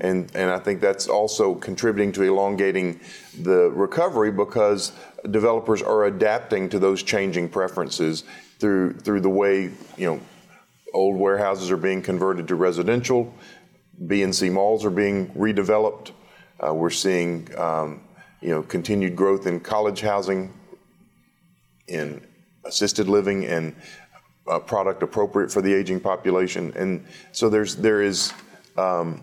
And, 0.00 0.30
and 0.34 0.50
I 0.50 0.58
think 0.58 0.80
that's 0.80 1.08
also 1.08 1.54
contributing 1.54 2.12
to 2.12 2.22
elongating 2.22 3.00
the 3.40 3.70
recovery 3.70 4.30
because 4.30 4.92
developers 5.30 5.80
are 5.82 6.04
adapting 6.04 6.68
to 6.70 6.78
those 6.78 7.02
changing 7.02 7.48
preferences 7.48 8.24
through, 8.58 8.94
through 8.94 9.20
the 9.20 9.30
way, 9.30 9.70
you 9.96 10.06
know, 10.06 10.20
old 10.92 11.16
warehouses 11.16 11.70
are 11.70 11.76
being 11.76 12.02
converted 12.02 12.48
to 12.48 12.54
residential, 12.54 13.34
B 14.06 14.22
and 14.22 14.34
C 14.34 14.50
malls 14.50 14.84
are 14.84 14.90
being 14.90 15.28
redeveloped. 15.30 16.12
Uh, 16.64 16.74
we're 16.74 16.90
seeing, 16.90 17.48
um, 17.58 18.00
you 18.40 18.50
know, 18.50 18.62
continued 18.62 19.16
growth 19.16 19.46
in 19.46 19.60
college 19.60 20.00
housing, 20.00 20.52
in 21.88 22.24
assisted 22.64 23.08
living, 23.08 23.44
and 23.46 23.74
uh, 24.46 24.58
product 24.58 25.02
appropriate 25.02 25.50
for 25.50 25.62
the 25.62 25.72
aging 25.72 26.00
population. 26.00 26.72
And 26.76 27.04
so 27.32 27.48
there's 27.48 27.76
there 27.76 28.02
is 28.02 28.32
um, 28.76 29.22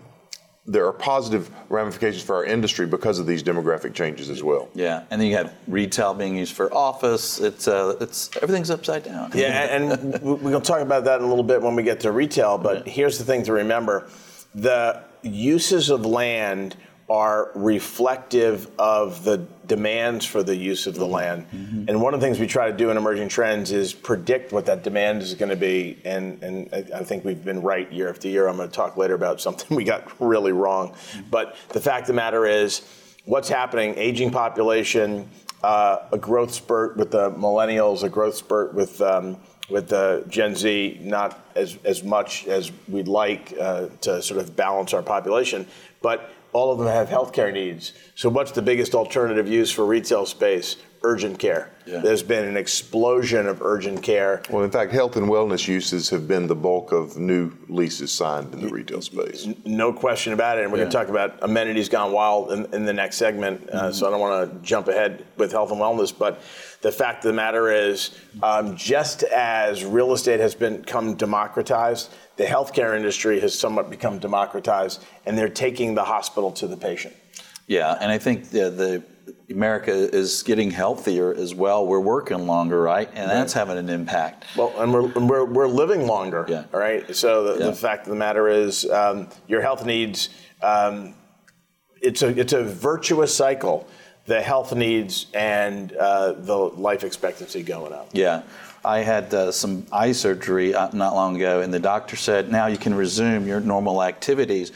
there 0.64 0.86
are 0.86 0.92
positive 0.92 1.50
ramifications 1.68 2.22
for 2.22 2.36
our 2.36 2.44
industry 2.44 2.86
because 2.86 3.18
of 3.18 3.26
these 3.26 3.42
demographic 3.42 3.94
changes 3.94 4.30
as 4.30 4.42
well. 4.42 4.68
Yeah, 4.74 5.04
and 5.10 5.20
then 5.20 5.28
you 5.28 5.36
have 5.36 5.52
retail 5.66 6.14
being 6.14 6.36
used 6.36 6.54
for 6.54 6.72
office. 6.72 7.40
It's 7.40 7.66
uh, 7.66 7.96
it's 8.00 8.30
everything's 8.40 8.70
upside 8.70 9.02
down. 9.02 9.32
Yeah, 9.34 9.76
and 9.76 10.22
we're 10.22 10.36
going 10.36 10.52
to 10.52 10.60
talk 10.60 10.80
about 10.80 11.04
that 11.04 11.18
in 11.20 11.26
a 11.26 11.28
little 11.28 11.44
bit 11.44 11.60
when 11.60 11.74
we 11.74 11.82
get 11.82 12.00
to 12.00 12.12
retail. 12.12 12.58
But 12.58 12.86
here's 12.86 13.18
the 13.18 13.24
thing 13.24 13.42
to 13.44 13.52
remember: 13.52 14.08
the 14.54 15.02
uses 15.22 15.90
of 15.90 16.06
land 16.06 16.76
are 17.08 17.50
reflective 17.54 18.70
of 18.78 19.24
the 19.24 19.38
demands 19.66 20.24
for 20.24 20.42
the 20.42 20.56
use 20.56 20.86
of 20.86 20.94
the 20.94 21.02
mm-hmm. 21.02 21.12
land. 21.12 21.46
Mm-hmm. 21.50 21.84
And 21.88 22.00
one 22.00 22.14
of 22.14 22.20
the 22.20 22.26
things 22.26 22.38
we 22.38 22.46
try 22.46 22.70
to 22.70 22.76
do 22.76 22.90
in 22.90 22.96
emerging 22.96 23.28
trends 23.28 23.72
is 23.72 23.92
predict 23.92 24.52
what 24.52 24.66
that 24.66 24.82
demand 24.82 25.22
is 25.22 25.34
going 25.34 25.50
to 25.50 25.56
be. 25.56 25.98
And, 26.04 26.42
and 26.42 26.90
I 26.94 27.04
think 27.04 27.24
we've 27.24 27.44
been 27.44 27.62
right 27.62 27.90
year 27.92 28.08
after 28.08 28.28
year. 28.28 28.48
I'm 28.48 28.56
going 28.56 28.68
to 28.68 28.74
talk 28.74 28.96
later 28.96 29.14
about 29.14 29.40
something 29.40 29.76
we 29.76 29.84
got 29.84 30.20
really 30.20 30.52
wrong. 30.52 30.90
Mm-hmm. 30.90 31.30
But 31.30 31.56
the 31.70 31.80
fact 31.80 32.02
of 32.02 32.06
the 32.08 32.12
matter 32.14 32.46
is, 32.46 32.82
what's 33.24 33.48
happening? 33.48 33.94
Aging 33.96 34.30
population, 34.30 35.28
uh, 35.62 35.98
a 36.12 36.18
growth 36.18 36.52
spurt 36.52 36.96
with 36.96 37.10
the 37.10 37.30
millennials, 37.30 38.02
a 38.02 38.08
growth 38.08 38.36
spurt 38.36 38.74
with 38.74 39.00
um, 39.00 39.36
with 39.70 39.88
the 39.88 40.24
Gen 40.28 40.54
Z, 40.54 40.98
not 41.02 41.46
as, 41.54 41.78
as 41.84 42.02
much 42.02 42.46
as 42.46 42.70
we'd 42.88 43.08
like 43.08 43.54
uh, 43.58 43.86
to 44.02 44.20
sort 44.20 44.40
of 44.40 44.54
balance 44.54 44.92
our 44.92 45.02
population, 45.02 45.66
but 46.02 46.30
all 46.52 46.72
of 46.72 46.78
them 46.78 46.88
have 46.88 47.08
healthcare 47.08 47.52
needs. 47.52 47.92
So, 48.14 48.28
what's 48.28 48.52
the 48.52 48.62
biggest 48.62 48.94
alternative 48.94 49.48
use 49.48 49.70
for 49.70 49.84
retail 49.84 50.26
space? 50.26 50.76
Urgent 51.04 51.38
care. 51.38 51.70
Yeah. 51.84 51.98
There's 51.98 52.22
been 52.22 52.44
an 52.44 52.56
explosion 52.56 53.48
of 53.48 53.60
urgent 53.60 54.02
care. 54.02 54.40
Well, 54.48 54.62
in 54.62 54.70
fact, 54.70 54.92
health 54.92 55.16
and 55.16 55.26
wellness 55.28 55.66
uses 55.66 56.08
have 56.10 56.28
been 56.28 56.46
the 56.46 56.54
bulk 56.54 56.92
of 56.92 57.16
new 57.16 57.52
leases 57.68 58.12
signed 58.12 58.54
in 58.54 58.60
the 58.60 58.68
retail 58.68 59.02
space. 59.02 59.48
No 59.64 59.92
question 59.92 60.32
about 60.32 60.58
it. 60.58 60.62
And 60.62 60.72
we're 60.72 60.78
yeah. 60.78 60.84
going 60.84 60.92
to 60.92 60.98
talk 60.98 61.08
about 61.08 61.42
amenities 61.42 61.88
gone 61.88 62.12
wild 62.12 62.52
in, 62.52 62.72
in 62.72 62.84
the 62.84 62.92
next 62.92 63.16
segment. 63.16 63.68
Uh, 63.68 63.82
mm-hmm. 63.82 63.92
So, 63.92 64.06
I 64.06 64.10
don't 64.10 64.20
want 64.20 64.52
to 64.52 64.66
jump 64.66 64.86
ahead 64.86 65.24
with 65.36 65.50
health 65.50 65.72
and 65.72 65.80
wellness. 65.80 66.16
But 66.16 66.40
the 66.82 66.92
fact 66.92 67.24
of 67.24 67.30
the 67.30 67.34
matter 67.34 67.72
is, 67.72 68.16
um, 68.42 68.76
just 68.76 69.24
as 69.24 69.84
real 69.84 70.12
estate 70.12 70.38
has 70.38 70.54
become 70.54 71.16
democratized, 71.16 72.12
the 72.36 72.44
healthcare 72.44 72.96
industry 72.96 73.40
has 73.40 73.58
somewhat 73.58 73.90
become 73.90 74.18
democratized, 74.18 75.04
and 75.26 75.36
they're 75.36 75.48
taking 75.48 75.94
the 75.94 76.04
hospital 76.04 76.52
to 76.52 76.66
the 76.66 76.76
patient. 76.76 77.14
Yeah, 77.66 77.96
and 78.00 78.10
I 78.10 78.18
think 78.18 78.50
the, 78.50 78.70
the 78.70 79.04
America 79.50 79.92
is 79.92 80.42
getting 80.42 80.70
healthier 80.70 81.34
as 81.34 81.54
well. 81.54 81.86
We're 81.86 82.00
working 82.00 82.46
longer, 82.46 82.80
right? 82.80 83.08
And 83.14 83.30
that's 83.30 83.52
having 83.52 83.78
an 83.78 83.88
impact. 83.88 84.46
Well, 84.56 84.72
and 84.78 84.92
we're, 84.92 85.08
we're, 85.08 85.44
we're 85.44 85.68
living 85.68 86.06
longer, 86.06 86.46
yeah. 86.48 86.64
all 86.72 86.80
right? 86.80 87.14
So 87.14 87.44
the, 87.44 87.60
yeah. 87.60 87.66
the 87.66 87.74
fact 87.74 88.06
of 88.06 88.10
the 88.10 88.16
matter 88.16 88.48
is 88.48 88.88
um, 88.90 89.28
your 89.46 89.60
health 89.60 89.84
needs, 89.84 90.30
um, 90.62 91.14
it's, 92.00 92.22
a, 92.22 92.28
it's 92.28 92.52
a 92.52 92.62
virtuous 92.62 93.36
cycle, 93.36 93.86
the 94.26 94.40
health 94.40 94.74
needs 94.74 95.26
and 95.34 95.92
uh, 95.94 96.32
the 96.32 96.56
life 96.56 97.04
expectancy 97.04 97.62
going 97.62 97.92
up. 97.92 98.08
Yeah. 98.12 98.42
I 98.84 98.98
had 98.98 99.32
uh, 99.32 99.52
some 99.52 99.86
eye 99.92 100.12
surgery 100.12 100.74
uh, 100.74 100.90
not 100.92 101.14
long 101.14 101.36
ago, 101.36 101.60
and 101.60 101.72
the 101.72 101.78
doctor 101.78 102.16
said, 102.16 102.50
now 102.50 102.66
you 102.66 102.76
can 102.76 102.94
resume 102.94 103.46
your 103.46 103.60
normal 103.60 104.02
activities. 104.02 104.72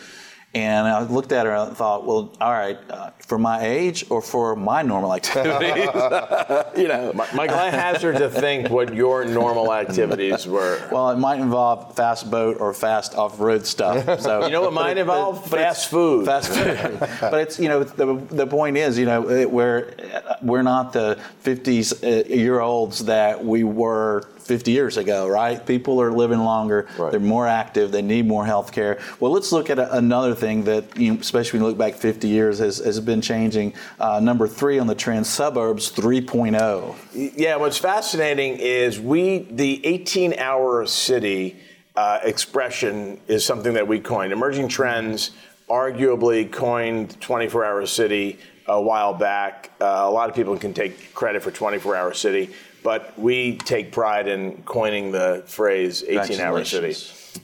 And 0.56 0.88
I 0.88 1.02
looked 1.02 1.32
at 1.32 1.44
her 1.44 1.54
and 1.54 1.76
thought, 1.76 2.06
well, 2.06 2.32
all 2.40 2.50
right, 2.50 2.78
uh, 2.88 3.10
for 3.18 3.36
my 3.36 3.62
age 3.62 4.06
or 4.08 4.22
for 4.22 4.56
my 4.56 4.80
normal 4.80 5.12
activities? 5.12 5.84
you 6.78 6.88
know, 6.88 7.12
Michael, 7.34 7.58
I 7.58 7.68
hazard 7.68 8.16
to 8.16 8.30
think 8.30 8.70
what 8.70 8.94
your 8.94 9.26
normal 9.26 9.70
activities 9.70 10.46
were. 10.46 10.80
Well, 10.90 11.10
it 11.10 11.18
might 11.18 11.40
involve 11.40 11.94
fast 11.94 12.30
boat 12.30 12.56
or 12.58 12.72
fast 12.72 13.14
off-road 13.16 13.66
stuff. 13.66 14.22
So 14.22 14.44
you 14.46 14.50
know 14.50 14.62
what 14.62 14.72
might 14.72 14.96
involve? 14.96 15.46
Fast 15.46 15.90
food. 15.90 16.24
Fast 16.24 16.50
food. 16.54 17.00
but 17.20 17.34
it's 17.34 17.58
you 17.58 17.68
know 17.68 17.84
the 17.84 18.14
the 18.34 18.46
point 18.46 18.78
is 18.78 18.98
you 18.98 19.04
know 19.04 19.28
it, 19.28 19.50
we're 19.50 19.92
we're 20.40 20.62
not 20.62 20.94
the 20.94 21.18
50s 21.44 22.02
uh, 22.02 22.34
year 22.34 22.60
olds 22.60 23.04
that 23.04 23.44
we 23.44 23.62
were 23.62 24.26
50 24.46 24.70
years 24.70 24.96
ago, 24.96 25.28
right? 25.28 25.64
People 25.64 26.00
are 26.00 26.12
living 26.12 26.38
longer, 26.38 26.88
right. 26.98 27.10
they're 27.10 27.20
more 27.20 27.46
active, 27.46 27.92
they 27.92 28.02
need 28.02 28.26
more 28.26 28.46
health 28.46 28.72
care. 28.72 28.98
Well, 29.20 29.32
let's 29.32 29.52
look 29.52 29.70
at 29.70 29.78
a, 29.78 29.96
another 29.96 30.34
thing 30.34 30.64
that, 30.64 30.96
you 30.98 31.12
know, 31.12 31.20
especially 31.20 31.58
when 31.58 31.64
you 31.64 31.68
look 31.68 31.78
back 31.78 31.94
50 31.94 32.28
years, 32.28 32.58
has, 32.58 32.78
has 32.78 33.00
been 33.00 33.20
changing. 33.20 33.74
Uh, 33.98 34.20
number 34.20 34.48
three 34.48 34.78
on 34.78 34.86
the 34.86 34.94
trend, 34.94 35.26
suburbs 35.26 35.90
3.0. 35.92 36.94
Yeah, 37.36 37.56
what's 37.56 37.78
fascinating 37.78 38.58
is 38.58 39.00
we, 39.00 39.38
the 39.50 39.84
18 39.84 40.34
hour 40.38 40.86
city 40.86 41.56
uh, 41.96 42.20
expression 42.22 43.20
is 43.26 43.44
something 43.44 43.74
that 43.74 43.88
we 43.88 44.00
coined. 44.00 44.32
Emerging 44.32 44.68
Trends 44.68 45.30
arguably 45.68 46.50
coined 46.50 47.20
24 47.20 47.64
hour 47.64 47.86
city 47.86 48.38
a 48.68 48.80
while 48.80 49.14
back. 49.14 49.70
Uh, 49.80 49.84
a 49.84 50.10
lot 50.10 50.28
of 50.28 50.34
people 50.34 50.56
can 50.56 50.74
take 50.74 51.14
credit 51.14 51.42
for 51.42 51.50
24 51.50 51.96
hour 51.96 52.12
city 52.12 52.54
but 52.86 53.18
we 53.18 53.56
take 53.56 53.90
pride 53.90 54.28
in 54.28 54.62
coining 54.62 55.10
the 55.10 55.42
phrase 55.46 56.04
18 56.06 56.38
hour 56.38 56.64
city. 56.64 56.94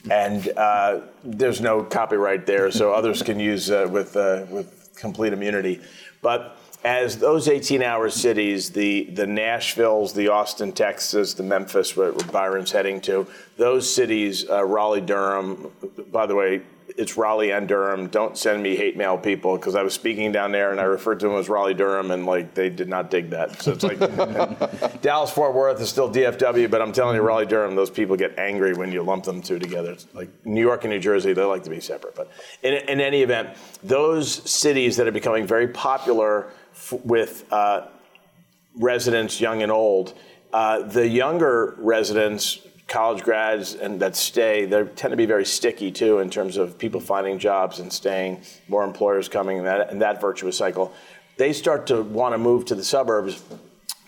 And 0.09 0.49
uh, 0.57 1.01
there's 1.25 1.61
no 1.61 1.83
copyright 1.83 2.47
there, 2.47 2.71
so 2.71 2.93
others 2.93 3.25
can 3.25 3.41
use 3.41 3.69
uh, 3.69 3.89
with, 3.91 4.17
uh, 4.17 4.47
with 4.49 4.91
complete 4.95 5.33
immunity. 5.33 5.81
But 6.21 6.57
as 6.85 7.19
those 7.19 7.49
18 7.49 7.83
hour 7.83 8.09
cities, 8.09 8.71
the, 8.71 9.11
the 9.15 9.25
Nashvilles, 9.25 10.15
the 10.15 10.29
Austin, 10.29 10.71
Texas, 10.71 11.35
the 11.35 11.43
Memphis, 11.43 11.97
where 11.97 12.13
Byron's 12.13 12.71
heading 12.71 13.01
to, 13.01 13.27
those 13.57 13.93
cities, 13.93 14.49
uh, 14.49 14.65
Raleigh, 14.65 15.01
Durham, 15.01 15.73
by 16.13 16.25
the 16.25 16.37
way, 16.37 16.63
it's 16.97 17.17
Raleigh 17.17 17.53
and 17.53 17.69
Durham. 17.69 18.09
Don't 18.09 18.37
send 18.37 18.63
me 18.63 18.77
hate 18.77 18.97
mail, 18.97 19.19
people, 19.19 19.57
because 19.57 19.75
I 19.75 19.83
was 19.83 19.95
speaking 19.95 20.33
down 20.33 20.53
there 20.53 20.71
and 20.71 20.81
I 20.81 20.85
referred 20.85 21.21
to 21.21 21.29
them 21.29 21.37
as 21.37 21.49
Raleigh 21.49 21.75
Durham, 21.75 22.11
and 22.11 22.27
like 22.27 22.55
they 22.55 22.71
did 22.71 22.89
not 22.89 23.11
dig 23.11 23.31
that. 23.31 23.63
So 23.63 23.73
it's 23.73 23.85
like 23.85 23.99
Dallas 25.03 25.31
Fort 25.31 25.55
Worth 25.55 25.81
is 25.81 25.89
still 25.89 26.11
DFW, 26.11 26.71
but 26.71 26.83
I'm 26.83 26.93
telling 26.93 27.17
you, 27.17 27.23
Raleigh 27.23 27.47
Durham, 27.47 27.75
those 27.75 27.91
people 27.91 28.17
get 28.17 28.39
angry 28.39 28.75
when 28.75 28.93
you 28.93 29.03
lump 29.03 29.25
them 29.25 29.43
two 29.43 29.59
together. 29.59 29.93
It's 29.93 30.07
like 30.15 30.29
New 30.45 30.61
York 30.61 30.85
and 30.85 30.93
New 30.93 31.01
Jersey, 31.01 31.33
they 31.33 31.45
like 31.45 31.65
to 31.65 31.71
be 31.71 31.81
separate. 31.81 32.15
But 32.15 32.31
in, 32.63 32.75
in 32.75 33.01
any 33.01 33.23
event, 33.23 33.57
those 33.83 34.49
cities 34.51 34.97
that 34.97 35.07
are 35.07 35.13
becoming 35.13 35.47
very 35.47 35.69
popular 35.69 36.51
f- 36.73 36.95
with 37.05 37.45
uh, 37.53 37.87
residents, 38.77 39.41
young 39.41 39.63
and 39.63 39.73
old, 39.73 40.15
uh, 40.53 40.83
the 40.83 41.09
younger 41.09 41.75
residents 41.79 42.67
college 42.88 43.23
grads 43.23 43.75
and 43.75 44.01
that 44.01 44.16
stay, 44.16 44.66
they 44.66 44.85
tend 44.85 45.12
to 45.12 45.16
be 45.16 45.27
very 45.27 45.45
sticky 45.45 45.90
too 45.90 46.18
in 46.18 46.29
terms 46.29 46.57
of 46.57 46.79
people 46.79 47.01
finding 47.01 47.38
jobs 47.38 47.79
and 47.79 47.92
staying, 47.92 48.42
more 48.68 48.85
employers 48.85 49.29
coming, 49.29 49.59
and 49.59 49.66
that, 49.66 49.90
and 49.90 50.03
that 50.03 50.21
virtuous 50.21 50.57
cycle. 50.57 50.92
They 51.37 51.53
start 51.53 51.87
to 51.87 52.03
want 52.03 52.35
to 52.35 52.38
move 52.38 52.66
to 52.66 52.75
the 52.75 52.85
suburbs. 52.85 53.42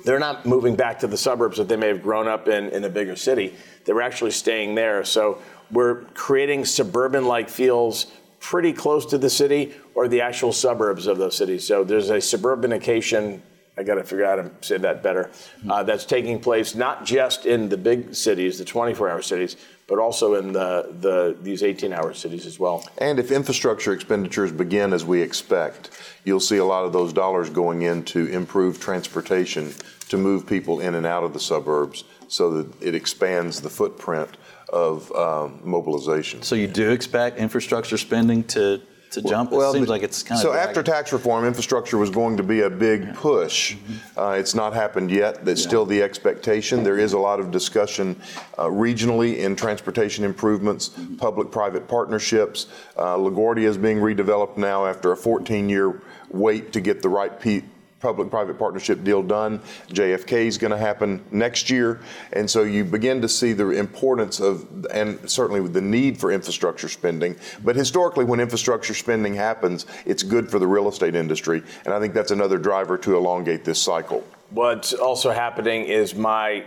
They're 0.05 0.19
not 0.19 0.45
moving 0.45 0.77
back 0.77 0.99
to 1.01 1.07
the 1.07 1.17
suburbs 1.17 1.57
that 1.57 1.69
they 1.69 1.77
may 1.77 1.89
have 1.89 2.03
grown 2.03 2.29
up 2.29 2.47
in 2.49 2.69
in 2.69 2.85
a 2.85 2.91
bigger 2.91 3.17
city. 3.17 3.55
They're 3.85 4.03
actually 4.03 4.33
staying 4.33 4.75
there. 4.75 5.03
So 5.05 5.39
we're 5.71 6.03
creating 6.13 6.67
suburban 6.67 7.25
like 7.25 7.49
feels 7.49 8.13
pretty 8.39 8.75
close 8.75 9.07
to 9.07 9.17
the 9.17 9.31
city 9.31 9.73
or 9.95 10.07
the 10.07 10.21
actual 10.21 10.53
suburbs 10.53 11.07
of 11.07 11.17
those 11.17 11.35
cities. 11.35 11.67
So 11.67 11.83
there's 11.85 12.11
a 12.11 12.19
suburbanication 12.19 13.41
I 13.77 13.83
got 13.83 13.95
to 13.97 14.05
figure 14.05 14.25
out 14.25 14.39
how 14.39 14.49
to 14.49 14.55
say 14.61 14.79
that 14.79 15.03
better. 15.03 15.31
Uh, 15.69 15.83
that's 15.83 16.05
taking 16.05 16.41
place 16.41 16.75
not 16.75 17.05
just 17.05 17.45
in 17.45 17.69
the 17.69 17.77
big 17.77 18.15
cities, 18.15 18.59
the 18.59 18.65
24-hour 18.65 19.23
cities, 19.23 19.57
but 19.87 19.99
also 19.99 20.35
in 20.35 20.53
the, 20.53 20.95
the 21.01 21.37
these 21.43 21.63
18-hour 21.63 22.15
cities 22.15 22.47
as 22.47 22.59
well. 22.59 22.89
And 22.99 23.19
if 23.19 23.31
infrastructure 23.31 23.93
expenditures 23.93 24.53
begin 24.53 24.93
as 24.93 25.05
we 25.05 25.21
expect, 25.21 25.91
you'll 26.25 26.41
see 26.41 26.57
a 26.59 26.65
lot 26.65 26.85
of 26.85 26.93
those 26.93 27.13
dollars 27.13 27.51
going 27.51 27.83
into 27.83 28.27
improved 28.27 28.81
transportation 28.81 29.75
to 30.09 30.17
move 30.17 30.47
people 30.47 30.81
in 30.81 30.95
and 30.95 31.07
out 31.07 31.25
of 31.25 31.33
the 31.33 31.41
suburbs, 31.41 32.05
so 32.29 32.51
that 32.51 32.83
it 32.83 32.95
expands 32.95 33.61
the 33.61 33.71
footprint 33.71 34.37
of 34.71 35.11
um, 35.13 35.61
mobilization. 35.63 36.43
So 36.43 36.55
you 36.55 36.67
do 36.67 36.91
expect 36.91 37.39
infrastructure 37.39 37.99
spending 37.99 38.45
to 38.45 38.81
to 39.15 39.23
jump? 39.23 39.53
It 39.53 39.73
seems 39.73 39.89
like 39.89 40.03
it's 40.03 40.23
kind 40.23 40.41
so 40.41 40.51
of 40.51 40.57
after 40.57 40.83
tax 40.83 41.13
reform, 41.13 41.45
infrastructure 41.45 41.99
was 41.99 42.11
going 42.11 42.37
to 42.37 42.43
be 42.43 42.61
a 42.63 42.71
big 42.71 43.15
push. 43.15 43.75
Mm-hmm. 43.75 44.19
Uh, 44.19 44.31
it's 44.33 44.55
not 44.55 44.75
happened 44.75 45.11
yet. 45.11 45.45
That's 45.45 45.63
still 45.63 45.87
the 45.87 46.03
expectation. 46.03 46.83
There 46.85 46.99
is 46.99 47.13
a 47.13 47.19
lot 47.19 47.41
of 47.41 47.51
discussion 47.51 48.21
uh, 48.59 48.65
regionally 48.65 49.39
in 49.39 49.57
transportation 49.57 50.25
improvements, 50.25 50.91
Mm-hmm. 50.95 51.17
public-private 51.17 51.89
partnerships. 51.89 52.67
Uh, 52.97 53.17
LaGuardia 53.17 53.65
is 53.69 53.77
being 53.79 53.99
redeveloped 53.99 54.57
now 54.57 54.87
after 54.87 55.13
a 55.13 55.17
14-year 55.17 56.01
wait 56.31 56.73
to 56.73 56.81
get 56.81 57.01
the 57.03 57.09
right 57.09 57.39
pe- 57.41 57.63
public-private 58.05 58.59
partnership 58.59 59.03
deal 59.03 59.23
done. 59.23 59.59
JFK 59.89 60.45
is 60.45 60.59
going 60.59 60.71
to 60.71 60.79
happen 60.79 61.25
next 61.31 61.71
year, 61.71 62.03
and 62.35 62.49
so 62.49 62.63
you 62.63 62.85
begin 62.85 63.23
to 63.23 63.29
see 63.29 63.55
the 63.55 63.71
importance 63.71 64.41
of, 64.41 64.87
and 64.93 65.19
certainly 65.29 65.67
the 65.67 65.81
need 65.81 66.19
for 66.19 66.31
infrastructure 66.31 66.89
spending. 66.89 67.35
But 67.65 67.77
historically, 67.77 68.27
when 68.27 68.41
infrastructure 68.41 68.93
spending 68.93 69.35
happens, 69.35 69.87
it's 70.05 70.23
good 70.23 70.51
for 70.51 70.59
the 70.59 70.67
real 70.67 70.87
estate 70.87 71.15
industry, 71.15 71.63
and 71.87 71.95
I 71.95 71.99
think 71.99 72.13
that's 72.13 72.31
another 72.31 72.59
driver 72.59 72.99
to 72.99 73.17
elongate 73.17 73.65
this 73.65 73.81
cycle. 73.81 74.23
What's 74.51 74.93
also 74.93 75.31
happening 75.33 75.87
is 75.87 76.15
my 76.15 76.65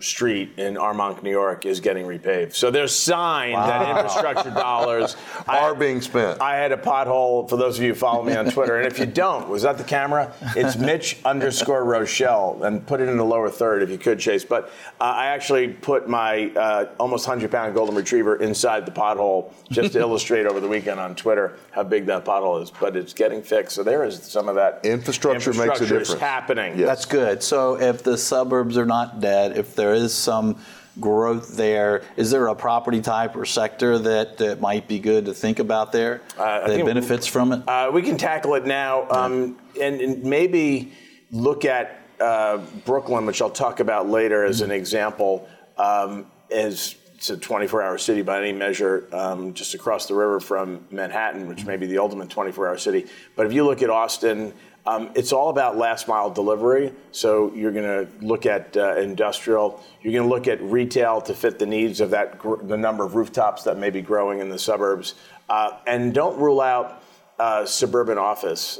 street 0.00 0.52
in 0.56 0.74
Armonk, 0.74 1.22
New 1.22 1.30
York 1.30 1.66
is 1.66 1.80
getting 1.80 2.06
repaved. 2.06 2.54
So 2.54 2.70
there's 2.70 2.94
sign 2.94 3.52
that 3.52 3.96
infrastructure 3.96 4.50
dollars 4.50 5.16
Are 5.48 5.74
being 5.74 6.00
spent. 6.00 6.40
I 6.40 6.56
had 6.56 6.72
a 6.72 6.76
pothole 6.76 7.48
for 7.48 7.56
those 7.56 7.78
of 7.78 7.84
you 7.84 7.90
who 7.90 7.98
follow 7.98 8.22
me 8.24 8.34
on 8.34 8.50
Twitter. 8.50 8.78
And 8.78 8.86
if 8.86 8.98
you 8.98 9.06
don't, 9.06 9.48
was 9.48 9.62
that 9.62 9.78
the 9.78 9.84
camera? 9.84 10.32
It's 10.56 10.76
Mitch 10.86 11.18
underscore 11.24 11.84
Roschelle. 11.84 12.62
And 12.64 12.84
put 12.86 13.00
it 13.00 13.08
in 13.08 13.16
the 13.16 13.24
lower 13.24 13.50
third 13.50 13.82
if 13.82 13.90
you 13.90 13.98
could, 13.98 14.18
Chase. 14.18 14.44
But 14.44 14.70
uh, 15.00 15.04
I 15.04 15.26
actually 15.26 15.68
put 15.68 16.08
my 16.08 16.50
uh, 16.50 16.88
almost 16.98 17.26
100 17.26 17.50
pound 17.50 17.74
golden 17.74 17.94
retriever 17.94 18.36
inside 18.36 18.86
the 18.86 18.92
pothole 18.92 19.52
just 19.70 19.92
to 19.92 19.98
illustrate 20.06 20.46
over 20.46 20.60
the 20.60 20.68
weekend 20.68 20.98
on 21.00 21.14
Twitter 21.14 21.56
how 21.70 21.82
big 21.82 22.06
that 22.06 22.24
pothole 22.24 22.62
is. 22.62 22.70
But 22.70 22.96
it's 22.96 23.12
getting 23.12 23.42
fixed. 23.42 23.74
So 23.76 23.82
there 23.82 24.04
is 24.04 24.22
some 24.22 24.48
of 24.48 24.54
that 24.56 24.84
Infrastructure 24.84 25.52
makes 25.52 25.80
a 25.80 25.86
difference. 25.86 26.14
happening. 26.14 26.78
Yeah. 26.78 26.86
That's 26.86 27.04
good. 27.04 27.42
So 27.42 27.78
if 27.80 28.02
the 28.02 28.16
suburbs 28.16 28.76
are 28.76 28.86
not 28.86 29.20
dead, 29.20 29.56
if 29.56 29.65
there 29.74 29.94
is 29.94 30.14
some 30.14 30.58
growth 31.00 31.56
there, 31.56 32.02
is 32.16 32.30
there 32.30 32.46
a 32.48 32.54
property 32.54 33.00
type 33.00 33.36
or 33.36 33.44
sector 33.44 33.98
that, 33.98 34.38
that 34.38 34.60
might 34.60 34.88
be 34.88 34.98
good 34.98 35.26
to 35.26 35.34
think 35.34 35.58
about 35.58 35.92
there 35.92 36.22
I 36.38 36.66
that 36.68 36.84
benefits 36.84 37.26
from 37.26 37.52
it? 37.52 37.68
Uh, 37.68 37.90
we 37.92 38.02
can 38.02 38.16
tackle 38.16 38.54
it 38.54 38.64
now 38.64 39.08
um, 39.10 39.58
and, 39.80 40.00
and 40.00 40.22
maybe 40.24 40.92
look 41.30 41.64
at 41.64 42.00
uh, 42.20 42.58
Brooklyn, 42.84 43.26
which 43.26 43.42
I'll 43.42 43.50
talk 43.50 43.80
about 43.80 44.08
later 44.08 44.44
as 44.44 44.62
an 44.62 44.70
example, 44.70 45.48
um, 45.76 46.26
as 46.50 46.94
it's 47.16 47.30
a 47.30 47.36
24 47.36 47.82
hour 47.82 47.98
city 47.98 48.22
by 48.22 48.38
any 48.38 48.52
measure, 48.52 49.06
um, 49.12 49.54
just 49.54 49.74
across 49.74 50.06
the 50.06 50.14
river 50.14 50.38
from 50.40 50.86
Manhattan, 50.90 51.48
which 51.48 51.64
may 51.64 51.76
be 51.76 51.86
the 51.86 51.98
ultimate 51.98 52.30
24 52.30 52.68
hour 52.68 52.78
city. 52.78 53.06
But 53.34 53.46
if 53.46 53.52
you 53.52 53.64
look 53.64 53.82
at 53.82 53.90
Austin, 53.90 54.52
um, 54.86 55.10
it's 55.14 55.32
all 55.32 55.48
about 55.48 55.76
last 55.76 56.06
mile 56.06 56.30
delivery. 56.30 56.92
So 57.10 57.52
you're 57.54 57.72
going 57.72 58.06
to 58.06 58.24
look 58.24 58.46
at 58.46 58.76
uh, 58.76 58.96
industrial. 58.96 59.82
You're 60.02 60.12
going 60.12 60.28
to 60.28 60.34
look 60.34 60.48
at 60.48 60.62
retail 60.62 61.20
to 61.22 61.34
fit 61.34 61.58
the 61.58 61.66
needs 61.66 62.00
of 62.00 62.10
that 62.10 62.40
the 62.68 62.76
number 62.76 63.04
of 63.04 63.14
rooftops 63.14 63.64
that 63.64 63.78
may 63.78 63.90
be 63.90 64.00
growing 64.00 64.38
in 64.40 64.48
the 64.48 64.58
suburbs, 64.58 65.14
uh, 65.48 65.78
and 65.86 66.14
don't 66.14 66.38
rule 66.38 66.60
out 66.60 67.02
uh, 67.38 67.66
suburban 67.66 68.18
office. 68.18 68.78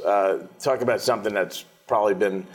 Talk 0.58 0.80
about 0.80 1.00
something 1.00 1.34
that's 1.34 1.64
probably 1.86 2.14
been 2.14 2.46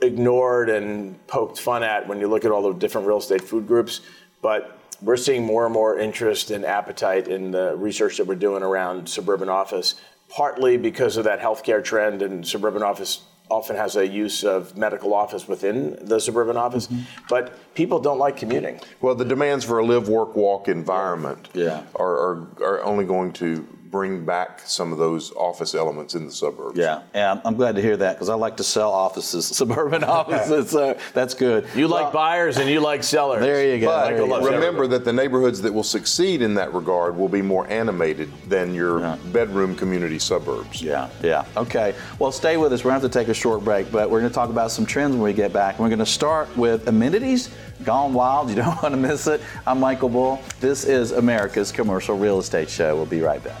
ignored 0.00 0.68
and 0.68 1.26
poked 1.26 1.58
fun 1.58 1.82
at 1.82 2.06
when 2.08 2.18
you 2.18 2.28
look 2.28 2.44
at 2.44 2.50
all 2.50 2.62
the 2.62 2.78
different 2.78 3.06
real 3.06 3.18
estate 3.18 3.40
food 3.40 3.66
groups. 3.66 4.00
But 4.42 4.78
we're 5.00 5.16
seeing 5.16 5.44
more 5.44 5.64
and 5.64 5.72
more 5.72 5.98
interest 5.98 6.50
and 6.50 6.64
appetite 6.64 7.28
in 7.28 7.50
the 7.50 7.74
research 7.76 8.18
that 8.18 8.26
we're 8.26 8.36
doing 8.36 8.62
around 8.62 9.08
suburban 9.08 9.48
office, 9.48 9.96
partly 10.34 10.76
because 10.76 11.16
of 11.16 11.24
that 11.24 11.40
healthcare 11.40 11.82
trend, 11.84 12.22
and 12.22 12.46
suburban 12.46 12.82
office 12.82 13.22
often 13.50 13.76
has 13.76 13.96
a 13.96 14.06
use 14.06 14.44
of 14.44 14.76
medical 14.76 15.12
office 15.12 15.46
within 15.46 15.98
the 16.00 16.18
suburban 16.18 16.56
office. 16.56 16.86
Mm-hmm. 16.86 17.02
But 17.28 17.74
people 17.74 18.00
don't 18.00 18.18
like 18.18 18.36
commuting. 18.36 18.80
Well, 19.02 19.14
the 19.14 19.26
demands 19.26 19.64
for 19.64 19.78
a 19.78 19.84
live, 19.84 20.08
work, 20.08 20.34
walk 20.34 20.68
environment 20.68 21.48
Yeah. 21.52 21.82
are, 21.96 22.14
are, 22.14 22.48
are 22.64 22.82
only 22.82 23.04
going 23.04 23.32
to 23.34 23.66
bring 23.92 24.24
back 24.24 24.62
some 24.64 24.90
of 24.90 24.96
those 24.98 25.32
office 25.32 25.74
elements 25.74 26.14
in 26.14 26.24
the 26.24 26.32
suburbs. 26.32 26.78
Yeah, 26.78 27.02
yeah, 27.14 27.28
I'm- 27.28 27.42
I'm 27.44 27.54
glad 27.56 27.76
to 27.76 27.82
hear 27.82 27.96
that 27.98 28.14
because 28.14 28.30
I 28.30 28.34
like 28.34 28.56
to 28.56 28.64
sell 28.64 28.90
offices, 28.90 29.46
suburban 29.60 30.02
offices. 30.02 30.70
So 30.70 30.96
that's 31.12 31.34
good. 31.34 31.66
You 31.76 31.88
like 31.88 32.10
buyers 32.10 32.56
and 32.56 32.70
you 32.70 32.80
like 32.80 33.04
sellers. 33.04 33.42
There 33.42 33.62
you 33.72 33.78
go. 33.80 33.86
But 33.88 34.04
there 34.06 34.22
you 34.22 34.26
go. 34.28 34.46
remember 34.50 34.86
that 34.88 35.04
the 35.04 35.12
neighborhoods 35.12 35.60
that 35.60 35.72
will 35.72 35.82
succeed 35.84 36.40
in 36.40 36.54
that 36.54 36.72
regard 36.72 37.16
will 37.18 37.28
be 37.28 37.42
more 37.42 37.66
animated 37.68 38.32
than 38.48 38.74
your 38.74 39.00
Yeah. 39.00 39.16
bedroom 39.30 39.76
community 39.76 40.18
suburbs. 40.18 40.80
Yeah, 40.80 41.10
yeah. 41.22 41.44
Okay. 41.58 41.94
Well, 42.18 42.32
stay 42.32 42.56
with 42.56 42.72
us. 42.72 42.82
We're 42.84 42.92
going 42.92 43.00
to 43.02 43.04
have 43.04 43.12
to 43.12 43.18
take 43.18 43.28
a 43.28 43.34
short 43.34 43.62
break, 43.62 43.92
but 43.92 44.08
we're 44.10 44.20
going 44.20 44.30
to 44.30 44.34
talk 44.34 44.48
about 44.48 44.70
some 44.70 44.86
trends 44.86 45.12
when 45.12 45.22
we 45.22 45.34
get 45.34 45.52
back. 45.52 45.78
We're 45.78 45.88
going 45.90 45.98
to 45.98 46.06
start 46.06 46.48
with 46.56 46.88
amenities 46.88 47.50
gone 47.84 48.14
wild. 48.14 48.48
You 48.48 48.56
don't 48.64 48.82
want 48.82 48.94
to 48.94 48.96
miss 49.00 49.26
it. 49.26 49.42
I'm 49.66 49.80
Michael 49.80 50.08
Bull. 50.08 50.40
This 50.60 50.84
is 50.86 51.12
America's 51.12 51.70
Commercial 51.70 52.16
Real 52.16 52.38
Estate 52.38 52.70
Show. 52.70 52.96
We'll 52.96 53.04
be 53.04 53.20
right 53.20 53.42
back. 53.44 53.60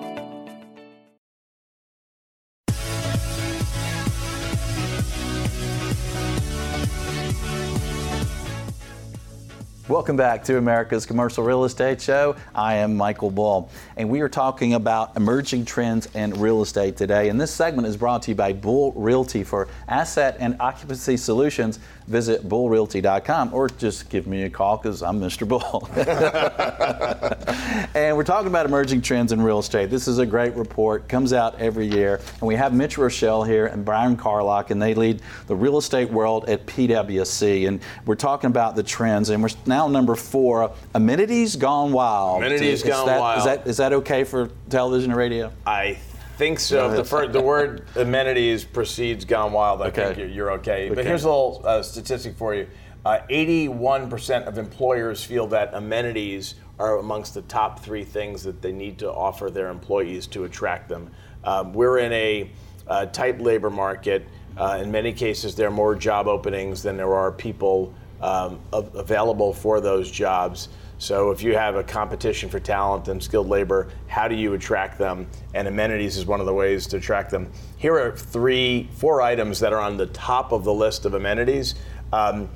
Welcome 9.91 10.15
back 10.15 10.45
to 10.45 10.57
America's 10.57 11.05
Commercial 11.05 11.43
Real 11.43 11.65
Estate 11.65 12.01
Show. 12.01 12.37
I 12.55 12.75
am 12.75 12.95
Michael 12.95 13.29
Bull, 13.29 13.69
and 13.97 14.09
we 14.09 14.21
are 14.21 14.29
talking 14.29 14.75
about 14.75 15.17
emerging 15.17 15.65
trends 15.65 16.07
in 16.15 16.31
real 16.39 16.61
estate 16.61 16.95
today. 16.95 17.27
And 17.27 17.41
this 17.41 17.51
segment 17.51 17.85
is 17.85 17.97
brought 17.97 18.21
to 18.21 18.31
you 18.31 18.35
by 18.35 18.53
Bull 18.53 18.93
Realty 18.93 19.43
for 19.43 19.67
asset 19.89 20.37
and 20.39 20.55
occupancy 20.61 21.17
solutions. 21.17 21.79
Visit 22.07 22.47
bullrealty.com 22.47 23.53
or 23.53 23.69
just 23.69 24.09
give 24.09 24.27
me 24.27 24.43
a 24.43 24.49
call 24.49 24.77
because 24.77 25.01
I'm 25.01 25.19
Mr. 25.19 25.47
Bull. 25.47 25.87
and 27.95 28.17
we're 28.17 28.23
talking 28.23 28.47
about 28.47 28.65
emerging 28.65 29.01
trends 29.01 29.31
in 29.31 29.41
real 29.41 29.59
estate. 29.59 29.89
This 29.89 30.07
is 30.07 30.17
a 30.17 30.25
great 30.25 30.53
report, 30.55 31.07
comes 31.07 31.33
out 31.33 31.59
every 31.59 31.87
year. 31.87 32.19
And 32.39 32.41
we 32.41 32.55
have 32.55 32.73
Mitch 32.73 32.97
Roschelle 32.97 33.47
here 33.47 33.67
and 33.67 33.85
Byron 33.85 34.17
Carlock, 34.17 34.71
and 34.71 34.81
they 34.81 34.93
lead 34.93 35.21
the 35.47 35.55
real 35.55 35.77
estate 35.77 36.09
world 36.09 36.49
at 36.49 36.65
PwC. 36.65 37.67
And 37.67 37.81
we're 38.05 38.15
talking 38.15 38.49
about 38.49 38.75
the 38.75 38.83
trends, 38.83 39.29
and 39.29 39.41
we're 39.41 39.49
now 39.65 39.87
number 39.87 40.15
four 40.15 40.71
amenities 40.95 41.55
gone 41.55 41.91
wild. 41.91 42.39
Amenities 42.39 42.81
Is 42.81 42.83
gone 42.83 43.07
that- 43.07 43.19
wild. 43.19 43.39
Is 43.39 43.45
that, 43.45 43.67
is 43.67 43.77
that 43.77 43.93
okay 43.93 44.23
for 44.23 44.49
television 44.69 45.11
and 45.11 45.17
radio? 45.17 45.51
I 45.65 45.97
think 46.41 46.59
so. 46.59 46.89
The, 47.03 47.27
the 47.27 47.41
word 47.41 47.85
amenities 47.95 48.63
precedes 48.63 49.25
gone 49.25 49.53
wild. 49.53 49.83
I 49.83 49.87
Okay. 49.87 50.05
think 50.07 50.17
you're, 50.17 50.27
you're 50.27 50.51
okay. 50.53 50.89
But 50.89 51.05
here's 51.05 51.23
a 51.23 51.27
little 51.27 51.61
uh, 51.63 51.83
statistic 51.83 52.35
for 52.35 52.55
you. 52.55 52.67
Uh, 53.05 53.19
81% 53.29 54.47
of 54.47 54.57
employers 54.57 55.23
feel 55.23 55.45
that 55.47 55.71
amenities 55.75 56.55
are 56.79 56.97
amongst 56.97 57.35
the 57.35 57.43
top 57.43 57.79
three 57.81 58.03
things 58.03 58.41
that 58.43 58.59
they 58.59 58.71
need 58.71 58.97
to 58.99 59.11
offer 59.11 59.51
their 59.51 59.69
employees 59.69 60.25
to 60.27 60.45
attract 60.45 60.89
them. 60.89 61.11
Um, 61.43 61.73
we're 61.73 61.99
in 61.99 62.11
a 62.11 62.49
uh, 62.87 63.05
tight 63.07 63.39
labor 63.39 63.69
market. 63.69 64.27
Uh, 64.57 64.79
in 64.81 64.91
many 64.91 65.13
cases, 65.13 65.53
there 65.53 65.67
are 65.67 65.71
more 65.71 65.93
job 65.93 66.27
openings 66.27 66.81
than 66.81 66.97
there 66.97 67.13
are 67.13 67.31
people 67.31 67.93
um, 68.19 68.59
av- 68.73 68.95
available 68.95 69.53
for 69.53 69.79
those 69.79 70.09
jobs. 70.09 70.69
So 71.01 71.31
if 71.31 71.41
you 71.41 71.55
have 71.55 71.77
a 71.77 71.83
competition 71.83 72.47
for 72.47 72.59
talent 72.59 73.07
and 73.07 73.23
skilled 73.23 73.49
labor, 73.49 73.87
how 74.05 74.27
do 74.27 74.35
you 74.35 74.53
attract 74.53 74.99
them? 74.99 75.25
And 75.55 75.67
amenities 75.67 76.15
is 76.15 76.27
one 76.27 76.39
of 76.39 76.45
the 76.45 76.53
ways 76.53 76.85
to 76.87 76.97
attract 76.97 77.31
them. 77.31 77.51
Here 77.77 77.97
are 77.97 78.15
three, 78.15 78.87
four 78.93 79.19
items 79.19 79.59
that 79.61 79.73
are 79.73 79.79
on 79.79 79.97
the 79.97 80.05
top 80.05 80.51
of 80.51 80.63
the 80.63 80.71
list 80.71 81.05
of 81.05 81.15
amenities. 81.15 81.73
Um, 82.13 82.49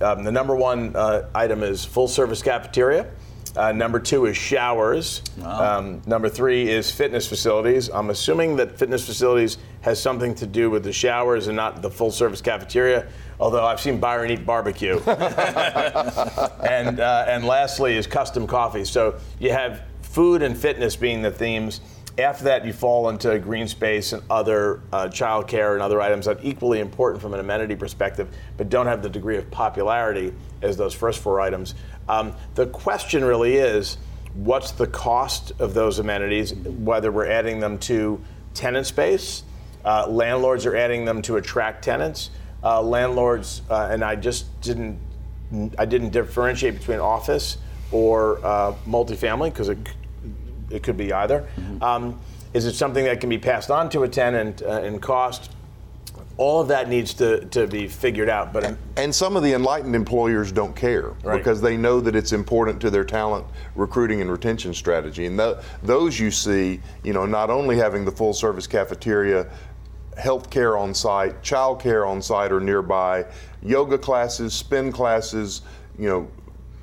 um, 0.00 0.24
the 0.24 0.32
number 0.32 0.56
one 0.56 0.96
uh, 0.96 1.28
item 1.34 1.62
is 1.62 1.84
full 1.84 2.08
service 2.08 2.40
cafeteria. 2.40 3.10
Uh, 3.56 3.72
number 3.72 3.98
two 3.98 4.26
is 4.26 4.36
showers. 4.36 5.22
Um, 5.44 6.02
number 6.06 6.28
three 6.28 6.68
is 6.68 6.90
fitness 6.90 7.26
facilities. 7.26 7.88
I'm 7.88 8.10
assuming 8.10 8.56
that 8.56 8.78
fitness 8.78 9.04
facilities 9.04 9.58
has 9.80 10.00
something 10.00 10.34
to 10.36 10.46
do 10.46 10.70
with 10.70 10.84
the 10.84 10.92
showers 10.92 11.48
and 11.48 11.56
not 11.56 11.82
the 11.82 11.90
full 11.90 12.10
service 12.10 12.40
cafeteria. 12.40 13.08
Although 13.40 13.66
I've 13.66 13.80
seen 13.80 13.98
Byron 13.98 14.30
eat 14.30 14.46
barbecue. 14.46 14.98
and 15.06 17.00
uh, 17.00 17.24
and 17.26 17.44
lastly 17.44 17.96
is 17.96 18.06
custom 18.06 18.46
coffee. 18.46 18.84
So 18.84 19.18
you 19.38 19.50
have 19.50 19.82
food 20.02 20.42
and 20.42 20.56
fitness 20.56 20.96
being 20.96 21.22
the 21.22 21.30
themes, 21.30 21.80
After 22.18 22.44
that, 22.44 22.66
you 22.66 22.72
fall 22.72 23.08
into 23.08 23.38
green 23.38 23.68
space 23.68 24.12
and 24.12 24.22
other 24.28 24.82
uh, 24.92 25.06
childcare 25.06 25.74
and 25.74 25.82
other 25.82 26.00
items 26.00 26.26
that 26.26 26.38
are 26.38 26.40
equally 26.42 26.80
important 26.80 27.22
from 27.22 27.32
an 27.32 27.40
amenity 27.40 27.76
perspective, 27.76 28.28
but 28.56 28.68
don't 28.68 28.86
have 28.86 29.02
the 29.02 29.08
degree 29.08 29.36
of 29.36 29.50
popularity 29.50 30.34
as 30.62 30.76
those 30.76 30.92
first 30.92 31.20
four 31.20 31.40
items. 31.40 31.74
Um, 32.10 32.34
the 32.56 32.66
question 32.66 33.24
really 33.24 33.54
is 33.54 33.96
what's 34.34 34.72
the 34.72 34.88
cost 34.88 35.52
of 35.60 35.74
those 35.74 36.00
amenities, 36.00 36.52
whether 36.52 37.12
we're 37.12 37.30
adding 37.30 37.60
them 37.60 37.78
to 37.78 38.20
tenant 38.52 38.86
space, 38.86 39.44
uh, 39.84 40.08
landlords 40.08 40.66
are 40.66 40.74
adding 40.74 41.04
them 41.04 41.22
to 41.22 41.36
attract 41.36 41.84
tenants. 41.84 42.30
Uh, 42.62 42.82
landlords, 42.82 43.62
uh, 43.70 43.88
and 43.90 44.04
I 44.04 44.16
just 44.16 44.60
didn't, 44.60 44.98
I 45.78 45.84
didn't 45.84 46.10
differentiate 46.10 46.74
between 46.74 46.98
office 46.98 47.58
or 47.92 48.44
uh, 48.44 48.74
multifamily 48.86 49.50
because 49.50 49.68
it, 49.68 49.78
it 50.68 50.82
could 50.82 50.96
be 50.96 51.12
either. 51.12 51.48
Mm-hmm. 51.56 51.82
Um, 51.82 52.20
is 52.52 52.66
it 52.66 52.74
something 52.74 53.04
that 53.04 53.20
can 53.20 53.30
be 53.30 53.38
passed 53.38 53.70
on 53.70 53.88
to 53.90 54.02
a 54.02 54.08
tenant 54.08 54.62
uh, 54.62 54.82
in 54.82 54.98
cost? 54.98 55.52
All 56.40 56.62
of 56.62 56.68
that 56.68 56.88
needs 56.88 57.12
to, 57.12 57.44
to 57.46 57.66
be 57.66 57.86
figured 57.86 58.30
out. 58.30 58.50
But 58.50 58.74
and 58.96 59.14
some 59.14 59.36
of 59.36 59.42
the 59.42 59.52
enlightened 59.52 59.94
employers 59.94 60.50
don't 60.50 60.74
care 60.74 61.10
right. 61.22 61.36
because 61.36 61.60
they 61.60 61.76
know 61.76 62.00
that 62.00 62.16
it's 62.16 62.32
important 62.32 62.80
to 62.80 62.88
their 62.90 63.04
talent 63.04 63.46
recruiting 63.74 64.22
and 64.22 64.30
retention 64.32 64.72
strategy. 64.72 65.26
And 65.26 65.38
th- 65.38 65.58
those 65.82 66.18
you 66.18 66.30
see, 66.30 66.80
you 67.04 67.12
know, 67.12 67.26
not 67.26 67.50
only 67.50 67.76
having 67.76 68.06
the 68.06 68.10
full 68.10 68.32
service 68.32 68.66
cafeteria, 68.66 69.50
health 70.16 70.48
care 70.48 70.78
on 70.78 70.94
site, 70.94 71.42
child 71.42 71.78
care 71.78 72.06
on 72.06 72.22
site 72.22 72.52
or 72.52 72.60
nearby, 72.60 73.26
yoga 73.62 73.98
classes, 73.98 74.54
spin 74.54 74.90
classes, 74.90 75.60
you 75.98 76.08
know, 76.08 76.26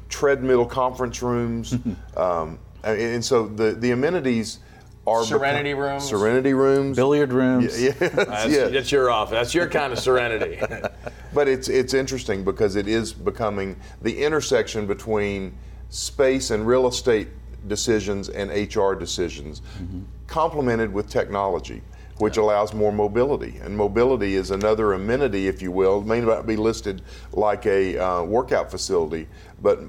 treadmill 0.08 0.68
conference 0.68 1.24
rooms, 1.24 1.74
um, 2.16 2.60
and, 2.84 3.01
and 3.01 3.26
so 3.26 3.47
the 3.47 3.72
the 3.72 3.89
amenities 3.89 4.60
are 5.08 5.24
serenity 5.24 5.74
rooms, 5.74 6.03
serenity 6.03 6.53
rooms, 6.53 6.97
billiard 6.97 7.32
rooms. 7.32 7.82
Yeah, 7.82 7.93
yeah, 7.99 8.10
that's, 8.10 8.53
yeah. 8.53 8.68
that's 8.68 8.91
your 8.91 9.10
office. 9.10 9.32
That's 9.32 9.53
your 9.53 9.68
kind 9.68 9.93
of 9.93 9.99
serenity. 9.99 10.60
but 11.34 11.47
it's 11.47 11.70
it's 11.70 11.93
interesting 11.93 12.43
because 12.43 12.76
it 12.76 12.88
is 12.88 13.14
becoming 13.14 13.78
the 14.01 14.24
intersection 14.24 14.86
between 14.86 15.58
space 15.89 16.51
and 16.51 16.68
real 16.68 16.88
estate 16.88 17.30
decisions 17.68 18.30
and 18.30 18.51
HR 18.51 18.93
decisions, 18.93 19.62
mm-hmm. 19.80 20.01
complemented 20.28 20.93
with 20.93 21.10
technology 21.10 21.82
which 22.20 22.38
allows 22.38 22.74
more 22.74 22.91
mobility. 22.91 23.58
And 23.62 23.78
mobility 23.78 24.36
is 24.36 24.49
another 24.49 24.93
amenity, 24.93 25.47
if 25.47 25.62
you 25.62 25.72
will. 25.72 26.01
It 26.01 26.08
may 26.08 26.20
not 26.20 26.47
be 26.47 26.55
listed 26.55 27.03
like 27.32 27.68
a 27.68 27.97
uh, 27.97 28.24
workout 28.24 28.72
facility, 28.72 29.28
but 29.62 29.82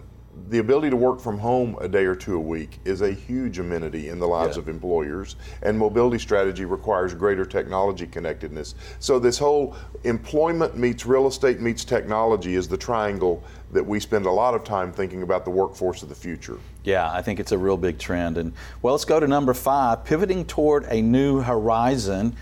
the 0.48 0.58
ability 0.58 0.90
to 0.90 0.96
work 0.96 1.20
from 1.20 1.38
home 1.38 1.76
a 1.80 1.88
day 1.88 2.04
or 2.04 2.14
two 2.14 2.36
a 2.36 2.40
week 2.40 2.78
is 2.84 3.00
a 3.00 3.12
huge 3.12 3.58
amenity 3.58 4.08
in 4.08 4.18
the 4.18 4.26
lives 4.26 4.56
yeah. 4.56 4.62
of 4.62 4.68
employers, 4.68 5.36
and 5.62 5.78
mobility 5.78 6.18
strategy 6.18 6.64
requires 6.64 7.14
greater 7.14 7.44
technology 7.44 8.06
connectedness. 8.06 8.74
So, 8.98 9.18
this 9.18 9.38
whole 9.38 9.76
employment 10.04 10.76
meets 10.76 11.04
real 11.06 11.26
estate 11.26 11.60
meets 11.60 11.84
technology 11.84 12.54
is 12.54 12.68
the 12.68 12.76
triangle 12.76 13.42
that 13.72 13.84
we 13.84 14.00
spend 14.00 14.26
a 14.26 14.30
lot 14.30 14.54
of 14.54 14.64
time 14.64 14.92
thinking 14.92 15.22
about 15.22 15.44
the 15.44 15.50
workforce 15.50 16.02
of 16.02 16.08
the 16.08 16.14
future. 16.14 16.58
Yeah, 16.84 17.12
I 17.12 17.20
think 17.20 17.38
it's 17.38 17.52
a 17.52 17.58
real 17.58 17.76
big 17.76 17.98
trend. 17.98 18.38
And 18.38 18.52
well, 18.80 18.94
let's 18.94 19.04
go 19.04 19.20
to 19.20 19.28
number 19.28 19.52
five 19.52 20.04
pivoting 20.04 20.44
toward 20.44 20.86
a 20.88 21.02
new 21.02 21.40
horizon. 21.40 22.34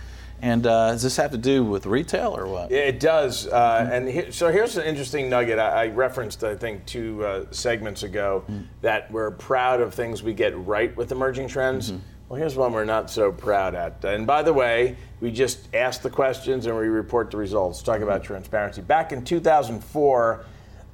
And 0.42 0.66
uh, 0.66 0.92
does 0.92 1.02
this 1.02 1.16
have 1.16 1.30
to 1.30 1.38
do 1.38 1.64
with 1.64 1.86
retail 1.86 2.36
or 2.36 2.46
what? 2.46 2.70
Yeah, 2.70 2.78
it 2.78 3.00
does. 3.00 3.46
Uh, 3.46 3.50
mm-hmm. 3.52 3.92
And 3.92 4.08
he, 4.08 4.30
so 4.30 4.50
here's 4.50 4.76
an 4.76 4.84
interesting 4.84 5.30
nugget 5.30 5.58
I, 5.58 5.84
I 5.84 5.86
referenced, 5.88 6.44
I 6.44 6.54
think, 6.54 6.84
two 6.86 7.24
uh, 7.24 7.44
segments 7.50 8.02
ago 8.02 8.44
mm-hmm. 8.48 8.64
that 8.82 9.10
we're 9.10 9.30
proud 9.30 9.80
of 9.80 9.94
things 9.94 10.22
we 10.22 10.34
get 10.34 10.56
right 10.58 10.94
with 10.96 11.10
emerging 11.12 11.48
trends. 11.48 11.90
Mm-hmm. 11.90 12.00
Well, 12.28 12.38
here's 12.38 12.56
one 12.56 12.72
we're 12.72 12.84
not 12.84 13.08
so 13.08 13.30
proud 13.30 13.74
at. 13.74 14.04
And 14.04 14.26
by 14.26 14.42
the 14.42 14.52
way, 14.52 14.96
we 15.20 15.30
just 15.30 15.72
ask 15.74 16.02
the 16.02 16.10
questions 16.10 16.66
and 16.66 16.76
we 16.76 16.88
report 16.88 17.30
the 17.30 17.36
results. 17.36 17.82
Talk 17.82 18.00
about 18.00 18.22
mm-hmm. 18.22 18.32
transparency. 18.32 18.82
Back 18.82 19.12
in 19.12 19.24
2004, 19.24 20.44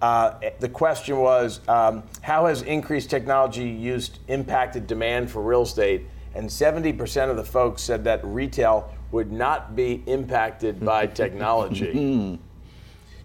uh, 0.03 0.35
the 0.59 0.69
question 0.69 1.19
was 1.19 1.61
um, 1.69 2.03
how 2.21 2.47
has 2.47 2.63
increased 2.63 3.09
technology 3.09 3.69
used 3.69 4.19
impacted 4.29 4.87
demand 4.87 5.31
for 5.31 5.41
real 5.41 5.63
estate? 5.63 6.07
And 6.35 6.49
70% 6.49 7.31
of 7.31 7.37
the 7.37 7.45
folks 7.45 7.83
said 7.83 8.05
that 8.05 8.25
retail 8.25 8.93
would 9.13 9.31
not 9.31 9.77
be 9.77 10.03
impacted 10.07 10.85
by 10.85 11.07
technology. 11.23 12.39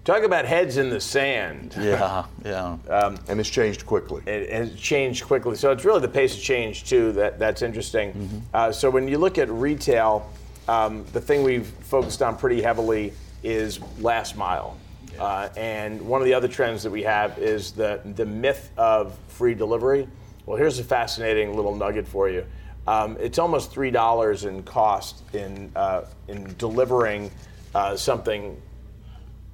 Talk 0.07 0.23
about 0.23 0.45
heads 0.45 0.77
in 0.77 0.89
the 0.89 1.01
sand. 1.01 1.75
Yeah, 1.77 2.25
yeah. 2.45 2.77
Um, 2.89 3.19
and 3.27 3.41
it's 3.41 3.49
changed 3.49 3.85
quickly. 3.85 4.23
It 4.25 4.49
has 4.49 4.73
changed 4.75 5.25
quickly. 5.25 5.57
So 5.57 5.71
it's 5.71 5.83
really 5.83 5.99
the 5.99 6.07
pace 6.07 6.33
of 6.33 6.41
change, 6.41 6.85
too, 6.85 7.11
that, 7.11 7.37
that's 7.39 7.61
interesting. 7.61 8.13
Mm-hmm. 8.13 8.37
Uh, 8.53 8.71
so 8.71 8.89
when 8.89 9.09
you 9.09 9.17
look 9.17 9.37
at 9.37 9.49
retail, 9.49 10.31
um, 10.69 11.03
the 11.11 11.19
thing 11.19 11.43
we've 11.43 11.67
focused 11.67 12.21
on 12.21 12.37
pretty 12.37 12.61
heavily 12.61 13.11
is 13.43 13.81
last 13.99 14.37
mile. 14.37 14.77
Uh, 15.19 15.49
and 15.57 16.01
one 16.01 16.21
of 16.21 16.25
the 16.25 16.33
other 16.33 16.47
trends 16.47 16.83
that 16.83 16.91
we 16.91 17.03
have 17.03 17.37
is 17.37 17.73
the, 17.73 17.99
the 18.15 18.25
myth 18.25 18.71
of 18.77 19.17
free 19.27 19.55
delivery. 19.55 20.07
Well, 20.45 20.57
here's 20.57 20.79
a 20.79 20.85
fascinating 20.85 21.53
little 21.53 21.75
nugget 21.75 22.07
for 22.07 22.29
you. 22.29 22.45
Um, 22.87 23.17
it's 23.19 23.37
almost 23.37 23.71
three 23.71 23.91
dollars 23.91 24.45
in 24.45 24.63
cost 24.63 25.21
in 25.33 25.71
uh, 25.75 26.05
in 26.27 26.55
delivering 26.57 27.29
uh, 27.75 27.95
something 27.97 28.59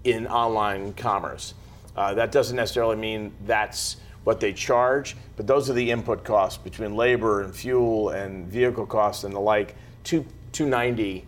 in 0.03 0.27
online 0.27 0.93
commerce. 0.93 1.55
Uh, 1.95 2.13
that 2.13 2.31
doesn't 2.31 2.55
necessarily 2.55 2.95
mean 2.95 3.33
that's 3.45 3.97
what 4.23 4.39
they 4.39 4.53
charge, 4.53 5.17
but 5.35 5.47
those 5.47 5.69
are 5.69 5.73
the 5.73 5.91
input 5.91 6.23
costs 6.23 6.57
between 6.57 6.95
labor 6.95 7.41
and 7.41 7.55
fuel 7.55 8.09
and 8.09 8.47
vehicle 8.47 8.85
costs 8.85 9.23
and 9.23 9.33
the 9.33 9.39
like. 9.39 9.75
Two 10.03 10.25
two 10.51 10.67
ninety 10.67 11.25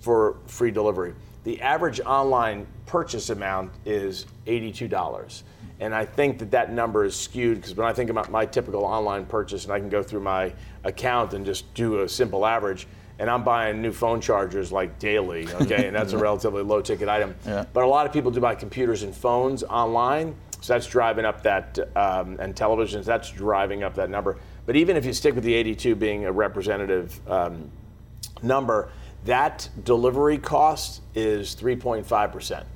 for 0.00 0.36
free 0.46 0.70
delivery. 0.70 1.14
The 1.44 1.60
average 1.60 2.00
online 2.00 2.66
purchase 2.86 3.30
amount 3.30 3.70
is 3.84 4.26
eighty 4.46 4.72
two 4.72 4.88
dollars. 4.88 5.44
And 5.80 5.94
I 5.94 6.04
think 6.04 6.38
that 6.38 6.52
that 6.52 6.72
number 6.72 7.04
is 7.04 7.16
skewed 7.16 7.56
because 7.56 7.74
when 7.74 7.86
I 7.86 7.92
think 7.92 8.08
about 8.08 8.30
my 8.30 8.46
typical 8.46 8.84
online 8.84 9.26
purchase, 9.26 9.64
and 9.64 9.72
I 9.72 9.80
can 9.80 9.88
go 9.88 10.02
through 10.02 10.20
my 10.20 10.52
account 10.84 11.34
and 11.34 11.44
just 11.44 11.72
do 11.74 12.02
a 12.02 12.08
simple 12.08 12.46
average, 12.46 12.86
and 13.18 13.30
I'm 13.30 13.44
buying 13.44 13.80
new 13.80 13.92
phone 13.92 14.20
chargers 14.20 14.72
like 14.72 14.98
daily, 14.98 15.48
okay, 15.54 15.86
and 15.86 15.96
that's 15.96 16.12
a 16.12 16.18
relatively 16.28 16.62
low 16.62 16.80
ticket 16.80 17.08
item. 17.08 17.34
Yeah. 17.46 17.64
But 17.72 17.84
a 17.84 17.86
lot 17.86 18.06
of 18.06 18.12
people 18.12 18.30
do 18.30 18.40
buy 18.40 18.54
computers 18.54 19.02
and 19.02 19.14
phones 19.14 19.62
online, 19.62 20.34
so 20.60 20.72
that's 20.72 20.86
driving 20.86 21.24
up 21.24 21.42
that, 21.42 21.78
um, 21.96 22.36
and 22.40 22.54
televisions, 22.54 23.04
that's 23.04 23.30
driving 23.30 23.82
up 23.82 23.94
that 23.94 24.10
number. 24.10 24.38
But 24.66 24.76
even 24.76 24.96
if 24.96 25.04
you 25.04 25.12
stick 25.12 25.34
with 25.34 25.44
the 25.44 25.54
82 25.54 25.94
being 25.94 26.24
a 26.24 26.32
representative 26.32 27.20
um, 27.30 27.70
number, 28.42 28.90
that 29.24 29.68
delivery 29.84 30.38
cost 30.38 31.02
is 31.14 31.54
3.5 31.54 32.32
percent. 32.32 32.66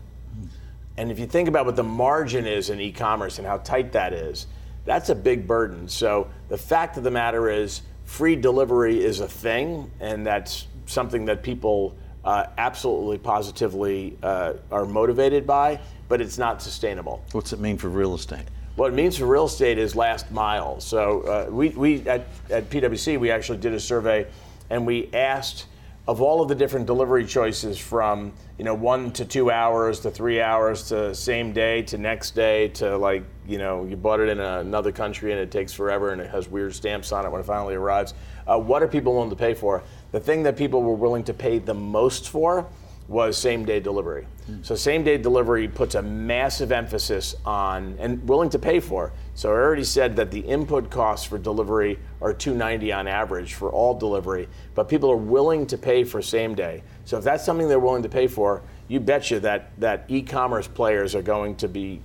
And 0.96 1.12
if 1.12 1.18
you 1.18 1.26
think 1.26 1.48
about 1.48 1.64
what 1.64 1.76
the 1.76 1.84
margin 1.84 2.44
is 2.44 2.70
in 2.70 2.80
e 2.80 2.90
commerce 2.90 3.38
and 3.38 3.46
how 3.46 3.59
tight 3.59 3.92
that 3.92 4.12
is, 4.12 4.48
that's 4.84 5.11
a 5.11 5.14
big 5.14 5.46
burden. 5.46 5.88
So 5.88 6.28
the 6.48 6.59
fact 6.59 6.96
of 6.96 7.04
the 7.04 7.11
matter 7.11 7.48
is, 7.48 7.82
free 8.09 8.34
delivery 8.34 9.04
is 9.04 9.20
a 9.20 9.28
thing, 9.28 9.88
and 10.00 10.26
that's 10.26 10.66
something 10.86 11.26
that 11.26 11.42
people 11.42 11.94
uh, 12.24 12.46
absolutely 12.56 13.18
positively 13.18 14.16
uh, 14.22 14.54
are 14.72 14.86
motivated 14.86 15.46
by, 15.46 15.78
but 16.09 16.20
it's 16.20 16.38
not 16.38 16.62
sustainable. 16.62 17.22
What's 17.32 17.52
it 17.52 17.61
mean 17.61 17.76
for 17.76 17.88
real 17.88 18.14
estate? 18.14 18.46
What 18.76 18.92
it 18.92 18.94
means 18.94 19.18
for 19.18 19.26
real 19.26 19.44
estate 19.44 19.76
is 19.76 19.94
last 19.94 20.30
mile. 20.30 20.80
So 20.80 21.20
uh, 21.20 21.50
we, 21.50 21.68
we 21.70 22.09
at, 22.09 22.26
at 22.48 22.70
PwC, 22.70 23.20
we 23.20 23.30
actually 23.30 23.59
did 23.59 23.74
a 23.74 23.80
survey 23.80 24.26
and 24.70 24.86
we 24.86 25.11
asked 25.12 25.66
of 26.09 26.22
all 26.22 26.40
of 26.40 26.48
the 26.48 26.54
different 26.54 26.86
delivery 26.86 27.24
choices 27.26 27.78
from 27.78 28.32
you 28.56 28.64
know 28.64 28.72
one 28.72 29.12
to 29.12 29.26
two 29.26 29.50
hours 29.50 30.00
to 30.00 30.11
three 30.11 30.40
hours 30.40 30.88
to 30.88 31.14
same 31.14 31.52
day 31.52 31.82
to 31.82 31.98
next 31.98 32.30
day 32.30 32.66
to 32.68 32.96
like 32.96 33.22
you 33.46 33.59
know 33.59 33.84
you 33.84 33.94
bought 33.94 34.18
it 34.18 34.30
in 34.30 34.40
another 34.40 34.90
country 34.90 35.32
and 35.32 35.40
it 35.40 35.50
takes 35.50 35.70
forever 35.70 36.12
and 36.12 36.20
it 36.22 36.30
has 36.30 36.48
weird 36.48 36.74
stamps 36.74 37.12
on 37.12 37.26
it 37.26 37.30
when 37.30 37.42
it 37.42 37.44
finally 37.44 37.74
arrives. 37.74 38.14
Uh, 38.46 38.59
what 38.59 38.82
are 38.82 38.88
people 38.88 39.12
willing 39.12 39.28
to 39.28 39.36
pay 39.36 39.52
for? 39.52 39.84
The 40.11 40.18
thing 40.18 40.42
that 40.44 40.56
people 40.56 40.82
were 40.82 40.94
willing 40.94 41.24
to 41.24 41.34
pay 41.34 41.59
the 41.59 41.74
most 41.74 42.30
for 42.30 42.66
was 43.09 43.38
same 43.38 43.64
day 43.64 43.80
delivery. 43.80 44.26
Mm. 44.50 44.64
So 44.64 44.74
same 44.74 45.02
day 45.02 45.16
delivery 45.16 45.66
puts 45.66 45.94
a 45.94 46.02
massive 46.02 46.70
emphasis 46.70 47.34
on 47.44 47.96
and 47.98 48.26
willing 48.28 48.50
to 48.50 48.59
pay 48.59 48.80
for. 48.80 49.12
So 49.34 49.48
I 49.48 49.52
already 49.52 49.84
said 49.84 50.14
that 50.16 50.30
the 50.30 50.40
input 50.40 50.90
costs 50.90 51.26
for 51.26 51.38
delivery 51.38 51.98
are 52.20 52.34
290 52.34 52.92
on 52.92 53.09
average 53.09 53.54
for 53.54 53.70
all 53.70 53.98
delivery, 53.98 54.46
but 54.74 54.88
people 54.88 55.11
are 55.11 55.16
willing 55.16 55.66
to 55.68 55.78
pay 55.78 56.04
for 56.04 56.20
same 56.20 56.54
day. 56.54 56.82
So 57.06 57.16
if 57.16 57.24
that's 57.24 57.44
something 57.44 57.66
they're 57.66 57.78
willing 57.78 58.02
to 58.02 58.09
pay 58.11 58.26
for, 58.26 58.62
you 58.88 59.00
betcha 59.00 59.40
that 59.40 59.70
that 59.78 60.04
e-commerce 60.09 60.68
players 60.68 61.14
are 61.14 61.22
going 61.22 61.56
to 61.56 61.68
be 61.68 62.02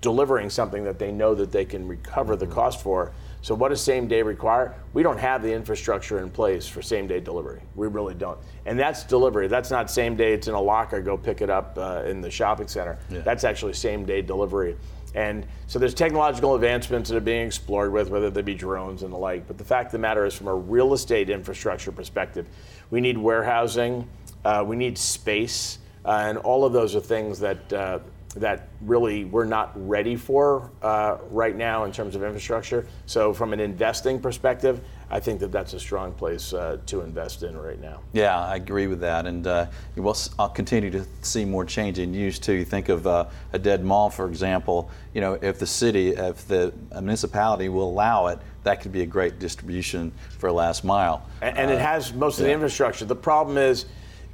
delivering 0.00 0.48
something 0.48 0.84
that 0.84 0.98
they 0.98 1.12
know 1.12 1.34
that 1.34 1.52
they 1.52 1.66
can 1.66 1.86
recover 1.86 2.34
the 2.34 2.46
cost 2.46 2.82
for 2.82 3.12
so 3.42 3.54
what 3.54 3.68
does 3.70 3.80
same 3.80 4.06
day 4.06 4.22
require? 4.22 4.74
We 4.92 5.02
don't 5.02 5.18
have 5.18 5.42
the 5.42 5.52
infrastructure 5.52 6.20
in 6.20 6.30
place 6.30 6.66
for 6.66 6.82
same 6.82 7.06
day 7.06 7.20
delivery. 7.20 7.60
We 7.74 7.88
really 7.88 8.14
don't. 8.14 8.38
And 8.66 8.78
that's 8.78 9.04
delivery. 9.04 9.48
That's 9.48 9.70
not 9.70 9.90
same 9.90 10.16
day. 10.16 10.34
It's 10.34 10.48
in 10.48 10.54
a 10.54 10.60
locker. 10.60 11.00
Go 11.00 11.16
pick 11.16 11.40
it 11.40 11.48
up 11.48 11.76
uh, 11.78 12.02
in 12.06 12.20
the 12.20 12.30
shopping 12.30 12.68
center. 12.68 12.98
Yeah. 13.08 13.20
That's 13.20 13.44
actually 13.44 13.72
same 13.72 14.04
day 14.04 14.20
delivery. 14.20 14.76
And 15.14 15.46
so 15.66 15.78
there's 15.78 15.94
technological 15.94 16.54
advancements 16.54 17.10
that 17.10 17.16
are 17.16 17.20
being 17.20 17.46
explored 17.46 17.92
with, 17.92 18.10
whether 18.10 18.30
they 18.30 18.42
be 18.42 18.54
drones 18.54 19.02
and 19.02 19.12
the 19.12 19.16
like. 19.16 19.46
But 19.46 19.58
the 19.58 19.64
fact 19.64 19.86
of 19.86 19.92
the 19.92 19.98
matter 19.98 20.24
is, 20.24 20.34
from 20.34 20.46
a 20.46 20.54
real 20.54 20.92
estate 20.94 21.30
infrastructure 21.30 21.90
perspective, 21.90 22.46
we 22.90 23.00
need 23.00 23.18
warehousing, 23.18 24.08
uh, 24.44 24.64
we 24.64 24.76
need 24.76 24.96
space, 24.96 25.78
uh, 26.04 26.26
and 26.26 26.38
all 26.38 26.64
of 26.64 26.72
those 26.72 26.94
are 26.94 27.00
things 27.00 27.40
that 27.40 27.72
uh, 27.72 27.98
that 28.36 28.68
really 28.80 29.24
we're 29.24 29.44
not 29.44 29.72
ready 29.74 30.14
for 30.14 30.70
uh, 30.82 31.18
right 31.30 31.56
now 31.56 31.84
in 31.84 31.90
terms 31.90 32.14
of 32.14 32.22
infrastructure. 32.22 32.86
So 33.06 33.32
from 33.32 33.52
an 33.52 33.58
investing 33.58 34.20
perspective, 34.20 34.80
I 35.10 35.18
think 35.18 35.40
that 35.40 35.50
that's 35.50 35.72
a 35.72 35.80
strong 35.80 36.12
place 36.12 36.52
uh, 36.52 36.78
to 36.86 37.00
invest 37.00 37.42
in 37.42 37.58
right 37.58 37.80
now. 37.80 38.00
Yeah, 38.12 38.38
I 38.38 38.54
agree 38.54 38.86
with 38.86 39.00
that, 39.00 39.26
and 39.26 39.44
uh, 39.44 39.66
we'll, 39.96 40.16
I'll 40.38 40.48
continue 40.48 40.90
to 40.92 41.04
see 41.22 41.44
more 41.44 41.64
change 41.64 41.98
in 41.98 42.14
use 42.14 42.38
too. 42.38 42.52
You 42.52 42.64
think 42.64 42.88
of 42.88 43.08
uh, 43.08 43.26
a 43.52 43.58
dead 43.58 43.84
mall, 43.84 44.10
for 44.10 44.28
example. 44.28 44.88
You 45.12 45.20
know, 45.20 45.32
if 45.42 45.58
the 45.58 45.66
city, 45.66 46.10
if 46.10 46.46
the 46.46 46.72
municipality 46.94 47.68
will 47.68 47.88
allow 47.88 48.28
it, 48.28 48.38
that 48.62 48.80
could 48.80 48.92
be 48.92 49.00
a 49.00 49.06
great 49.06 49.40
distribution 49.40 50.12
for 50.38 50.52
last 50.52 50.84
mile. 50.84 51.26
And, 51.42 51.58
and 51.58 51.70
it 51.72 51.78
uh, 51.78 51.84
has 51.84 52.12
most 52.12 52.38
of 52.38 52.42
yeah. 52.42 52.48
the 52.48 52.52
infrastructure. 52.52 53.04
The 53.04 53.16
problem 53.16 53.58
is, 53.58 53.86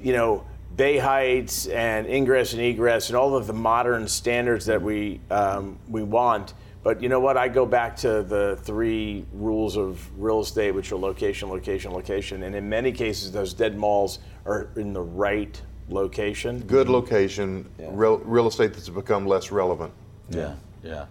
you 0.02 0.12
know 0.12 0.44
bay 0.76 0.98
heights 0.98 1.66
and 1.66 2.06
ingress 2.06 2.52
and 2.52 2.62
egress 2.62 3.08
and 3.08 3.16
all 3.16 3.34
of 3.34 3.46
the 3.46 3.52
modern 3.52 4.06
standards 4.06 4.66
that 4.66 4.80
we 4.80 5.20
um, 5.30 5.78
we 5.88 6.02
want. 6.02 6.54
But 6.82 7.02
you 7.02 7.08
know 7.08 7.18
what? 7.18 7.36
I 7.36 7.48
go 7.48 7.66
back 7.66 7.96
to 7.96 8.22
the 8.22 8.58
three 8.62 9.24
rules 9.32 9.76
of 9.76 10.08
real 10.22 10.40
estate, 10.40 10.70
which 10.70 10.92
are 10.92 10.96
location, 10.96 11.48
location, 11.48 11.92
location. 11.92 12.44
And 12.44 12.54
in 12.54 12.68
many 12.68 12.92
cases, 12.92 13.32
those 13.32 13.52
dead 13.52 13.76
malls 13.76 14.20
are 14.44 14.68
in 14.76 14.92
the 14.92 15.00
right 15.00 15.60
location. 15.88 16.60
Good 16.60 16.88
location, 16.88 17.68
yeah. 17.78 17.88
real, 17.90 18.18
real 18.18 18.46
estate 18.46 18.72
that's 18.72 18.88
become 18.88 19.26
less 19.26 19.50
relevant. 19.50 19.92
Yeah, 20.30 20.54
yeah. 20.84 21.06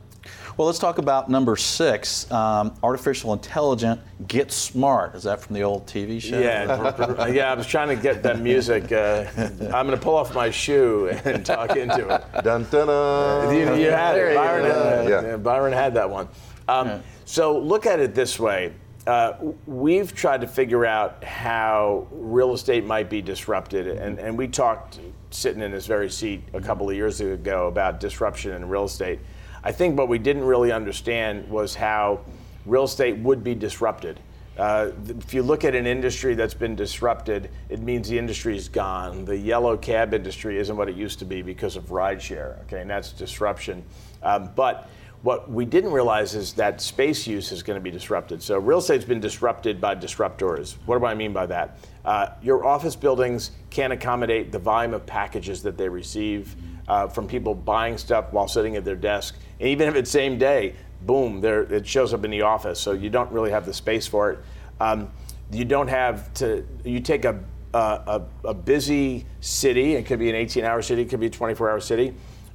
Well, 0.58 0.68
let's 0.68 0.80
talk 0.80 0.98
about 0.98 1.30
number 1.30 1.56
six 1.56 2.32
um, 2.32 2.76
artificial 2.82 3.34
intelligence 3.34 4.00
get 4.28 4.52
smart. 4.52 5.16
Is 5.16 5.24
that 5.24 5.42
from 5.42 5.56
the 5.56 5.64
old 5.64 5.86
TV 5.86 6.22
show? 6.22 6.40
Yeah, 6.40 7.28
yeah. 7.28 7.52
I 7.52 7.56
was 7.56 7.68
trying 7.68 7.90
to 7.90 8.02
get 8.02 8.24
that 8.24 8.40
music. 8.40 8.92
Uh, 8.92 9.26
I'm 9.38 9.86
going 9.86 9.92
to 9.92 9.98
pull 9.98 10.16
off 10.16 10.34
my 10.34 10.50
shoe 10.50 11.10
and 11.26 11.46
talk 11.46 11.76
into 11.76 12.08
it. 12.16 12.44
Dun, 12.44 12.64
dun, 12.72 12.88
dun. 12.88 13.54
You, 13.54 13.76
you 13.76 13.92
had 13.92 14.18
it. 14.18 14.36
Byron, 14.36 14.66
had, 14.66 15.10
yeah. 15.10 15.38
Byron 15.38 15.74
had 15.74 15.94
that 15.96 16.10
one. 16.10 16.28
Um, 16.68 16.88
yeah. 16.88 17.00
So 17.26 17.58
look 17.58 17.86
at 17.86 18.00
it 18.00 18.16
this 18.16 18.40
way. 18.40 18.74
Uh, 19.08 19.34
we've 19.68 20.16
tried 20.16 20.42
to 20.42 20.48
figure 20.48 20.86
out 20.86 21.24
how 21.24 22.08
real 22.12 22.54
estate 22.54 22.86
might 22.86 23.08
be 23.08 23.22
disrupted, 23.22 23.88
and, 23.88 24.18
and 24.18 24.36
we 24.36 24.48
talked 24.48 25.00
sitting 25.30 25.62
in 25.62 25.72
this 25.72 25.86
very 25.86 26.10
seat 26.10 26.42
a 26.54 26.62
couple 26.62 26.90
of 26.90 26.96
years 26.96 27.22
ago 27.22 27.68
about 27.68 28.00
disruption 28.00 28.54
in 28.54 28.68
real 28.68 28.86
estate. 28.86 29.20
I 29.66 29.72
think 29.72 29.98
what 29.98 30.08
we 30.08 30.20
didn't 30.20 30.44
really 30.44 30.72
understand 30.72 31.50
was 31.50 31.74
how 31.74 32.20
real 32.68 32.84
estate 32.84 33.18
would 33.18 33.44
be 33.44 33.56
disrupted. 33.56 34.20
Uh, 34.60 34.92
if 35.08 35.34
you 35.34 35.42
look 35.42 35.66
at 35.66 35.74
an 35.74 35.88
industry 35.88 36.36
that's 36.36 36.54
been 36.54 36.76
disrupted, 36.76 37.50
it 37.68 37.82
means 37.82 38.08
the 38.08 38.18
industry 38.18 38.56
is 38.56 38.70
gone. 38.70 39.26
The 39.26 39.36
yellow 39.36 39.76
cab 39.76 40.14
industry 40.14 40.60
isn't 40.60 40.78
what 40.78 40.88
it 40.88 40.96
used 40.96 41.18
to 41.20 41.26
be 41.26 41.42
because 41.42 41.76
of 41.76 41.86
rideshare, 41.86 42.62
okay, 42.62 42.82
and 42.82 42.90
that's 42.90 43.12
disruption. 43.12 43.84
Um, 44.22 44.52
but 44.56 44.88
what 45.24 45.50
we 45.50 45.66
didn't 45.66 45.92
realize 45.92 46.36
is 46.36 46.54
that 46.54 46.80
space 46.80 47.26
use 47.26 47.52
is 47.52 47.64
going 47.64 47.76
to 47.76 47.84
be 47.84 47.90
disrupted. 47.90 48.44
So 48.44 48.60
real 48.60 48.78
estate's 48.78 49.04
been 49.04 49.20
disrupted 49.20 49.82
by 49.82 49.96
disruptors. 49.96 50.76
What 50.86 51.00
do 51.00 51.06
I 51.06 51.16
mean 51.16 51.34
by 51.34 51.48
that? 51.48 51.80
Uh, 52.06 52.28
your 52.44 52.64
office 52.64 52.96
buildings 52.96 53.50
can't 53.72 53.92
accommodate 53.92 54.52
the 54.52 54.60
volume 54.60 54.94
of 54.94 55.08
packages 55.08 55.64
that 55.64 55.76
they 55.76 55.90
receive 55.90 56.56
uh, 56.88 57.08
from 57.08 57.28
people 57.28 57.56
buying 57.56 57.98
stuff 57.98 58.32
while 58.32 58.48
sitting 58.48 58.76
at 58.76 58.86
their 58.86 58.96
desk. 58.96 59.36
And 59.60 59.70
even 59.70 59.88
if 59.88 59.96
it's 59.96 60.12
same 60.12 60.38
day, 60.38 60.76
boom, 61.02 61.42
there 61.42 61.64
it 61.64 61.88
shows 61.88 62.14
up 62.14 62.24
in 62.26 62.32
the 62.32 62.42
office. 62.42 62.80
So 62.80 62.92
you 62.92 63.10
don't 63.10 63.32
really 63.32 63.52
have 63.52 63.66
the 63.66 63.74
space 63.74 64.08
for 64.08 64.32
it. 64.32 64.40
Um, 64.80 65.10
you 65.52 65.66
don't 65.66 65.88
have 65.88 66.34
to. 66.36 66.66
You 66.84 67.00
take 67.00 67.26
a, 67.26 67.40
a, 67.74 68.22
a 68.44 68.54
busy 68.54 69.26
city. 69.42 69.94
It 69.94 70.06
could 70.06 70.20
be 70.20 70.30
an 70.30 70.36
18-hour 70.36 70.82
city. 70.82 71.04
It 71.04 71.10
could 71.10 71.20
be 71.20 71.28
a 71.28 71.32
24-hour 71.32 71.80
city. 71.82 72.14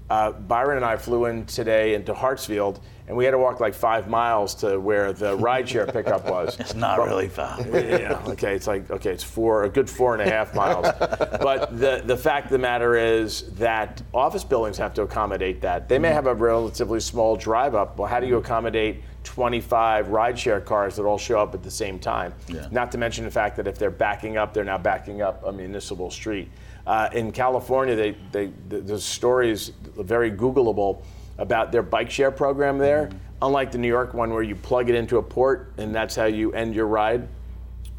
Uh, 0.08 0.32
Byron 0.32 0.78
and 0.78 0.84
I 0.84 0.96
flew 0.96 1.26
in 1.26 1.46
today 1.46 1.94
into 1.94 2.12
Hartsfield, 2.12 2.80
and 3.10 3.16
we 3.16 3.24
had 3.24 3.32
to 3.32 3.38
walk 3.38 3.58
like 3.58 3.74
five 3.74 4.08
miles 4.08 4.54
to 4.54 4.78
where 4.78 5.12
the 5.12 5.36
rideshare 5.36 5.92
pickup 5.92 6.30
was. 6.30 6.56
It's 6.60 6.74
not 6.74 6.98
but, 6.98 7.08
really 7.08 7.28
far. 7.28 7.60
yeah, 7.72 8.22
okay, 8.28 8.54
it's 8.54 8.68
like 8.68 8.88
okay, 8.88 9.10
it's 9.10 9.24
four, 9.24 9.64
a 9.64 9.68
good 9.68 9.90
four 9.90 10.14
and 10.14 10.22
a 10.22 10.30
half 10.30 10.54
miles. 10.54 10.86
but 10.98 11.76
the 11.76 12.02
the 12.04 12.16
fact 12.16 12.46
of 12.46 12.52
the 12.52 12.58
matter 12.58 12.94
is 12.94 13.50
that 13.54 14.00
office 14.14 14.44
buildings 14.44 14.76
have 14.78 14.94
to 14.94 15.02
accommodate 15.02 15.60
that. 15.62 15.88
They 15.88 15.98
may 15.98 16.10
have 16.10 16.28
a 16.28 16.34
relatively 16.34 17.00
small 17.00 17.34
drive 17.34 17.74
up. 17.74 17.98
Well, 17.98 18.06
how 18.06 18.20
do 18.20 18.28
you 18.28 18.36
accommodate 18.36 19.02
25 19.24 20.06
rideshare 20.06 20.64
cars 20.64 20.94
that 20.96 21.02
all 21.02 21.18
show 21.18 21.40
up 21.40 21.52
at 21.52 21.64
the 21.64 21.70
same 21.70 21.98
time? 21.98 22.32
Yeah. 22.46 22.68
Not 22.70 22.92
to 22.92 22.98
mention 22.98 23.24
the 23.24 23.30
fact 23.32 23.56
that 23.56 23.66
if 23.66 23.76
they're 23.76 23.90
backing 23.90 24.36
up, 24.36 24.54
they're 24.54 24.62
now 24.64 24.78
backing 24.78 25.20
up 25.20 25.44
a 25.44 25.52
municipal 25.52 26.12
street. 26.12 26.48
Uh, 26.86 27.08
in 27.12 27.32
California, 27.32 27.96
they, 27.96 28.16
they, 28.30 28.52
the, 28.68 28.80
the 28.80 29.00
story 29.00 29.50
is 29.50 29.72
very 29.96 30.30
Googleable 30.30 31.02
about 31.40 31.72
their 31.72 31.82
bike 31.82 32.10
share 32.10 32.30
program 32.30 32.78
there. 32.78 33.06
Mm-hmm. 33.06 33.18
Unlike 33.42 33.72
the 33.72 33.78
New 33.78 33.88
York 33.88 34.14
one 34.14 34.32
where 34.32 34.42
you 34.42 34.54
plug 34.54 34.90
it 34.90 34.94
into 34.94 35.16
a 35.16 35.22
port 35.22 35.72
and 35.78 35.94
that's 35.94 36.14
how 36.14 36.26
you 36.26 36.52
end 36.52 36.74
your 36.74 36.86
ride, 36.86 37.26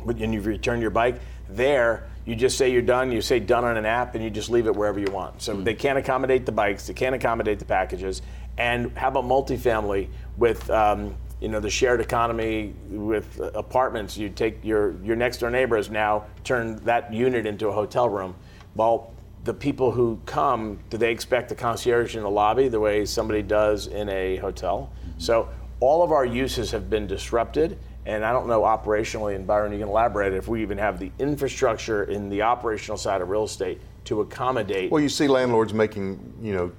but 0.05 0.17
and 0.17 0.33
you 0.33 0.39
return 0.39 0.79
your 0.79 0.91
bike. 0.91 1.19
There, 1.49 2.07
you 2.25 2.35
just 2.35 2.57
say 2.57 2.71
you're 2.71 2.83
done, 2.83 3.11
you 3.11 3.21
say 3.21 3.39
done 3.39 3.65
on 3.65 3.75
an 3.75 3.85
app, 3.85 4.13
and 4.13 4.23
you 4.23 4.29
just 4.29 4.49
leave 4.49 4.67
it 4.67 4.75
wherever 4.75 4.99
you 4.99 5.11
want. 5.11 5.41
So 5.41 5.55
mm-hmm. 5.55 5.63
they 5.63 5.73
can't 5.73 5.97
accommodate 5.97 6.45
the 6.45 6.51
bikes, 6.51 6.87
they 6.87 6.93
can't 6.93 7.15
accommodate 7.15 7.59
the 7.59 7.65
packages. 7.65 8.21
And 8.57 8.95
how 8.95 9.07
about 9.07 9.25
multifamily 9.25 10.09
with 10.37 10.69
um, 10.69 11.15
you 11.39 11.47
know 11.47 11.59
the 11.59 11.69
shared 11.69 11.99
economy 11.99 12.75
with 12.87 13.41
apartments? 13.55 14.15
You 14.17 14.29
take 14.29 14.63
your 14.63 14.95
your 15.01 15.15
next 15.15 15.39
door 15.39 15.49
neighbors 15.49 15.89
now 15.89 16.25
turn 16.43 16.75
that 16.85 17.11
unit 17.11 17.47
into 17.47 17.67
a 17.67 17.71
hotel 17.71 18.07
room. 18.07 18.35
Well, 18.75 19.11
the 19.43 19.53
people 19.53 19.91
who 19.91 20.19
come, 20.25 20.79
do 20.89 20.97
they 20.97 21.11
expect 21.11 21.51
a 21.51 21.55
concierge 21.55 22.15
in 22.15 22.23
the 22.23 22.29
lobby 22.29 22.67
the 22.67 22.79
way 22.79 23.05
somebody 23.05 23.41
does 23.41 23.87
in 23.87 24.07
a 24.09 24.37
hotel? 24.37 24.91
Mm-hmm. 25.01 25.19
So 25.19 25.49
all 25.79 26.03
of 26.03 26.11
our 26.11 26.25
uses 26.25 26.71
have 26.71 26.89
been 26.89 27.07
disrupted. 27.07 27.77
And 28.03 28.25
I 28.25 28.31
don't 28.31 28.47
know 28.47 28.61
operationally, 28.61 29.35
and 29.35 29.45
Byron, 29.45 29.71
you 29.71 29.77
can 29.77 29.87
elaborate 29.87 30.33
if 30.33 30.47
we 30.47 30.63
even 30.63 30.79
have 30.79 30.97
the 30.97 31.11
infrastructure 31.19 32.05
in 32.05 32.29
the 32.29 32.41
operational 32.41 32.97
side 32.97 33.21
of 33.21 33.29
real 33.29 33.43
estate 33.43 33.79
to 34.05 34.21
accommodate. 34.21 34.91
Well, 34.91 35.03
you 35.03 35.09
see 35.09 35.27
landlords 35.27 35.71
making, 35.71 36.33
you 36.41 36.55
know, 36.55 36.71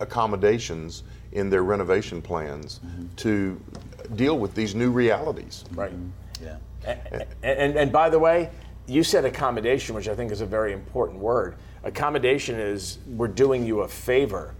accommodations 0.00 1.04
in 1.30 1.50
their 1.50 1.62
renovation 1.62 2.20
plans 2.20 2.80
mm-hmm. 2.84 3.14
to 3.14 3.60
deal 4.16 4.40
with 4.40 4.52
these 4.56 4.74
new 4.74 4.90
realities. 4.90 5.64
Right. 5.72 5.92
Mm-hmm. 5.92 6.44
Yeah. 6.44 6.56
And, 6.84 7.24
and, 7.44 7.76
and 7.76 7.92
by 7.92 8.10
the 8.10 8.18
way, 8.18 8.50
you 8.88 9.04
said 9.04 9.24
accommodation, 9.24 9.94
which 9.94 10.08
I 10.08 10.16
think 10.16 10.32
is 10.32 10.40
a 10.40 10.46
very 10.46 10.72
important 10.72 11.20
word. 11.20 11.54
Accommodation 11.82 12.58
is 12.58 12.98
we're 13.06 13.28
doing 13.28 13.64
you 13.64 13.80
a 13.80 13.88
favor. 13.88 14.54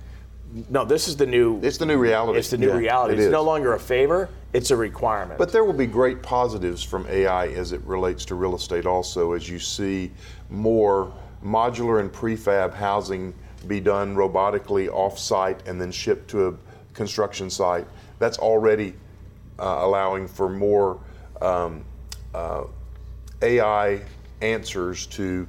No, 0.68 0.84
this 0.84 1.06
is 1.06 1.16
the 1.16 1.26
new. 1.26 1.60
It's 1.62 1.78
the 1.78 1.86
new 1.86 1.98
reality. 1.98 2.38
It's 2.38 2.50
the 2.50 2.58
new 2.58 2.68
yeah, 2.68 2.76
reality. 2.76 3.14
It 3.14 3.20
it's 3.20 3.32
no 3.32 3.42
longer 3.42 3.74
a 3.74 3.78
favor; 3.78 4.28
it's 4.52 4.70
a 4.70 4.76
requirement. 4.76 5.38
But 5.38 5.52
there 5.52 5.64
will 5.64 5.74
be 5.74 5.86
great 5.86 6.22
positives 6.22 6.82
from 6.82 7.06
AI 7.08 7.48
as 7.48 7.72
it 7.72 7.80
relates 7.82 8.24
to 8.26 8.34
real 8.34 8.56
estate, 8.56 8.86
also, 8.86 9.32
as 9.32 9.48
you 9.48 9.58
see 9.58 10.10
more 10.48 11.12
modular 11.44 12.00
and 12.00 12.12
prefab 12.12 12.74
housing 12.74 13.34
be 13.68 13.80
done 13.80 14.16
robotically 14.16 14.88
off-site 14.88 15.66
and 15.68 15.80
then 15.80 15.92
shipped 15.92 16.28
to 16.30 16.48
a 16.48 16.54
construction 16.94 17.50
site. 17.50 17.86
That's 18.18 18.38
already 18.38 18.94
uh, 19.58 19.80
allowing 19.82 20.26
for 20.26 20.48
more 20.48 20.98
um, 21.42 21.84
uh, 22.34 22.64
AI 23.42 24.00
answers 24.40 25.06
to 25.06 25.46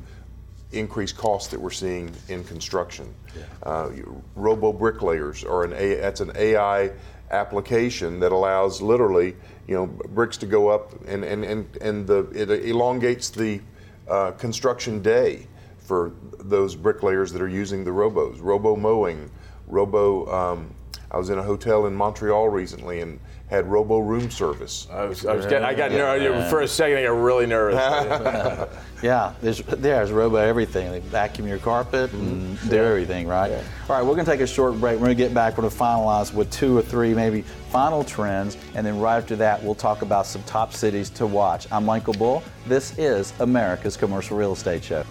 increased 0.72 1.18
costs 1.18 1.50
that 1.52 1.60
we're 1.60 1.70
seeing 1.70 2.12
in 2.30 2.44
construction. 2.44 3.14
Yeah. 3.36 3.44
Uh, 3.64 3.92
robo 4.36 4.74
bricklayers 4.74 5.44
are 5.44 5.64
an 5.64 5.74
A, 5.74 5.96
that's 5.96 6.22
an 6.22 6.32
AI 6.36 6.92
application 7.30 8.20
that 8.20 8.32
allows 8.32 8.82
literally 8.82 9.36
you 9.68 9.76
know 9.76 9.86
bricks 9.86 10.38
to 10.38 10.46
go 10.46 10.68
up 10.68 10.92
and 11.08 11.24
and 11.24 11.44
and, 11.44 11.78
and 11.78 12.08
the 12.08 12.30
it 12.34 12.50
elongates 12.66 13.30
the 13.30 13.62
uh, 14.10 14.32
construction 14.32 15.02
day 15.02 15.48
for 15.78 16.12
those 16.40 16.76
bricklayers 16.76 17.32
that 17.32 17.42
are 17.42 17.48
using 17.48 17.84
the 17.84 17.92
robos. 17.92 18.38
Robo 18.42 18.76
mowing, 18.76 19.30
robo. 19.68 20.28
Um, 20.32 20.76
I 21.14 21.18
was 21.18 21.30
in 21.30 21.38
a 21.38 21.44
hotel 21.44 21.88
in 21.88 21.94
Montreal 21.94 22.48
recently 22.48 23.02
and 23.02 23.20
had 23.50 23.68
robo 23.68 24.00
room 24.00 24.32
service. 24.32 24.88
I 24.90 25.04
was, 25.04 25.26
I 25.26 25.36
was 25.36 25.46
getting, 25.46 25.66
I 25.66 25.74
got 25.74 25.92
nervous 25.92 26.50
for 26.50 26.62
a 26.62 26.68
second. 26.68 27.00
I 27.00 27.04
got 27.04 27.22
really 27.22 27.46
nervous. 27.46 28.70
yeah, 29.04 29.34
there's 29.42 29.62
there's 29.64 30.10
robo 30.14 30.38
everything. 30.38 30.90
They 30.90 31.02
vacuum 31.02 31.50
your 31.50 31.58
carpet 31.58 32.14
and 32.14 32.58
mm-hmm. 32.58 32.70
do 32.70 32.78
everything, 32.78 33.28
right? 33.28 33.52
Yeah. 33.52 33.64
All 33.90 33.98
right, 33.98 34.06
we're 34.06 34.14
going 34.14 34.24
to 34.24 34.32
take 34.32 34.40
a 34.40 34.48
short 34.48 34.80
break. 34.80 34.94
We're 34.94 35.08
going 35.08 35.18
to 35.18 35.24
get 35.24 35.34
back. 35.34 35.58
We're 35.58 35.64
going 35.64 35.74
to 35.74 35.78
finalize 35.78 36.34
with 36.34 36.50
two 36.50 36.78
or 36.78 36.82
three 36.82 37.14
maybe 37.14 37.42
final 37.72 38.06
trends, 38.06 38.58
and 38.74 38.88
then 38.88 38.98
right 38.98 39.18
after 39.18 39.36
that, 39.36 39.62
we'll 39.62 39.76
talk 39.76 40.04
about 40.04 40.26
some 40.26 40.44
top 40.44 40.72
cities 40.72 41.10
to 41.10 41.28
watch. 41.28 41.68
I'm 41.74 41.84
Michael 41.84 42.14
Bull. 42.14 42.42
This 42.68 42.98
is 42.98 43.34
America's 43.42 43.98
Commercial 43.98 44.38
Real 44.38 44.54
Estate 44.54 44.82
Show. 44.82 45.04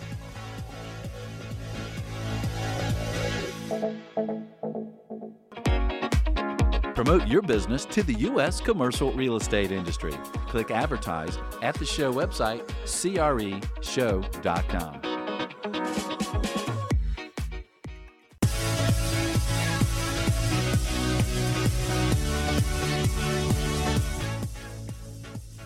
Promote 7.03 7.27
your 7.27 7.41
business 7.41 7.87
to 7.87 8.03
the 8.03 8.13
U.S. 8.13 8.61
commercial 8.61 9.11
real 9.13 9.37
estate 9.37 9.73
industry. 9.73 10.13
Click 10.49 10.71
advertise 10.71 11.39
at 11.63 11.75
the 11.77 11.87
show 11.87 12.13
website, 12.13 12.67
creshow.com. 12.85 13.81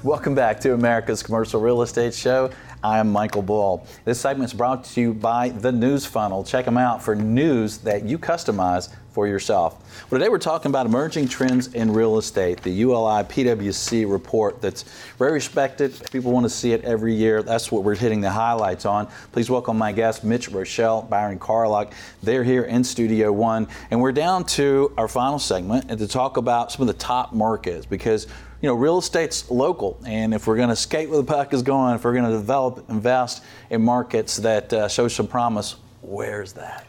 Welcome 0.04 0.34
back 0.34 0.60
to 0.60 0.74
America's 0.74 1.22
Commercial 1.22 1.62
Real 1.62 1.80
Estate 1.80 2.12
Show. 2.12 2.50
I 2.82 2.98
am 2.98 3.10
Michael 3.10 3.40
Bull. 3.40 3.86
This 4.04 4.20
segment 4.20 4.50
is 4.50 4.54
brought 4.54 4.84
to 4.84 5.00
you 5.00 5.14
by 5.14 5.48
The 5.48 5.72
News 5.72 6.04
Funnel. 6.04 6.44
Check 6.44 6.66
them 6.66 6.76
out 6.76 7.02
for 7.02 7.14
news 7.14 7.78
that 7.78 8.04
you 8.04 8.18
customize 8.18 8.94
for 9.12 9.26
yourself. 9.26 9.80
Well, 10.10 10.18
today 10.18 10.28
we're 10.28 10.38
talking 10.38 10.70
about 10.70 10.84
emerging 10.84 11.28
trends 11.28 11.72
in 11.72 11.90
real 11.90 12.18
estate, 12.18 12.62
the 12.62 12.70
ULI 12.70 13.22
PwC 13.24 14.10
report 14.10 14.60
that's 14.60 14.82
very 15.18 15.32
respected. 15.32 15.98
People 16.10 16.32
want 16.32 16.44
to 16.44 16.50
see 16.50 16.72
it 16.72 16.84
every 16.84 17.14
year. 17.14 17.42
That's 17.42 17.72
what 17.72 17.82
we're 17.82 17.94
hitting 17.94 18.20
the 18.20 18.30
highlights 18.30 18.84
on. 18.84 19.08
Please 19.32 19.48
welcome 19.48 19.78
my 19.78 19.92
guests, 19.92 20.22
Mitch 20.22 20.50
Roschelle, 20.50 21.08
Byron 21.08 21.38
Carlock. 21.38 21.94
They're 22.22 22.44
here 22.44 22.64
in 22.64 22.84
Studio 22.84 23.32
One, 23.32 23.68
and 23.90 24.02
we're 24.02 24.12
down 24.12 24.44
to 24.46 24.92
our 24.98 25.08
final 25.08 25.38
segment 25.38 25.86
and 25.88 25.98
to 25.98 26.08
talk 26.08 26.36
about 26.36 26.72
some 26.72 26.82
of 26.82 26.88
the 26.88 27.00
top 27.00 27.32
markets 27.32 27.86
because 27.86 28.26
you 28.60 28.68
know, 28.68 28.74
real 28.74 28.98
estate's 28.98 29.50
local, 29.50 30.00
and 30.06 30.32
if 30.32 30.46
we're 30.46 30.56
going 30.56 30.68
to 30.68 30.76
skate 30.76 31.08
where 31.08 31.18
the 31.18 31.24
puck 31.24 31.52
is 31.52 31.62
going, 31.62 31.94
if 31.94 32.04
we're 32.04 32.14
going 32.14 32.24
to 32.24 32.36
develop, 32.36 32.88
invest 32.88 33.42
in 33.70 33.82
markets 33.82 34.36
that 34.38 34.72
uh, 34.72 34.88
show 34.88 35.08
some 35.08 35.26
promise, 35.26 35.76
where's 36.00 36.52
that? 36.54 36.86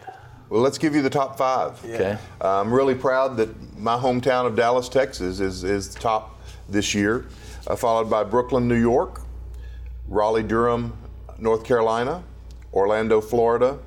Well, 0.49 0.61
let's 0.61 0.77
give 0.77 0.95
you 0.95 1.01
the 1.01 1.09
top 1.09 1.37
five. 1.37 1.79
Yeah. 1.85 1.95
Okay. 1.95 2.17
I'm 2.41 2.71
really 2.71 2.95
proud 2.95 3.35
that 3.37 3.77
my 3.77 3.97
hometown 3.97 4.45
of 4.45 4.55
Dallas, 4.55 4.87
Texas, 4.87 5.39
is 5.39 5.63
is 5.63 5.93
top 5.95 6.39
this 6.69 6.93
year, 6.93 7.25
uh, 7.67 7.75
followed 7.75 8.09
by 8.09 8.23
Brooklyn, 8.23 8.67
New 8.67 8.79
York, 8.79 9.21
Raleigh, 10.07 10.43
Durham, 10.43 10.95
North 11.39 11.63
Carolina, 11.63 12.23
Orlando, 12.73 13.21
Florida, 13.21 13.79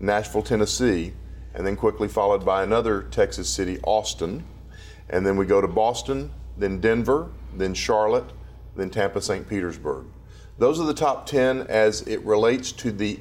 Nashville, 0.00 0.42
Tennessee, 0.42 1.12
and 1.54 1.66
then 1.66 1.76
quickly 1.76 2.08
followed 2.08 2.44
by 2.44 2.62
another 2.62 3.02
Texas 3.10 3.48
city, 3.48 3.78
Austin, 3.82 4.44
and 5.08 5.26
then 5.26 5.36
we 5.36 5.46
go 5.46 5.60
to 5.60 5.68
Boston, 5.68 6.30
then 6.56 6.80
Denver, 6.80 7.30
then 7.54 7.74
Charlotte, 7.74 8.30
then 8.76 8.90
Tampa, 8.90 9.20
St. 9.20 9.48
Petersburg. 9.48 10.06
Those 10.58 10.80
are 10.80 10.86
the 10.86 10.94
top 10.94 11.26
10 11.26 11.62
as 11.62 12.02
it 12.02 12.22
relates 12.24 12.72
to 12.72 12.92
the 12.92 13.20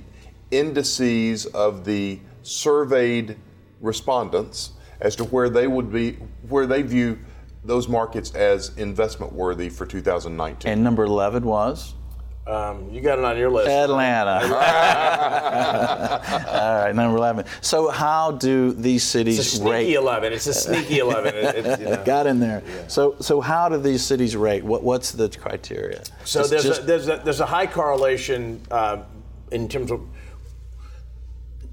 indices 0.52 1.46
of 1.48 1.86
the 1.86 2.20
surveyed 2.44 3.38
respondents 3.80 4.72
as 5.00 5.16
to 5.16 5.24
where 5.26 5.50
they 5.50 5.68
would 5.68 5.92
be, 5.92 6.14
where 6.48 6.68
they 6.68 6.82
view 6.82 7.18
those 7.64 7.88
markets 7.88 8.34
as 8.36 8.76
investment 8.78 9.34
worthy 9.34 9.70
for 9.70 9.86
2019. 9.86 10.72
And 10.72 10.84
number 10.84 11.04
11 11.04 11.44
was? 11.44 11.96
Um, 12.48 12.89
you 12.89 13.02
got 13.02 13.20
it 13.20 13.26
on 13.26 13.38
your 13.38 13.52
list. 13.52 13.70
Atlanta. 13.70 14.44
All 16.52 16.76
right, 16.84 16.96
number 16.96 17.16
11. 17.16 17.46
So, 17.62 17.89
how 17.89 18.32
do 18.32 18.74
these 18.74 19.04
cities 19.04 19.38
it's 19.38 19.54
a 19.54 19.58
sneaky 19.58 19.72
rate? 19.72 19.94
11. 19.94 20.34
It's 20.34 20.48
a 20.48 20.54
sneaky 20.54 20.98
11. 21.00 21.36
It, 21.36 21.66
it, 21.66 21.80
you 21.80 21.86
know. 21.86 22.04
Got 22.04 22.26
in 22.26 22.39
there. 22.39 22.64
Yeah. 22.66 22.88
So, 22.88 23.16
so 23.20 23.42
how 23.42 23.70
do 23.70 23.78
these 23.78 24.04
cities 24.04 24.36
rate? 24.36 24.64
What, 24.64 24.84
what's 24.84 25.12
the 25.12 25.30
criteria? 25.30 26.02
So, 26.26 26.48
there's, 26.48 26.64
just... 26.64 26.82
a, 26.82 26.86
there's, 26.86 27.08
a, 27.10 27.22
there's 27.24 27.42
a 27.42 27.46
high 27.46 27.68
correlation 27.68 28.60
uh, 28.72 29.04
in 29.52 29.70
terms 29.70 29.92
of, 29.92 30.02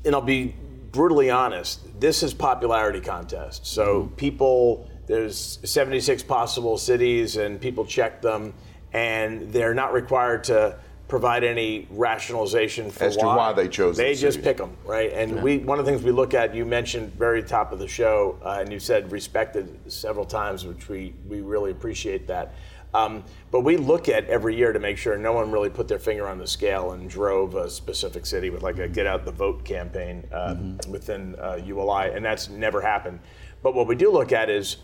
and 0.04 0.14
I'll 0.14 0.20
be 0.20 0.54
brutally 0.92 1.30
honest, 1.30 1.98
this 1.98 2.22
is 2.22 2.34
popularity 2.34 3.00
contest. 3.00 3.66
So, 3.66 4.02
mm-hmm. 4.02 4.14
people, 4.16 4.86
there's 5.06 5.60
76 5.64 6.22
possible 6.24 6.76
cities, 6.76 7.38
and 7.38 7.58
people 7.58 7.86
check 7.86 8.20
them 8.20 8.52
and 8.92 9.52
they're 9.52 9.74
not 9.74 9.92
required 9.92 10.44
to 10.44 10.78
provide 11.08 11.42
any 11.42 11.88
rationalization 11.90 12.90
for 12.90 13.04
as 13.04 13.16
why. 13.16 13.22
to 13.22 13.28
why 13.28 13.52
they 13.54 13.68
chose. 13.68 13.96
They 13.96 14.14
just 14.14 14.36
cities. 14.36 14.44
pick 14.44 14.56
them, 14.58 14.76
right? 14.84 15.12
And 15.12 15.36
yeah. 15.36 15.42
we 15.42 15.58
one 15.58 15.78
of 15.78 15.86
the 15.86 15.90
things 15.90 16.04
we 16.04 16.12
look 16.12 16.34
at. 16.34 16.54
You 16.54 16.64
mentioned 16.64 17.14
very 17.14 17.42
top 17.42 17.72
of 17.72 17.78
the 17.78 17.88
show, 17.88 18.38
uh, 18.44 18.58
and 18.60 18.70
you 18.70 18.78
said 18.78 19.10
respected 19.10 19.78
several 19.90 20.24
times, 20.24 20.66
which 20.66 20.88
we 20.88 21.14
we 21.26 21.40
really 21.40 21.70
appreciate 21.70 22.26
that. 22.28 22.54
Um, 22.94 23.24
but 23.50 23.60
we 23.60 23.76
look 23.76 24.08
at 24.08 24.24
every 24.26 24.56
year 24.56 24.72
to 24.72 24.78
make 24.78 24.96
sure 24.96 25.16
no 25.18 25.32
one 25.32 25.50
really 25.50 25.68
put 25.68 25.88
their 25.88 25.98
finger 25.98 26.26
on 26.26 26.38
the 26.38 26.46
scale 26.46 26.92
and 26.92 27.08
drove 27.08 27.54
a 27.54 27.68
specific 27.68 28.24
city 28.24 28.48
with 28.48 28.62
like 28.62 28.78
a 28.78 28.88
get 28.88 29.06
out 29.06 29.24
the 29.24 29.32
vote 29.32 29.62
campaign 29.64 30.26
uh, 30.32 30.54
mm-hmm. 30.54 30.90
within 30.90 31.36
uh, 31.38 31.60
ULI, 31.64 32.12
and 32.12 32.24
that's 32.24 32.48
never 32.48 32.80
happened. 32.80 33.20
But 33.62 33.74
what 33.74 33.86
we 33.86 33.94
do 33.94 34.10
look 34.10 34.32
at 34.32 34.48
is 34.48 34.78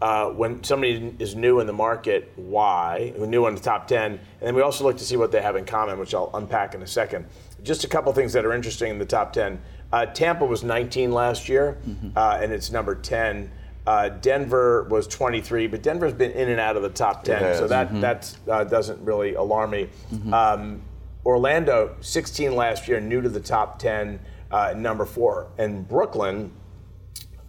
uh, 0.00 0.30
when 0.30 0.62
somebody 0.64 1.14
is 1.18 1.34
new 1.34 1.60
in 1.60 1.66
the 1.66 1.72
market, 1.72 2.32
why, 2.36 3.12
new 3.18 3.46
in 3.46 3.54
the 3.54 3.60
top 3.60 3.86
10, 3.86 4.12
and 4.12 4.20
then 4.40 4.54
we 4.54 4.62
also 4.62 4.84
look 4.84 4.96
to 4.96 5.04
see 5.04 5.16
what 5.16 5.30
they 5.30 5.42
have 5.42 5.56
in 5.56 5.64
common, 5.64 5.98
which 5.98 6.14
I'll 6.14 6.30
unpack 6.34 6.74
in 6.74 6.82
a 6.82 6.86
second. 6.86 7.26
Just 7.62 7.84
a 7.84 7.88
couple 7.88 8.12
things 8.12 8.32
that 8.32 8.46
are 8.46 8.52
interesting 8.52 8.90
in 8.90 8.98
the 8.98 9.04
top 9.04 9.32
10. 9.32 9.60
Uh, 9.92 10.06
Tampa 10.06 10.44
was 10.44 10.64
19 10.64 11.12
last 11.12 11.48
year, 11.48 11.76
mm-hmm. 11.86 12.16
uh, 12.16 12.38
and 12.40 12.52
it's 12.52 12.70
number 12.70 12.94
10. 12.94 13.50
Uh, 13.86 14.08
Denver 14.08 14.84
was 14.84 15.06
23, 15.06 15.66
but 15.66 15.82
Denver's 15.82 16.12
been 16.12 16.32
in 16.32 16.48
and 16.48 16.60
out 16.60 16.76
of 16.76 16.82
the 16.82 16.90
top 16.90 17.24
10, 17.24 17.56
so 17.56 17.66
that 17.66 17.90
mm-hmm. 17.90 18.50
uh, 18.50 18.64
doesn't 18.64 19.04
really 19.04 19.34
alarm 19.34 19.70
me. 19.70 19.88
Mm-hmm. 20.12 20.32
Um, 20.32 20.82
Orlando, 21.26 21.96
16 22.00 22.54
last 22.54 22.88
year, 22.88 23.00
new 23.00 23.20
to 23.20 23.28
the 23.28 23.40
top 23.40 23.78
10, 23.78 24.18
uh, 24.50 24.74
number 24.76 25.04
four, 25.04 25.48
and 25.58 25.86
Brooklyn 25.86 26.52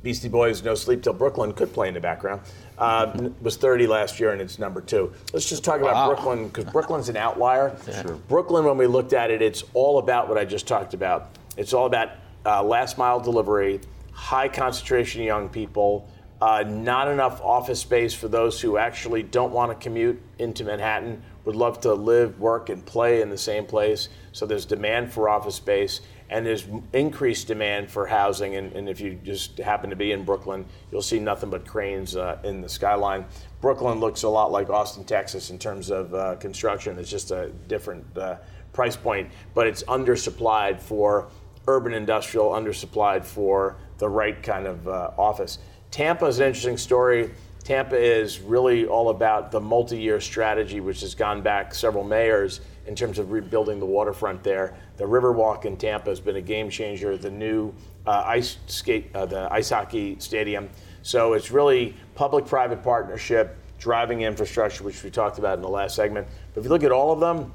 Beastie 0.04 0.30
Boys, 0.30 0.64
No 0.64 0.74
Sleep 0.74 1.04
Till 1.04 1.14
Brooklyn 1.14 1.54
could 1.54 1.74
play 1.74 1.88
in 1.88 1.94
the 1.94 2.00
background. 2.00 2.42
Uh, 2.78 3.30
was 3.42 3.58
30 3.58 3.86
last 3.86 4.20
year 4.20 4.32
and 4.32 4.42
it's 4.42 4.58
number 4.58 4.82
two. 4.82 5.14
Let's 5.34 5.48
just 5.48 5.64
talk 5.64 5.80
about 5.80 5.94
wow. 5.94 6.08
Brooklyn 6.08 6.48
because 6.48 6.66
Brooklyn's 6.66 7.10
an 7.10 7.18
outlier. 7.18 7.76
Sure. 7.86 8.16
Brooklyn, 8.28 8.66
when 8.66 8.78
we 8.78 8.88
looked 8.88 9.14
at 9.14 9.30
it, 9.30 9.42
it's 9.42 9.64
all 9.74 10.00
about 10.00 10.28
what 10.28 10.38
I 10.38 10.46
just 10.46 10.68
talked 10.68 10.96
about. 10.96 11.38
It's 11.58 11.74
all 11.74 11.86
about 11.86 12.10
uh, 12.46 12.64
last 12.64 12.98
mile 12.98 13.20
delivery, 13.20 13.82
high 14.12 14.48
concentration 14.48 15.22
of 15.22 15.28
young 15.28 15.50
people, 15.50 16.10
uh, 16.42 16.64
not 16.66 17.08
enough 17.08 17.40
office 17.42 17.80
space 17.80 18.16
for 18.16 18.28
those 18.28 18.60
who 18.60 18.78
actually 18.78 19.22
don't 19.22 19.52
want 19.52 19.72
to 19.72 19.84
commute 19.84 20.20
into 20.40 20.64
Manhattan, 20.64 21.22
would 21.46 21.56
love 21.56 21.82
to 21.82 21.94
live, 21.94 22.40
work, 22.40 22.70
and 22.70 22.86
play 22.86 23.22
in 23.22 23.30
the 23.30 23.38
same 23.38 23.66
place. 23.66 24.10
So 24.32 24.46
there's 24.46 24.66
demand 24.66 25.12
for 25.12 25.30
office 25.30 25.56
space 25.56 26.02
and 26.32 26.46
there's 26.46 26.66
increased 26.94 27.48
demand 27.48 27.92
for 27.92 28.08
housing. 28.08 28.56
And, 28.56 28.72
and, 28.72 28.88
if 28.88 29.02
you 29.02 29.16
just 29.16 29.58
happen 29.58 29.90
to 29.90 29.98
be 29.98 30.14
in 30.14 30.24
Brooklyn, 30.24 30.66
you'll 30.90 31.02
see 31.02 31.20
nothing 31.20 31.50
but 31.50 31.68
cranes 31.68 32.16
uh, 32.16 32.40
in 32.46 32.62
the 32.62 32.70
skyline. 32.70 33.26
Brooklyn 33.60 34.00
looks 34.00 34.24
a 34.24 34.30
lot 34.30 34.50
like 34.50 34.70
Austin, 34.70 35.04
Texas, 35.04 35.50
in 35.50 35.60
terms 35.60 35.92
of 35.92 36.14
uh, 36.14 36.36
construction. 36.38 36.98
It's 36.98 37.10
just 37.10 37.32
a 37.32 37.50
different 37.68 38.06
uh, 38.18 38.38
price 38.72 38.96
point, 38.96 39.30
but 39.54 39.68
it's 39.68 39.84
undersupplied 39.84 40.80
for 40.80 41.28
urban 41.68 41.94
industrial, 41.94 42.52
undersupplied 42.52 43.26
for 43.26 43.76
the 43.98 44.08
right 44.08 44.42
kind 44.42 44.66
of 44.66 44.88
uh, 44.88 45.12
office. 45.18 45.60
Tampa 45.92 46.26
is 46.26 46.40
an 46.40 46.48
interesting 46.48 46.78
story. 46.78 47.32
Tampa 47.64 47.96
is 47.96 48.40
really 48.40 48.88
all 48.88 49.10
about 49.10 49.52
the 49.52 49.60
multi 49.60 49.98
year 49.98 50.20
strategy, 50.20 50.80
which 50.80 51.02
has 51.02 51.14
gone 51.14 51.42
back 51.42 51.76
several 51.76 52.04
mayors 52.04 52.62
in 52.88 52.96
terms 52.96 53.20
of 53.20 53.32
rebuilding 53.32 53.80
the 53.80 53.86
waterfront 53.86 54.44
there. 54.44 54.76
The 54.98 55.04
Riverwalk 55.04 55.66
in 55.66 55.78
Tampa 55.78 56.10
has 56.10 56.20
been 56.20 56.38
a 56.38 56.42
game 56.42 56.70
changer. 56.70 57.18
The 57.18 57.30
new 57.30 57.74
uh, 58.08 58.24
ice 58.26 58.58
skate, 58.66 59.16
uh, 59.16 59.26
the 59.28 59.52
ice 59.54 59.70
hockey 59.70 60.18
stadium. 60.20 60.70
So 61.04 61.34
it's 61.34 61.52
really 61.52 61.96
public-private 62.16 62.84
partnership, 62.84 63.58
driving 63.80 64.22
infrastructure, 64.22 64.84
which 64.84 65.04
we 65.04 65.12
talked 65.12 65.38
about 65.38 65.58
in 65.58 65.62
the 65.62 65.70
last 65.70 65.96
segment. 65.96 66.28
But 66.54 66.62
if 66.62 66.66
you 66.66 66.70
look 66.70 66.84
at 66.84 66.92
all 66.92 67.12
of 67.12 67.20
them, 67.20 67.52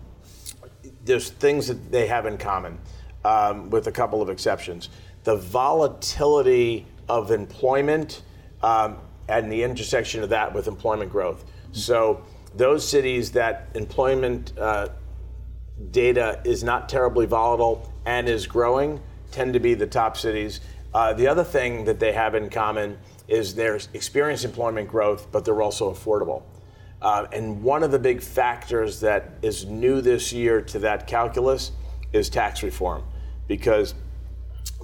there's 1.04 1.30
things 1.30 1.66
that 1.66 1.90
they 1.90 2.06
have 2.06 2.26
in 2.26 2.38
common, 2.38 2.78
um, 3.24 3.70
with 3.70 3.88
a 3.88 3.92
couple 3.92 4.22
of 4.22 4.30
exceptions. 4.30 4.88
The 5.24 5.36
volatility 5.36 6.86
of 7.08 7.30
employment 7.30 8.22
um, 8.62 8.98
and 9.28 9.50
the 9.50 9.62
intersection 9.62 10.22
of 10.22 10.30
that 10.30 10.54
with 10.54 10.68
employment 10.68 11.10
growth. 11.10 11.44
So 11.72 12.22
those 12.54 12.88
cities 12.88 13.32
that 13.32 13.68
employment 13.74 14.52
uh, 14.58 14.88
data 15.90 16.40
is 16.44 16.64
not 16.64 16.88
terribly 16.88 17.26
volatile 17.26 17.92
and 18.04 18.28
is 18.28 18.46
growing 18.46 19.00
tend 19.30 19.52
to 19.52 19.60
be 19.60 19.74
the 19.74 19.86
top 19.86 20.16
cities. 20.16 20.60
Uh, 20.94 21.12
the 21.12 21.26
other 21.26 21.44
thing 21.44 21.84
that 21.84 22.00
they 22.00 22.12
have 22.12 22.34
in 22.34 22.48
common 22.48 22.96
is 23.28 23.54
they're 23.54 23.78
experienced 23.92 24.44
employment 24.44 24.88
growth, 24.88 25.30
but 25.32 25.44
they're 25.44 25.60
also 25.60 25.92
affordable. 25.92 26.42
Uh, 27.02 27.26
and 27.32 27.62
one 27.62 27.82
of 27.82 27.90
the 27.90 27.98
big 27.98 28.22
factors 28.22 29.00
that 29.00 29.32
is 29.42 29.66
new 29.66 30.00
this 30.00 30.32
year 30.32 30.62
to 30.62 30.78
that 30.78 31.06
calculus 31.06 31.72
is 32.12 32.30
tax 32.30 32.62
reform, 32.62 33.02
because 33.46 33.94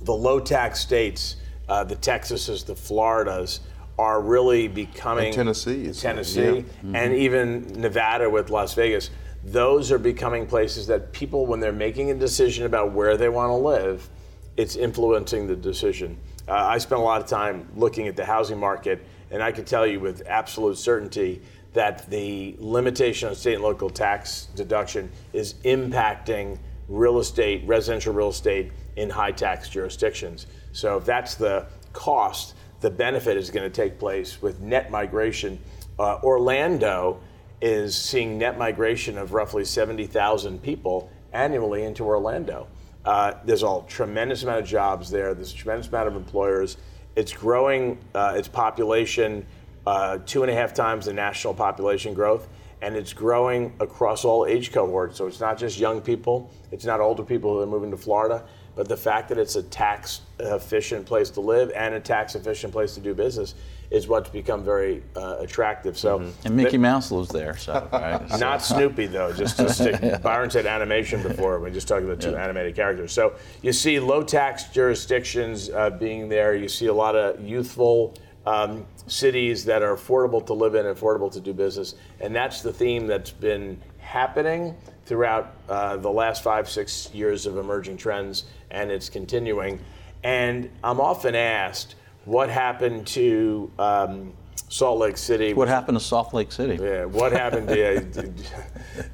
the 0.02 0.12
low 0.12 0.38
tax 0.38 0.80
states, 0.80 1.36
uh, 1.68 1.82
the 1.84 1.96
Texases, 1.96 2.66
the 2.66 2.74
Floridas, 2.74 3.60
are 4.02 4.20
really 4.20 4.68
becoming 4.68 5.26
and 5.26 5.34
Tennessee, 5.34 5.92
Tennessee, 5.92 6.42
yeah. 6.42 6.50
mm-hmm. 6.50 6.96
and 6.96 7.14
even 7.14 7.80
Nevada 7.80 8.28
with 8.28 8.50
Las 8.50 8.74
Vegas 8.74 9.10
those 9.44 9.90
are 9.90 9.98
becoming 9.98 10.46
places 10.46 10.86
that 10.86 11.12
people, 11.12 11.46
when 11.46 11.60
they're 11.60 11.72
making 11.72 12.10
a 12.10 12.14
decision 12.14 12.64
about 12.64 12.92
where 12.92 13.16
they 13.16 13.28
want 13.28 13.50
to 13.50 13.54
live, 13.54 14.08
it's 14.56 14.76
influencing 14.76 15.46
the 15.46 15.56
decision. 15.56 16.16
Uh, 16.46 16.52
I 16.52 16.78
spent 16.78 17.00
a 17.00 17.04
lot 17.04 17.20
of 17.20 17.26
time 17.26 17.68
looking 17.74 18.06
at 18.08 18.16
the 18.16 18.24
housing 18.24 18.58
market, 18.58 19.04
And 19.30 19.42
I 19.42 19.50
can 19.50 19.64
tell 19.64 19.86
you 19.86 19.98
with 19.98 20.22
absolute 20.26 20.76
certainty 20.76 21.40
that 21.72 22.08
the 22.10 22.54
limitation 22.58 23.30
on 23.30 23.34
state 23.34 23.54
and 23.54 23.62
local 23.62 23.88
tax 23.88 24.48
deduction 24.54 25.10
is 25.32 25.54
impacting 25.64 26.58
real 26.86 27.18
estate, 27.18 27.62
residential 27.66 28.12
real 28.12 28.28
estate 28.28 28.72
in 28.96 29.08
high 29.08 29.32
tax 29.32 29.70
jurisdictions. 29.70 30.46
So 30.72 30.98
if 30.98 31.06
that's 31.06 31.34
the 31.34 31.66
cost, 31.94 32.54
the 32.82 32.90
benefit 32.90 33.36
is 33.36 33.50
going 33.50 33.62
to 33.62 33.74
take 33.74 33.98
place 33.98 34.42
with 34.42 34.60
net 34.60 34.90
migration. 34.90 35.58
Uh, 35.98 36.18
Orlando 36.22 37.20
is 37.60 37.96
seeing 37.96 38.38
net 38.38 38.58
migration 38.58 39.16
of 39.16 39.32
roughly 39.32 39.64
70,000 39.64 40.60
people 40.62 41.08
annually 41.32 41.84
into 41.84 42.04
Orlando. 42.04 42.66
Uh, 43.04 43.34
there's 43.44 43.62
a 43.62 43.82
tremendous 43.86 44.42
amount 44.42 44.60
of 44.60 44.66
jobs 44.66 45.10
there. 45.10 45.32
There's 45.32 45.52
a 45.52 45.56
tremendous 45.56 45.88
amount 45.88 46.08
of 46.08 46.16
employers. 46.16 46.76
It's 47.14 47.32
growing 47.32 47.98
uh, 48.14 48.34
its 48.36 48.48
population 48.48 49.46
uh, 49.86 50.18
two 50.26 50.42
and 50.42 50.50
a 50.50 50.54
half 50.54 50.74
times 50.74 51.06
the 51.06 51.12
national 51.12 51.54
population 51.54 52.14
growth, 52.14 52.48
and 52.82 52.96
it's 52.96 53.12
growing 53.12 53.72
across 53.80 54.24
all 54.24 54.44
age 54.46 54.72
cohorts. 54.72 55.18
So 55.18 55.26
it's 55.26 55.40
not 55.40 55.56
just 55.56 55.78
young 55.78 56.00
people, 56.00 56.50
it's 56.72 56.84
not 56.84 57.00
older 57.00 57.22
people 57.22 57.52
who 57.54 57.60
are 57.60 57.66
moving 57.66 57.90
to 57.92 57.96
Florida, 57.96 58.44
but 58.74 58.88
the 58.88 58.96
fact 58.96 59.28
that 59.28 59.38
it's 59.38 59.56
a 59.56 59.62
tax 59.62 60.22
efficient 60.38 61.06
place 61.06 61.30
to 61.30 61.40
live 61.40 61.70
and 61.74 61.94
a 61.94 62.00
tax 62.00 62.34
efficient 62.34 62.72
place 62.72 62.94
to 62.94 63.00
do 63.00 63.14
business 63.14 63.54
is 63.90 64.08
what's 64.08 64.30
become 64.30 64.64
very 64.64 65.02
uh, 65.16 65.36
attractive. 65.40 65.98
So 65.98 66.18
mm-hmm. 66.18 66.46
and 66.46 66.56
Mickey 66.56 66.78
Mouse 66.78 67.12
lives 67.12 67.28
there, 67.28 67.56
so 67.58 67.86
right? 67.92 68.40
not 68.40 68.62
Snoopy 68.62 69.06
though. 69.06 69.32
Just 69.32 69.58
to 69.58 69.70
stick. 69.70 70.00
yeah. 70.02 70.18
Byron 70.22 70.50
said 70.50 70.64
animation 70.64 71.22
before. 71.22 71.60
We 71.60 71.70
just 71.70 71.88
talked 71.88 72.02
about 72.02 72.20
two 72.20 72.30
yeah. 72.30 72.42
animated 72.42 72.74
characters. 72.74 73.12
So 73.12 73.34
you 73.60 73.72
see 73.72 74.00
low 74.00 74.22
tax 74.22 74.64
jurisdictions 74.64 75.68
uh, 75.68 75.90
being 75.90 76.30
there. 76.30 76.54
You 76.54 76.68
see 76.68 76.86
a 76.86 76.94
lot 76.94 77.14
of 77.14 77.40
youthful. 77.46 78.14
Um, 78.44 78.86
cities 79.06 79.64
that 79.66 79.82
are 79.82 79.94
affordable 79.94 80.44
to 80.46 80.52
live 80.52 80.74
in, 80.74 80.86
affordable 80.86 81.30
to 81.30 81.40
do 81.40 81.52
business, 81.52 81.94
and 82.18 82.34
that's 82.34 82.60
the 82.60 82.72
theme 82.72 83.06
that's 83.06 83.30
been 83.30 83.80
happening 83.98 84.74
throughout 85.06 85.54
uh, 85.68 85.96
the 85.96 86.10
last 86.10 86.42
five, 86.42 86.68
six 86.68 87.12
years 87.12 87.46
of 87.46 87.56
emerging 87.56 87.96
trends, 87.96 88.44
and 88.72 88.90
it's 88.90 89.08
continuing. 89.08 89.78
And 90.24 90.70
I'm 90.82 91.00
often 91.00 91.34
asked, 91.34 91.94
what 92.24 92.48
happened 92.48 93.06
to 93.08 93.70
um, 93.78 94.32
Salt 94.68 94.98
Lake 94.98 95.16
City? 95.16 95.54
What 95.54 95.68
happened 95.68 95.98
to 95.98 96.04
Salt 96.04 96.34
Lake 96.34 96.50
City? 96.50 96.82
Yeah, 96.82 97.04
what 97.04 97.32
happened 97.32 97.68
to 97.68 98.32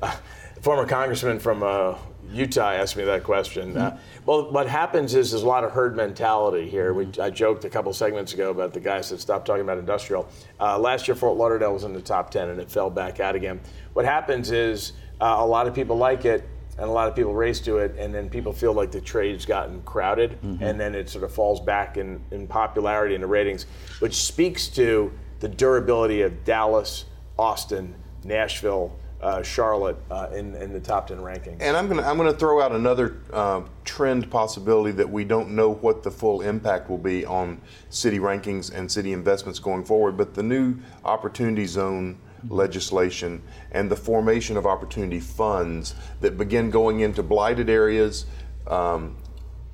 uh, 0.02 0.16
former 0.60 0.86
congressman 0.86 1.38
from 1.38 1.62
uh, 1.62 1.96
Utah 2.30 2.72
asked 2.72 2.96
me 2.96 3.04
that 3.04 3.24
question. 3.24 3.76
Uh, 3.76 3.98
well, 4.26 4.50
what 4.52 4.68
happens 4.68 5.14
is 5.14 5.30
there's 5.30 5.42
a 5.42 5.46
lot 5.46 5.64
of 5.64 5.70
herd 5.72 5.96
mentality 5.96 6.68
here. 6.68 6.92
We, 6.92 7.08
I 7.18 7.30
joked 7.30 7.64
a 7.64 7.70
couple 7.70 7.90
segments 7.94 8.34
ago 8.34 8.50
about 8.50 8.74
the 8.74 8.80
guys 8.80 9.08
that 9.08 9.20
stopped 9.20 9.46
talking 9.46 9.62
about 9.62 9.78
industrial. 9.78 10.28
Uh, 10.60 10.78
last 10.78 11.08
year, 11.08 11.14
Fort 11.14 11.38
Lauderdale 11.38 11.72
was 11.72 11.84
in 11.84 11.94
the 11.94 12.02
top 12.02 12.30
10 12.30 12.50
and 12.50 12.60
it 12.60 12.70
fell 12.70 12.90
back 12.90 13.18
out 13.18 13.34
again. 13.34 13.60
What 13.94 14.04
happens 14.04 14.50
is 14.50 14.92
uh, 15.22 15.36
a 15.38 15.46
lot 15.46 15.66
of 15.66 15.74
people 15.74 15.96
like 15.96 16.26
it 16.26 16.46
and 16.78 16.88
a 16.88 16.92
lot 16.92 17.08
of 17.08 17.16
people 17.16 17.34
race 17.34 17.60
to 17.60 17.78
it, 17.78 17.96
and 17.98 18.14
then 18.14 18.30
people 18.30 18.52
feel 18.52 18.72
like 18.72 18.92
the 18.92 19.00
trade's 19.00 19.44
gotten 19.44 19.82
crowded, 19.82 20.40
mm-hmm. 20.40 20.62
and 20.62 20.78
then 20.78 20.94
it 20.94 21.08
sort 21.08 21.24
of 21.24 21.32
falls 21.32 21.60
back 21.60 21.96
in, 21.96 22.22
in 22.30 22.46
popularity 22.46 23.14
and 23.14 23.22
the 23.22 23.28
ratings, 23.28 23.66
which 23.98 24.14
speaks 24.14 24.68
to 24.68 25.12
the 25.40 25.48
durability 25.48 26.22
of 26.22 26.44
Dallas, 26.44 27.04
Austin, 27.38 27.94
Nashville, 28.24 28.96
uh, 29.20 29.42
Charlotte 29.42 29.96
uh, 30.10 30.28
in, 30.32 30.54
in 30.54 30.72
the 30.72 30.80
top 30.80 31.08
10 31.08 31.18
rankings. 31.18 31.56
And 31.60 31.76
I'm 31.76 31.88
going 31.88 32.00
to 32.00 32.06
I'm 32.08 32.16
gonna 32.16 32.32
throw 32.32 32.62
out 32.62 32.72
another 32.72 33.20
uh, 33.32 33.62
trend 33.84 34.30
possibility 34.30 34.92
that 34.92 35.08
we 35.08 35.24
don't 35.24 35.50
know 35.50 35.74
what 35.74 36.02
the 36.02 36.10
full 36.10 36.42
impact 36.42 36.88
will 36.88 36.98
be 36.98 37.24
on 37.26 37.60
city 37.90 38.20
rankings 38.20 38.72
and 38.72 38.90
city 38.90 39.12
investments 39.12 39.58
going 39.58 39.84
forward, 39.84 40.16
but 40.16 40.34
the 40.34 40.42
new 40.42 40.76
Opportunity 41.04 41.66
Zone 41.66 42.18
legislation 42.48 43.42
and 43.72 43.90
the 43.90 43.96
formation 43.96 44.56
of 44.56 44.66
opportunity 44.66 45.20
funds 45.20 45.94
that 46.20 46.38
begin 46.38 46.70
going 46.70 47.00
into 47.00 47.22
blighted 47.22 47.68
areas, 47.68 48.26
um, 48.66 49.16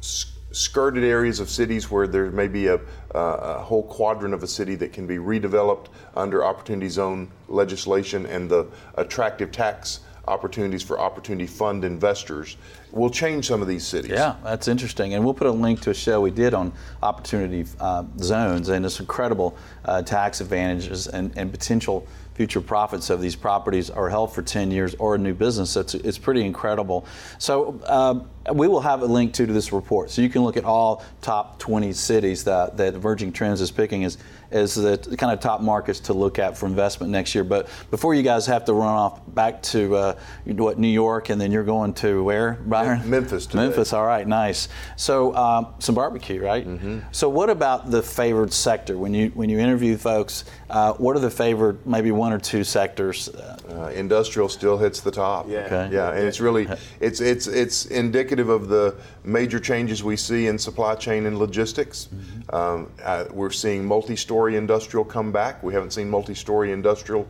skirted 0.01 1.03
areas 1.03 1.41
of 1.41 1.51
cities 1.51 1.91
where 1.91 2.07
there 2.07 2.31
may 2.31 2.49
be 2.49 2.69
a, 2.69 2.81
a, 3.11 3.59
whole 3.59 3.83
quadrant 3.83 4.33
of 4.33 4.43
a 4.43 4.47
city 4.47 4.77
that 4.77 4.93
can 4.93 5.07
be 5.07 5.17
redeveloped 5.17 5.87
under 6.15 6.45
opportunity 6.45 6.89
zone 6.89 7.31
legislation 7.49 8.25
and 8.27 8.49
the 8.49 8.67
attractive 8.97 9.51
tax 9.51 10.01
opportunities 10.27 10.83
for 10.83 10.99
opportunity 10.99 11.47
fund 11.47 11.85
investors 11.85 12.57
will 12.93 13.11
change 13.11 13.47
some 13.47 13.61
of 13.61 13.69
these 13.69 13.87
cities. 13.87 14.13
Yeah, 14.13 14.37
that's 14.43 14.69
interesting. 14.69 15.15
And 15.15 15.25
we'll 15.25 15.35
put 15.35 15.47
a 15.47 15.53
link 15.53 15.81
to 15.83 15.91
a 15.91 15.95
show 15.95 16.21
we 16.21 16.31
did 16.31 16.55
on 16.55 16.73
opportunity 17.03 17.67
uh, 17.81 18.05
zones 18.19 18.69
and 18.69 18.87
its 18.87 19.01
incredible 19.01 19.57
uh, 19.85 20.03
tax 20.03 20.41
advantages 20.41 21.09
and, 21.09 21.37
and 21.37 21.51
potential 21.51 22.07
future 22.35 22.61
profits 22.61 23.11
of 23.11 23.21
these 23.21 23.37
properties 23.37 23.91
are 23.91 24.11
held 24.11 24.33
for 24.33 24.43
10 24.43 24.71
years 24.71 24.95
or 24.97 25.15
a 25.15 25.19
new 25.19 25.35
business. 25.35 25.77
It's, 25.77 25.95
it's 25.95 26.19
pretty 26.19 26.45
incredible. 26.45 27.07
So 27.39 27.81
uh, 27.87 28.25
we 28.53 28.69
will 28.69 28.81
have 28.81 29.03
a 29.03 29.07
link 29.07 29.33
to, 29.35 29.47
to 29.47 29.53
this 29.53 29.73
report. 29.73 30.11
So 30.11 30.21
you 30.21 30.29
can 30.29 30.43
look 30.43 30.57
at 30.57 30.65
all 30.65 31.03
top 31.23 31.59
20 31.59 31.93
cities 31.93 32.45
that, 32.45 32.77
that 32.77 32.95
Emerging 32.95 33.33
Trends 33.33 33.61
is 33.61 33.71
picking 33.71 34.05
as, 34.05 34.19
as 34.51 34.75
the 34.75 34.99
kind 35.17 35.33
of 35.33 35.41
top 35.41 35.63
markets 35.63 36.01
to 36.01 36.13
look 36.13 36.39
at 36.39 36.57
for 36.57 36.67
investment 36.67 37.11
next 37.11 37.35
year. 37.35 37.43
But 37.43 37.69
before 37.91 38.15
you 38.15 38.23
guys 38.23 38.47
have 38.47 38.67
to 38.67 38.75
run 38.75 38.89
off 38.89 39.21
back 39.35 39.63
to 39.63 39.97
uh, 39.97 40.19
what 40.45 40.79
New 40.79 40.89
York 40.89 41.31
and 41.31 41.41
then 41.41 41.53
you're 41.53 41.65
going 41.65 41.95
to 41.95 42.23
where, 42.23 42.55
Byron? 42.67 43.09
Memphis. 43.09 43.47
Today. 43.47 43.65
Memphis, 43.65 43.93
all 43.95 44.07
right, 44.07 44.27
nice. 44.27 44.69
So 44.97 45.35
um, 45.35 45.75
some 45.79 45.95
barbecue, 45.95 46.43
right? 46.43 46.67
Mm-hmm. 46.67 47.01
So 47.13 47.31
what 47.31 47.49
about 47.49 47.91
the 47.91 48.03
favored 48.03 48.53
sector? 48.53 48.99
When 48.99 49.15
you, 49.15 49.31
when 49.31 49.49
you 49.49 49.59
interview 49.59 49.97
folks, 49.97 50.45
uh, 50.69 50.93
what 50.95 51.17
are 51.17 51.21
the 51.21 51.31
favored, 51.31 51.87
maybe 51.87 52.11
one 52.11 52.33
or 52.33 52.39
two 52.39 52.63
sectors? 52.63 53.29
Uh, 53.31 53.91
industrial 53.95 54.51
still 54.51 54.77
hits 54.77 55.01
the 55.01 55.11
top. 55.11 55.49
Yeah. 55.49 55.61
Okay. 55.61 55.95
Yeah, 55.95 56.11
and 56.11 56.27
it's 56.27 56.41
really, 56.41 56.69
it's, 57.01 57.23
it's, 57.23 57.47
it's 57.47 57.87
indicative 57.87 58.34
indicative 58.35 58.49
of 58.49 58.69
the 58.69 58.95
major 59.25 59.61
changes 59.61 60.03
we 60.03 60.17
see 60.17 60.47
in 60.47 60.59
supply 60.59 60.95
chain 60.95 61.27
and 61.27 61.39
logistics. 61.39 62.09
Mm-hmm. 62.09 62.55
Um, 62.55 62.91
uh, 63.03 63.25
we're 63.33 63.51
seeing 63.51 63.85
multi-story 63.85 64.57
industrial 64.57 65.05
come 65.05 65.33
back. 65.33 65.63
We 65.63 65.73
haven't 65.75 65.93
seen 65.93 66.11
multi-story 66.11 66.73
industrial 66.73 67.23
uh, 67.23 67.27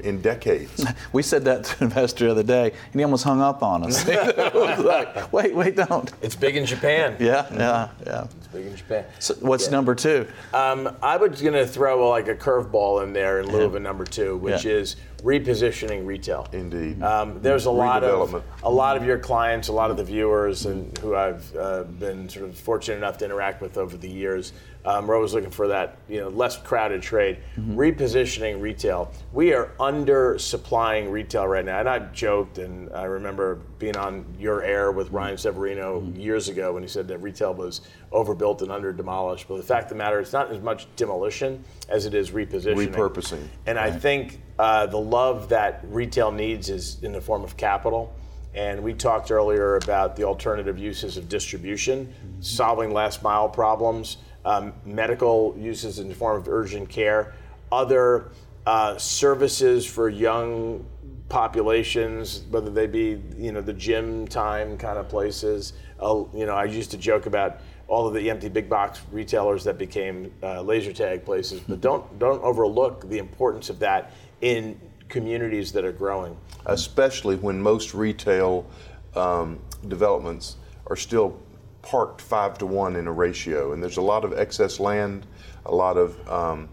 in 0.00 0.20
decades. 0.20 0.84
We 1.12 1.22
said 1.22 1.44
that 1.44 1.64
to 1.64 1.78
an 1.78 1.84
investor 1.90 2.26
the 2.26 2.30
other 2.30 2.42
day, 2.42 2.70
and 2.70 3.00
he 3.00 3.02
almost 3.02 3.24
hung 3.24 3.40
up 3.40 3.62
on 3.62 3.84
us. 3.84 4.06
like, 4.78 5.32
wait, 5.32 5.54
wait, 5.54 5.76
don't. 5.76 6.10
It's 6.22 6.36
big 6.36 6.56
in 6.56 6.64
Japan. 6.64 7.16
Yeah, 7.22 7.44
mm-hmm. 7.44 7.60
yeah, 7.60 7.88
yeah. 8.06 8.24
It's 8.38 8.46
big 8.48 8.66
in 8.66 8.76
Japan. 8.76 9.04
So 9.18 9.34
what's 9.40 9.66
yeah. 9.66 9.72
number 9.72 9.94
two? 9.94 10.26
Um, 10.54 10.96
I 11.02 11.16
was 11.16 11.40
going 11.40 11.54
to 11.54 11.66
throw 11.66 12.08
like 12.08 12.28
a 12.28 12.34
curveball 12.34 13.04
in 13.04 13.12
there 13.12 13.40
in 13.40 13.50
lieu 13.50 13.60
yeah. 13.60 13.66
of 13.66 13.74
a 13.74 13.80
number 13.80 14.04
two, 14.04 14.36
which 14.38 14.64
yeah. 14.64 14.72
is 14.72 14.96
repositioning 15.22 16.04
retail. 16.04 16.48
Indeed. 16.52 17.02
Um, 17.02 17.40
there's 17.42 17.66
a 17.66 17.70
lot 17.70 18.02
of 18.02 18.42
a 18.62 18.70
lot 18.70 18.96
of 18.96 19.04
your 19.04 19.18
clients, 19.18 19.68
a 19.68 19.72
lot 19.72 19.90
of 19.90 19.96
the 19.96 20.04
viewers, 20.04 20.66
and 20.66 20.96
who 20.98 21.14
I've 21.14 21.54
uh, 21.56 21.84
been 21.84 22.28
sort 22.28 22.48
of 22.48 22.58
fortunate 22.58 22.96
enough 22.96 23.18
to 23.18 23.24
interact 23.24 23.60
with 23.60 23.78
over 23.78 23.96
the 23.96 24.10
years. 24.10 24.52
Um, 24.84 25.06
we're 25.06 25.14
always 25.14 25.32
looking 25.32 25.50
for 25.50 25.68
that, 25.68 25.98
you 26.08 26.20
know, 26.20 26.28
less 26.28 26.56
crowded 26.56 27.02
trade. 27.02 27.38
Mm-hmm. 27.56 27.78
Repositioning 27.78 28.60
retail. 28.60 29.12
We 29.32 29.52
are 29.52 29.72
under 29.78 30.38
supplying 30.38 31.10
retail 31.10 31.46
right 31.46 31.64
now. 31.64 31.80
And 31.80 31.88
I 31.88 32.00
joked, 32.00 32.58
and 32.58 32.92
I 32.92 33.04
remember 33.04 33.60
being 33.78 33.96
on 33.96 34.24
your 34.38 34.62
air 34.62 34.90
with 34.90 35.10
Ryan 35.10 35.38
Severino 35.38 36.00
mm-hmm. 36.00 36.18
years 36.18 36.48
ago 36.48 36.72
when 36.72 36.82
he 36.82 36.88
said 36.88 37.06
that 37.08 37.18
retail 37.18 37.54
was 37.54 37.82
overbuilt 38.10 38.62
and 38.62 38.72
under 38.72 38.92
demolished. 38.92 39.46
But 39.48 39.58
the 39.58 39.62
fact 39.62 39.84
of 39.84 39.90
the 39.90 39.94
matter, 39.96 40.18
it's 40.18 40.32
not 40.32 40.50
as 40.50 40.60
much 40.60 40.88
demolition 40.96 41.62
as 41.88 42.06
it 42.06 42.14
is 42.14 42.32
repositioning, 42.32 42.92
repurposing. 42.92 43.46
And 43.66 43.78
right. 43.78 43.92
I 43.92 43.96
think 43.96 44.40
uh, 44.58 44.86
the 44.86 44.98
love 44.98 45.48
that 45.50 45.80
retail 45.84 46.32
needs 46.32 46.70
is 46.70 47.02
in 47.02 47.12
the 47.12 47.20
form 47.20 47.44
of 47.44 47.56
capital. 47.56 48.14
And 48.54 48.82
we 48.82 48.92
talked 48.92 49.30
earlier 49.30 49.76
about 49.76 50.14
the 50.14 50.24
alternative 50.24 50.76
uses 50.76 51.16
of 51.16 51.28
distribution, 51.28 52.06
mm-hmm. 52.06 52.42
solving 52.42 52.92
last 52.92 53.22
mile 53.22 53.48
problems 53.48 54.18
um, 54.44 54.72
medical 54.84 55.54
uses 55.58 55.98
in 55.98 56.08
the 56.08 56.14
form 56.14 56.40
of 56.40 56.48
urgent 56.48 56.88
care, 56.88 57.34
other 57.70 58.30
uh, 58.66 58.96
services 58.98 59.86
for 59.86 60.08
young 60.08 60.84
populations, 61.28 62.42
whether 62.50 62.70
they 62.70 62.86
be 62.86 63.20
you 63.36 63.52
know 63.52 63.60
the 63.60 63.72
gym 63.72 64.28
time 64.28 64.76
kind 64.76 64.98
of 64.98 65.08
places. 65.08 65.72
Uh, 66.00 66.24
you 66.34 66.46
know, 66.46 66.54
I 66.54 66.64
used 66.64 66.90
to 66.90 66.98
joke 66.98 67.26
about 67.26 67.60
all 67.88 68.06
of 68.06 68.14
the 68.14 68.30
empty 68.30 68.48
big 68.48 68.68
box 68.68 69.00
retailers 69.10 69.64
that 69.64 69.78
became 69.78 70.32
uh, 70.42 70.60
laser 70.62 70.92
tag 70.92 71.24
places, 71.24 71.60
but 71.60 71.80
don't 71.80 72.18
don't 72.18 72.42
overlook 72.42 73.08
the 73.08 73.18
importance 73.18 73.70
of 73.70 73.78
that 73.80 74.12
in 74.40 74.78
communities 75.08 75.72
that 75.72 75.84
are 75.84 75.92
growing. 75.92 76.36
Especially 76.66 77.36
when 77.36 77.60
most 77.60 77.94
retail 77.94 78.66
um, 79.14 79.58
developments 79.88 80.56
are 80.86 80.96
still 80.96 81.38
parked 81.82 82.20
five 82.20 82.56
to 82.58 82.66
one 82.66 82.96
in 82.96 83.06
a 83.06 83.12
ratio, 83.12 83.72
and 83.72 83.82
there's 83.82 83.96
a 83.98 84.02
lot 84.02 84.24
of 84.24 84.32
excess 84.38 84.78
land, 84.80 85.26
a 85.66 85.74
lot 85.74 85.96
of 85.96 86.28
um, 86.28 86.68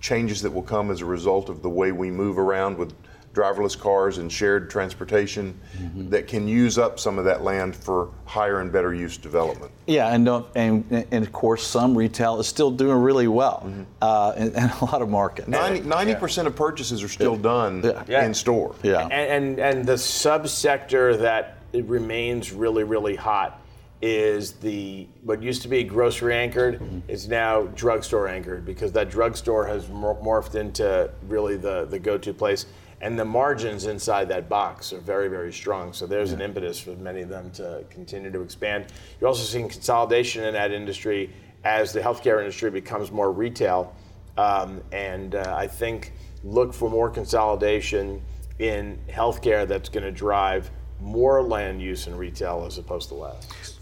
changes 0.00 0.42
that 0.42 0.50
will 0.50 0.62
come 0.62 0.90
as 0.90 1.00
a 1.00 1.04
result 1.06 1.48
of 1.48 1.62
the 1.62 1.68
way 1.70 1.92
we 1.92 2.10
move 2.10 2.38
around 2.38 2.76
with 2.78 2.94
driverless 3.34 3.76
cars 3.76 4.18
and 4.18 4.30
shared 4.32 4.70
transportation 4.70 5.58
Mm-hmm. 5.76 6.08
that 6.10 6.28
can 6.28 6.46
use 6.46 6.78
up 6.78 7.00
some 7.00 7.18
of 7.18 7.24
that 7.24 7.42
land 7.42 7.74
for 7.74 8.10
higher 8.26 8.60
and 8.60 8.70
better 8.70 8.94
use 8.94 9.16
development. 9.16 9.72
Yeah, 9.88 10.06
and, 10.14 10.24
don't- 10.24 10.46
and 10.54 11.06
and 11.10 11.24
of 11.26 11.32
course, 11.32 11.66
some 11.66 11.98
retail 11.98 12.38
is 12.38 12.46
still 12.46 12.70
doing 12.70 12.96
really 12.98 13.26
well, 13.26 13.68
uh, 14.00 14.32
in, 14.36 14.48
in 14.54 14.70
a 14.70 14.84
lot 14.84 15.02
of 15.02 15.08
markets. 15.08 15.48
90 15.48 16.14
percent 16.14 16.46
of 16.46 16.54
purchases 16.54 17.02
are 17.02 17.08
still 17.08 17.36
done 17.36 17.82
Yeah. 18.06 18.24
in 18.24 18.34
store. 18.34 18.76
Yeah. 18.84 19.02
And, 19.08 19.58
and 19.58 19.58
and 19.58 19.86
the 19.86 19.94
subsector 19.94 21.18
that 21.18 21.58
remains 21.72 22.52
really 22.52 22.84
really 22.84 23.16
hot 23.16 23.60
is 24.06 24.52
the 24.52 25.08
what 25.22 25.42
used 25.42 25.62
to 25.62 25.68
be 25.68 25.82
grocery 25.82 26.34
anchored 26.34 26.78
is 27.08 27.26
now 27.26 27.62
drugstore 27.68 28.28
anchored 28.28 28.66
because 28.66 28.92
that 28.92 29.08
drugstore 29.08 29.66
has 29.66 29.88
mor- 29.88 30.20
morphed 30.22 30.56
into 30.56 31.10
really 31.26 31.56
the 31.56 31.86
the 31.86 31.98
go-to 31.98 32.34
place. 32.34 32.66
And 33.00 33.18
the 33.18 33.24
margins 33.24 33.86
inside 33.86 34.28
that 34.28 34.46
box 34.46 34.92
are 34.92 35.00
very 35.00 35.28
very 35.28 35.50
strong. 35.50 35.94
So 35.94 36.06
there's 36.06 36.32
an 36.32 36.42
impetus 36.42 36.78
for 36.78 36.90
many 36.96 37.22
of 37.22 37.30
them 37.30 37.50
to 37.52 37.82
continue 37.88 38.30
to 38.30 38.42
expand. 38.42 38.88
You're 39.18 39.28
also 39.28 39.42
seeing 39.42 39.70
consolidation 39.70 40.44
in 40.44 40.52
that 40.52 40.70
industry 40.70 41.30
as 41.64 41.94
the 41.94 42.00
healthcare 42.00 42.40
industry 42.40 42.70
becomes 42.70 43.10
more 43.10 43.32
retail. 43.32 43.96
Um, 44.36 44.82
and 44.92 45.34
uh, 45.34 45.54
I 45.56 45.66
think 45.66 46.12
look 46.42 46.74
for 46.74 46.90
more 46.90 47.08
consolidation 47.08 48.20
in 48.58 48.98
healthcare 49.08 49.66
that's 49.66 49.88
going 49.88 50.04
to 50.04 50.12
drive 50.12 50.70
more 51.00 51.42
land 51.42 51.80
use 51.80 52.06
in 52.06 52.14
retail 52.14 52.64
as 52.66 52.76
opposed 52.76 53.08
to 53.08 53.14
less. 53.14 53.73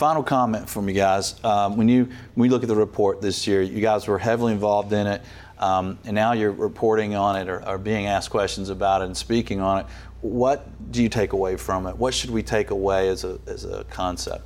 Final 0.00 0.22
comment 0.22 0.66
from 0.66 0.88
you 0.88 0.94
guys. 0.94 1.34
Um, 1.44 1.76
when 1.76 1.86
you 1.86 2.08
when 2.34 2.48
you 2.48 2.50
look 2.50 2.62
at 2.62 2.70
the 2.70 2.74
report 2.74 3.20
this 3.20 3.46
year, 3.46 3.60
you 3.60 3.82
guys 3.82 4.08
were 4.08 4.18
heavily 4.18 4.54
involved 4.54 4.94
in 4.94 5.06
it, 5.06 5.20
um, 5.58 5.98
and 6.06 6.14
now 6.14 6.32
you're 6.32 6.52
reporting 6.52 7.14
on 7.14 7.36
it 7.36 7.50
or, 7.50 7.62
or 7.68 7.76
being 7.76 8.06
asked 8.06 8.30
questions 8.30 8.70
about 8.70 9.02
it 9.02 9.04
and 9.04 9.14
speaking 9.14 9.60
on 9.60 9.80
it. 9.80 9.86
What 10.22 10.90
do 10.90 11.02
you 11.02 11.10
take 11.10 11.34
away 11.34 11.58
from 11.58 11.86
it? 11.86 11.94
What 11.98 12.14
should 12.14 12.30
we 12.30 12.42
take 12.42 12.70
away 12.70 13.10
as 13.10 13.24
a 13.24 13.38
as 13.46 13.66
a 13.66 13.84
concept? 13.90 14.42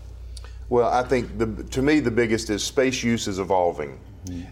Well, 0.70 0.92
I 0.92 1.04
think 1.04 1.38
the, 1.38 1.46
to 1.70 1.82
me 1.82 2.00
the 2.00 2.10
biggest 2.10 2.50
is 2.50 2.64
space 2.64 3.04
use 3.04 3.28
is 3.28 3.38
evolving, 3.38 4.00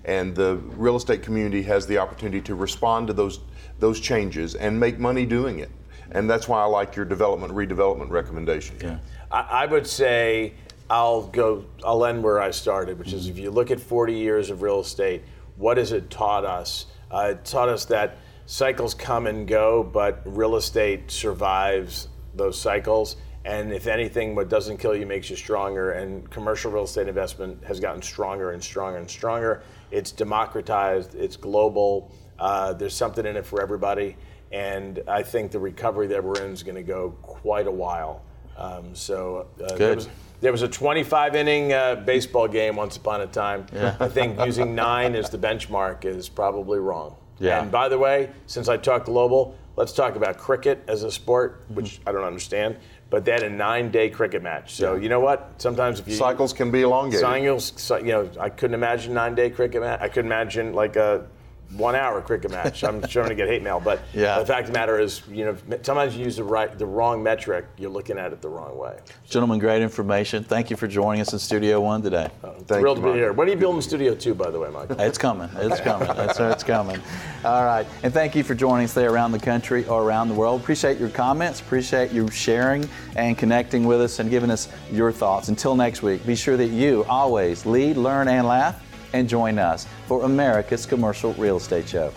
and 0.04 0.36
the 0.36 0.58
real 0.76 0.94
estate 0.94 1.24
community 1.24 1.62
has 1.62 1.84
the 1.84 1.98
opportunity 1.98 2.40
to 2.42 2.54
respond 2.54 3.08
to 3.08 3.12
those 3.12 3.40
those 3.80 3.98
changes 3.98 4.54
and 4.54 4.78
make 4.78 5.00
money 5.00 5.26
doing 5.26 5.58
it. 5.58 5.70
And 6.12 6.30
that's 6.30 6.46
why 6.46 6.62
I 6.62 6.66
like 6.66 6.94
your 6.94 7.06
development 7.06 7.52
redevelopment 7.52 8.10
recommendation. 8.10 8.76
Yeah. 8.80 8.98
I, 9.32 9.64
I 9.64 9.66
would 9.66 9.86
say 9.86 10.52
I'll 10.90 11.22
go. 11.22 11.64
I'll 11.84 12.04
end 12.04 12.22
where 12.22 12.40
I 12.40 12.50
started, 12.50 12.98
which 12.98 13.12
is 13.12 13.28
if 13.28 13.38
you 13.38 13.50
look 13.50 13.70
at 13.70 13.80
40 13.80 14.14
years 14.14 14.50
of 14.50 14.62
real 14.62 14.80
estate, 14.80 15.22
what 15.56 15.76
has 15.76 15.92
it 15.92 16.10
taught 16.10 16.44
us? 16.44 16.86
Uh, 17.10 17.30
it 17.32 17.44
taught 17.44 17.68
us 17.68 17.84
that 17.86 18.16
cycles 18.46 18.94
come 18.94 19.26
and 19.26 19.46
go, 19.46 19.82
but 19.82 20.22
real 20.24 20.56
estate 20.56 21.10
survives 21.10 22.08
those 22.34 22.60
cycles. 22.60 23.16
And 23.44 23.72
if 23.72 23.86
anything, 23.86 24.34
what 24.34 24.48
doesn't 24.48 24.78
kill 24.78 24.94
you 24.94 25.04
makes 25.04 25.28
you 25.28 25.36
stronger. 25.36 25.92
And 25.92 26.28
commercial 26.30 26.70
real 26.70 26.84
estate 26.84 27.08
investment 27.08 27.62
has 27.64 27.80
gotten 27.80 28.00
stronger 28.00 28.52
and 28.52 28.62
stronger 28.62 28.98
and 28.98 29.10
stronger. 29.10 29.62
It's 29.90 30.12
democratized. 30.12 31.14
It's 31.14 31.36
global. 31.36 32.12
Uh, 32.38 32.72
there's 32.72 32.94
something 32.94 33.26
in 33.26 33.36
it 33.36 33.44
for 33.44 33.60
everybody. 33.60 34.16
And 34.52 35.02
I 35.08 35.22
think 35.22 35.50
the 35.50 35.58
recovery 35.58 36.06
that 36.08 36.22
we're 36.22 36.40
in 36.42 36.52
is 36.52 36.62
going 36.62 36.76
to 36.76 36.82
go 36.82 37.10
quite 37.22 37.66
a 37.66 37.72
while. 37.72 38.22
Um, 38.56 38.94
so 38.94 39.48
uh, 39.62 39.76
Good. 39.76 40.06
There 40.42 40.52
was 40.52 40.62
a 40.62 40.68
25 40.68 41.36
inning 41.36 41.72
uh, 41.72 41.94
baseball 41.94 42.48
game 42.48 42.76
once 42.76 42.96
upon 42.96 43.20
a 43.22 43.26
time. 43.26 43.64
I 44.00 44.08
think 44.08 44.38
using 44.44 44.74
nine 44.74 45.14
as 45.14 45.30
the 45.30 45.38
benchmark 45.38 46.04
is 46.04 46.28
probably 46.28 46.80
wrong. 46.80 47.14
Yeah. 47.38 47.62
And 47.62 47.70
by 47.70 47.88
the 47.88 47.98
way, 47.98 48.30
since 48.46 48.68
I 48.68 48.76
talk 48.76 49.04
global, 49.04 49.56
let's 49.76 49.92
talk 49.92 50.16
about 50.16 50.38
cricket 50.38 50.82
as 50.88 51.04
a 51.04 51.10
sport, 51.10 51.64
which 51.68 52.00
I 52.06 52.12
don't 52.12 52.24
understand. 52.24 52.76
But 53.08 53.24
they 53.24 53.32
had 53.32 53.42
a 53.42 53.50
nine-day 53.50 54.10
cricket 54.10 54.42
match. 54.42 54.74
So 54.74 54.96
you 54.96 55.08
know 55.08 55.20
what? 55.20 55.54
Sometimes 55.58 56.00
if 56.00 56.08
you 56.08 56.14
Cycles 56.14 56.52
can 56.52 56.70
be 56.70 56.80
elongated. 56.82 57.20
Cycles, 57.20 57.72
cy- 57.76 57.98
you 57.98 58.06
know, 58.06 58.30
I 58.40 58.48
couldn't 58.48 58.74
imagine 58.74 59.14
nine-day 59.14 59.50
cricket 59.50 59.82
match. 59.82 60.00
I 60.00 60.08
couldn't 60.08 60.32
imagine 60.32 60.72
like 60.72 60.96
a 60.96 61.26
one-hour 61.76 62.20
cricket 62.22 62.50
match. 62.50 62.84
I'm 62.84 63.00
trying 63.08 63.28
to 63.28 63.34
get 63.34 63.48
hate 63.48 63.62
mail, 63.62 63.80
but 63.80 64.00
Yeah. 64.12 64.38
the 64.38 64.46
fact 64.46 64.68
of 64.68 64.72
the 64.72 64.78
matter 64.78 64.98
is, 65.00 65.22
you 65.30 65.44
know, 65.44 65.56
sometimes 65.82 66.16
you 66.16 66.24
use 66.24 66.36
the 66.36 66.44
right, 66.44 66.76
the 66.78 66.86
wrong 66.86 67.22
metric. 67.22 67.66
You're 67.78 67.90
looking 67.90 68.18
at 68.18 68.32
it 68.32 68.40
the 68.42 68.48
wrong 68.48 68.76
way. 68.76 68.98
Gentlemen, 69.28 69.58
great 69.58 69.82
information. 69.82 70.44
Thank 70.44 70.70
you 70.70 70.76
for 70.76 70.86
joining 70.86 71.20
us 71.20 71.32
in 71.32 71.38
Studio 71.38 71.80
One 71.80 72.02
today. 72.02 72.28
Oh, 72.44 72.50
thank 72.52 72.80
Thrilled 72.80 72.98
you, 72.98 73.04
to 73.06 73.12
be 73.12 73.18
here. 73.18 73.32
When 73.32 73.48
are 73.48 73.50
you 73.50 73.56
building 73.56 73.80
Studio 73.80 74.14
Two, 74.14 74.34
by 74.34 74.50
the 74.50 74.58
way, 74.58 74.70
Mike? 74.70 74.90
It's 74.98 75.18
coming. 75.18 75.48
It's 75.56 75.80
coming. 75.80 76.08
That's 76.08 76.38
it's 76.38 76.64
coming. 76.64 77.00
All 77.44 77.64
right. 77.64 77.86
And 78.02 78.12
thank 78.12 78.34
you 78.34 78.42
for 78.44 78.54
joining 78.54 78.84
us 78.84 78.92
there 78.94 79.10
around 79.10 79.32
the 79.32 79.38
country 79.40 79.86
or 79.86 80.02
around 80.04 80.28
the 80.28 80.34
world. 80.34 80.60
Appreciate 80.60 80.98
your 80.98 81.08
comments. 81.10 81.60
Appreciate 81.60 82.12
you 82.12 82.28
sharing 82.30 82.88
and 83.16 83.36
connecting 83.38 83.84
with 83.84 84.00
us 84.00 84.18
and 84.18 84.30
giving 84.30 84.50
us 84.50 84.68
your 84.90 85.10
thoughts. 85.12 85.48
Until 85.48 85.74
next 85.74 86.02
week, 86.02 86.24
be 86.26 86.34
sure 86.36 86.56
that 86.56 86.68
you 86.68 87.04
always 87.08 87.64
lead, 87.66 87.96
learn, 87.96 88.28
and 88.28 88.46
laugh. 88.46 88.82
And 89.12 89.28
join 89.28 89.58
us 89.58 89.86
for 90.06 90.24
America's 90.24 90.86
Commercial 90.86 91.34
Real 91.34 91.56
Estate 91.56 91.88
Show. 91.88 92.12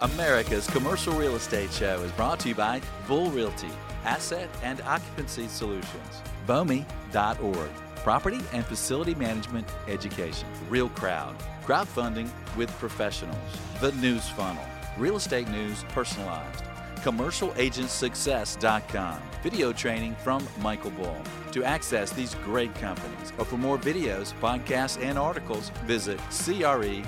America's 0.00 0.66
Commercial 0.68 1.14
Real 1.14 1.36
Estate 1.36 1.72
Show 1.72 2.00
is 2.02 2.12
brought 2.12 2.38
to 2.40 2.48
you 2.48 2.54
by 2.54 2.80
Bull 3.08 3.30
Realty, 3.30 3.70
Asset 4.04 4.48
and 4.62 4.80
Occupancy 4.82 5.48
Solutions, 5.48 6.22
BOMI.org, 6.46 7.70
Property 7.96 8.38
and 8.52 8.64
Facility 8.64 9.14
Management 9.14 9.66
Education, 9.88 10.46
Real 10.70 10.90
Crowd, 10.90 11.34
Crowdfunding 11.64 12.28
with 12.56 12.70
Professionals, 12.78 13.36
The 13.80 13.90
News 13.92 14.28
Funnel, 14.28 14.64
Real 14.96 15.16
Estate 15.16 15.48
News 15.48 15.82
Personalized, 15.88 16.64
CommercialAgentSuccess.com, 17.06 19.22
video 19.40 19.72
training 19.72 20.16
from 20.16 20.44
Michael 20.58 20.90
Bull. 20.90 21.16
To 21.52 21.62
access 21.62 22.10
these 22.10 22.34
great 22.36 22.74
companies 22.74 23.32
or 23.38 23.44
for 23.44 23.56
more 23.56 23.78
videos, 23.78 24.34
podcasts, 24.40 25.00
and 25.00 25.16
articles, 25.16 25.68
visit 25.86 26.18
CREShow.com. 26.30 27.06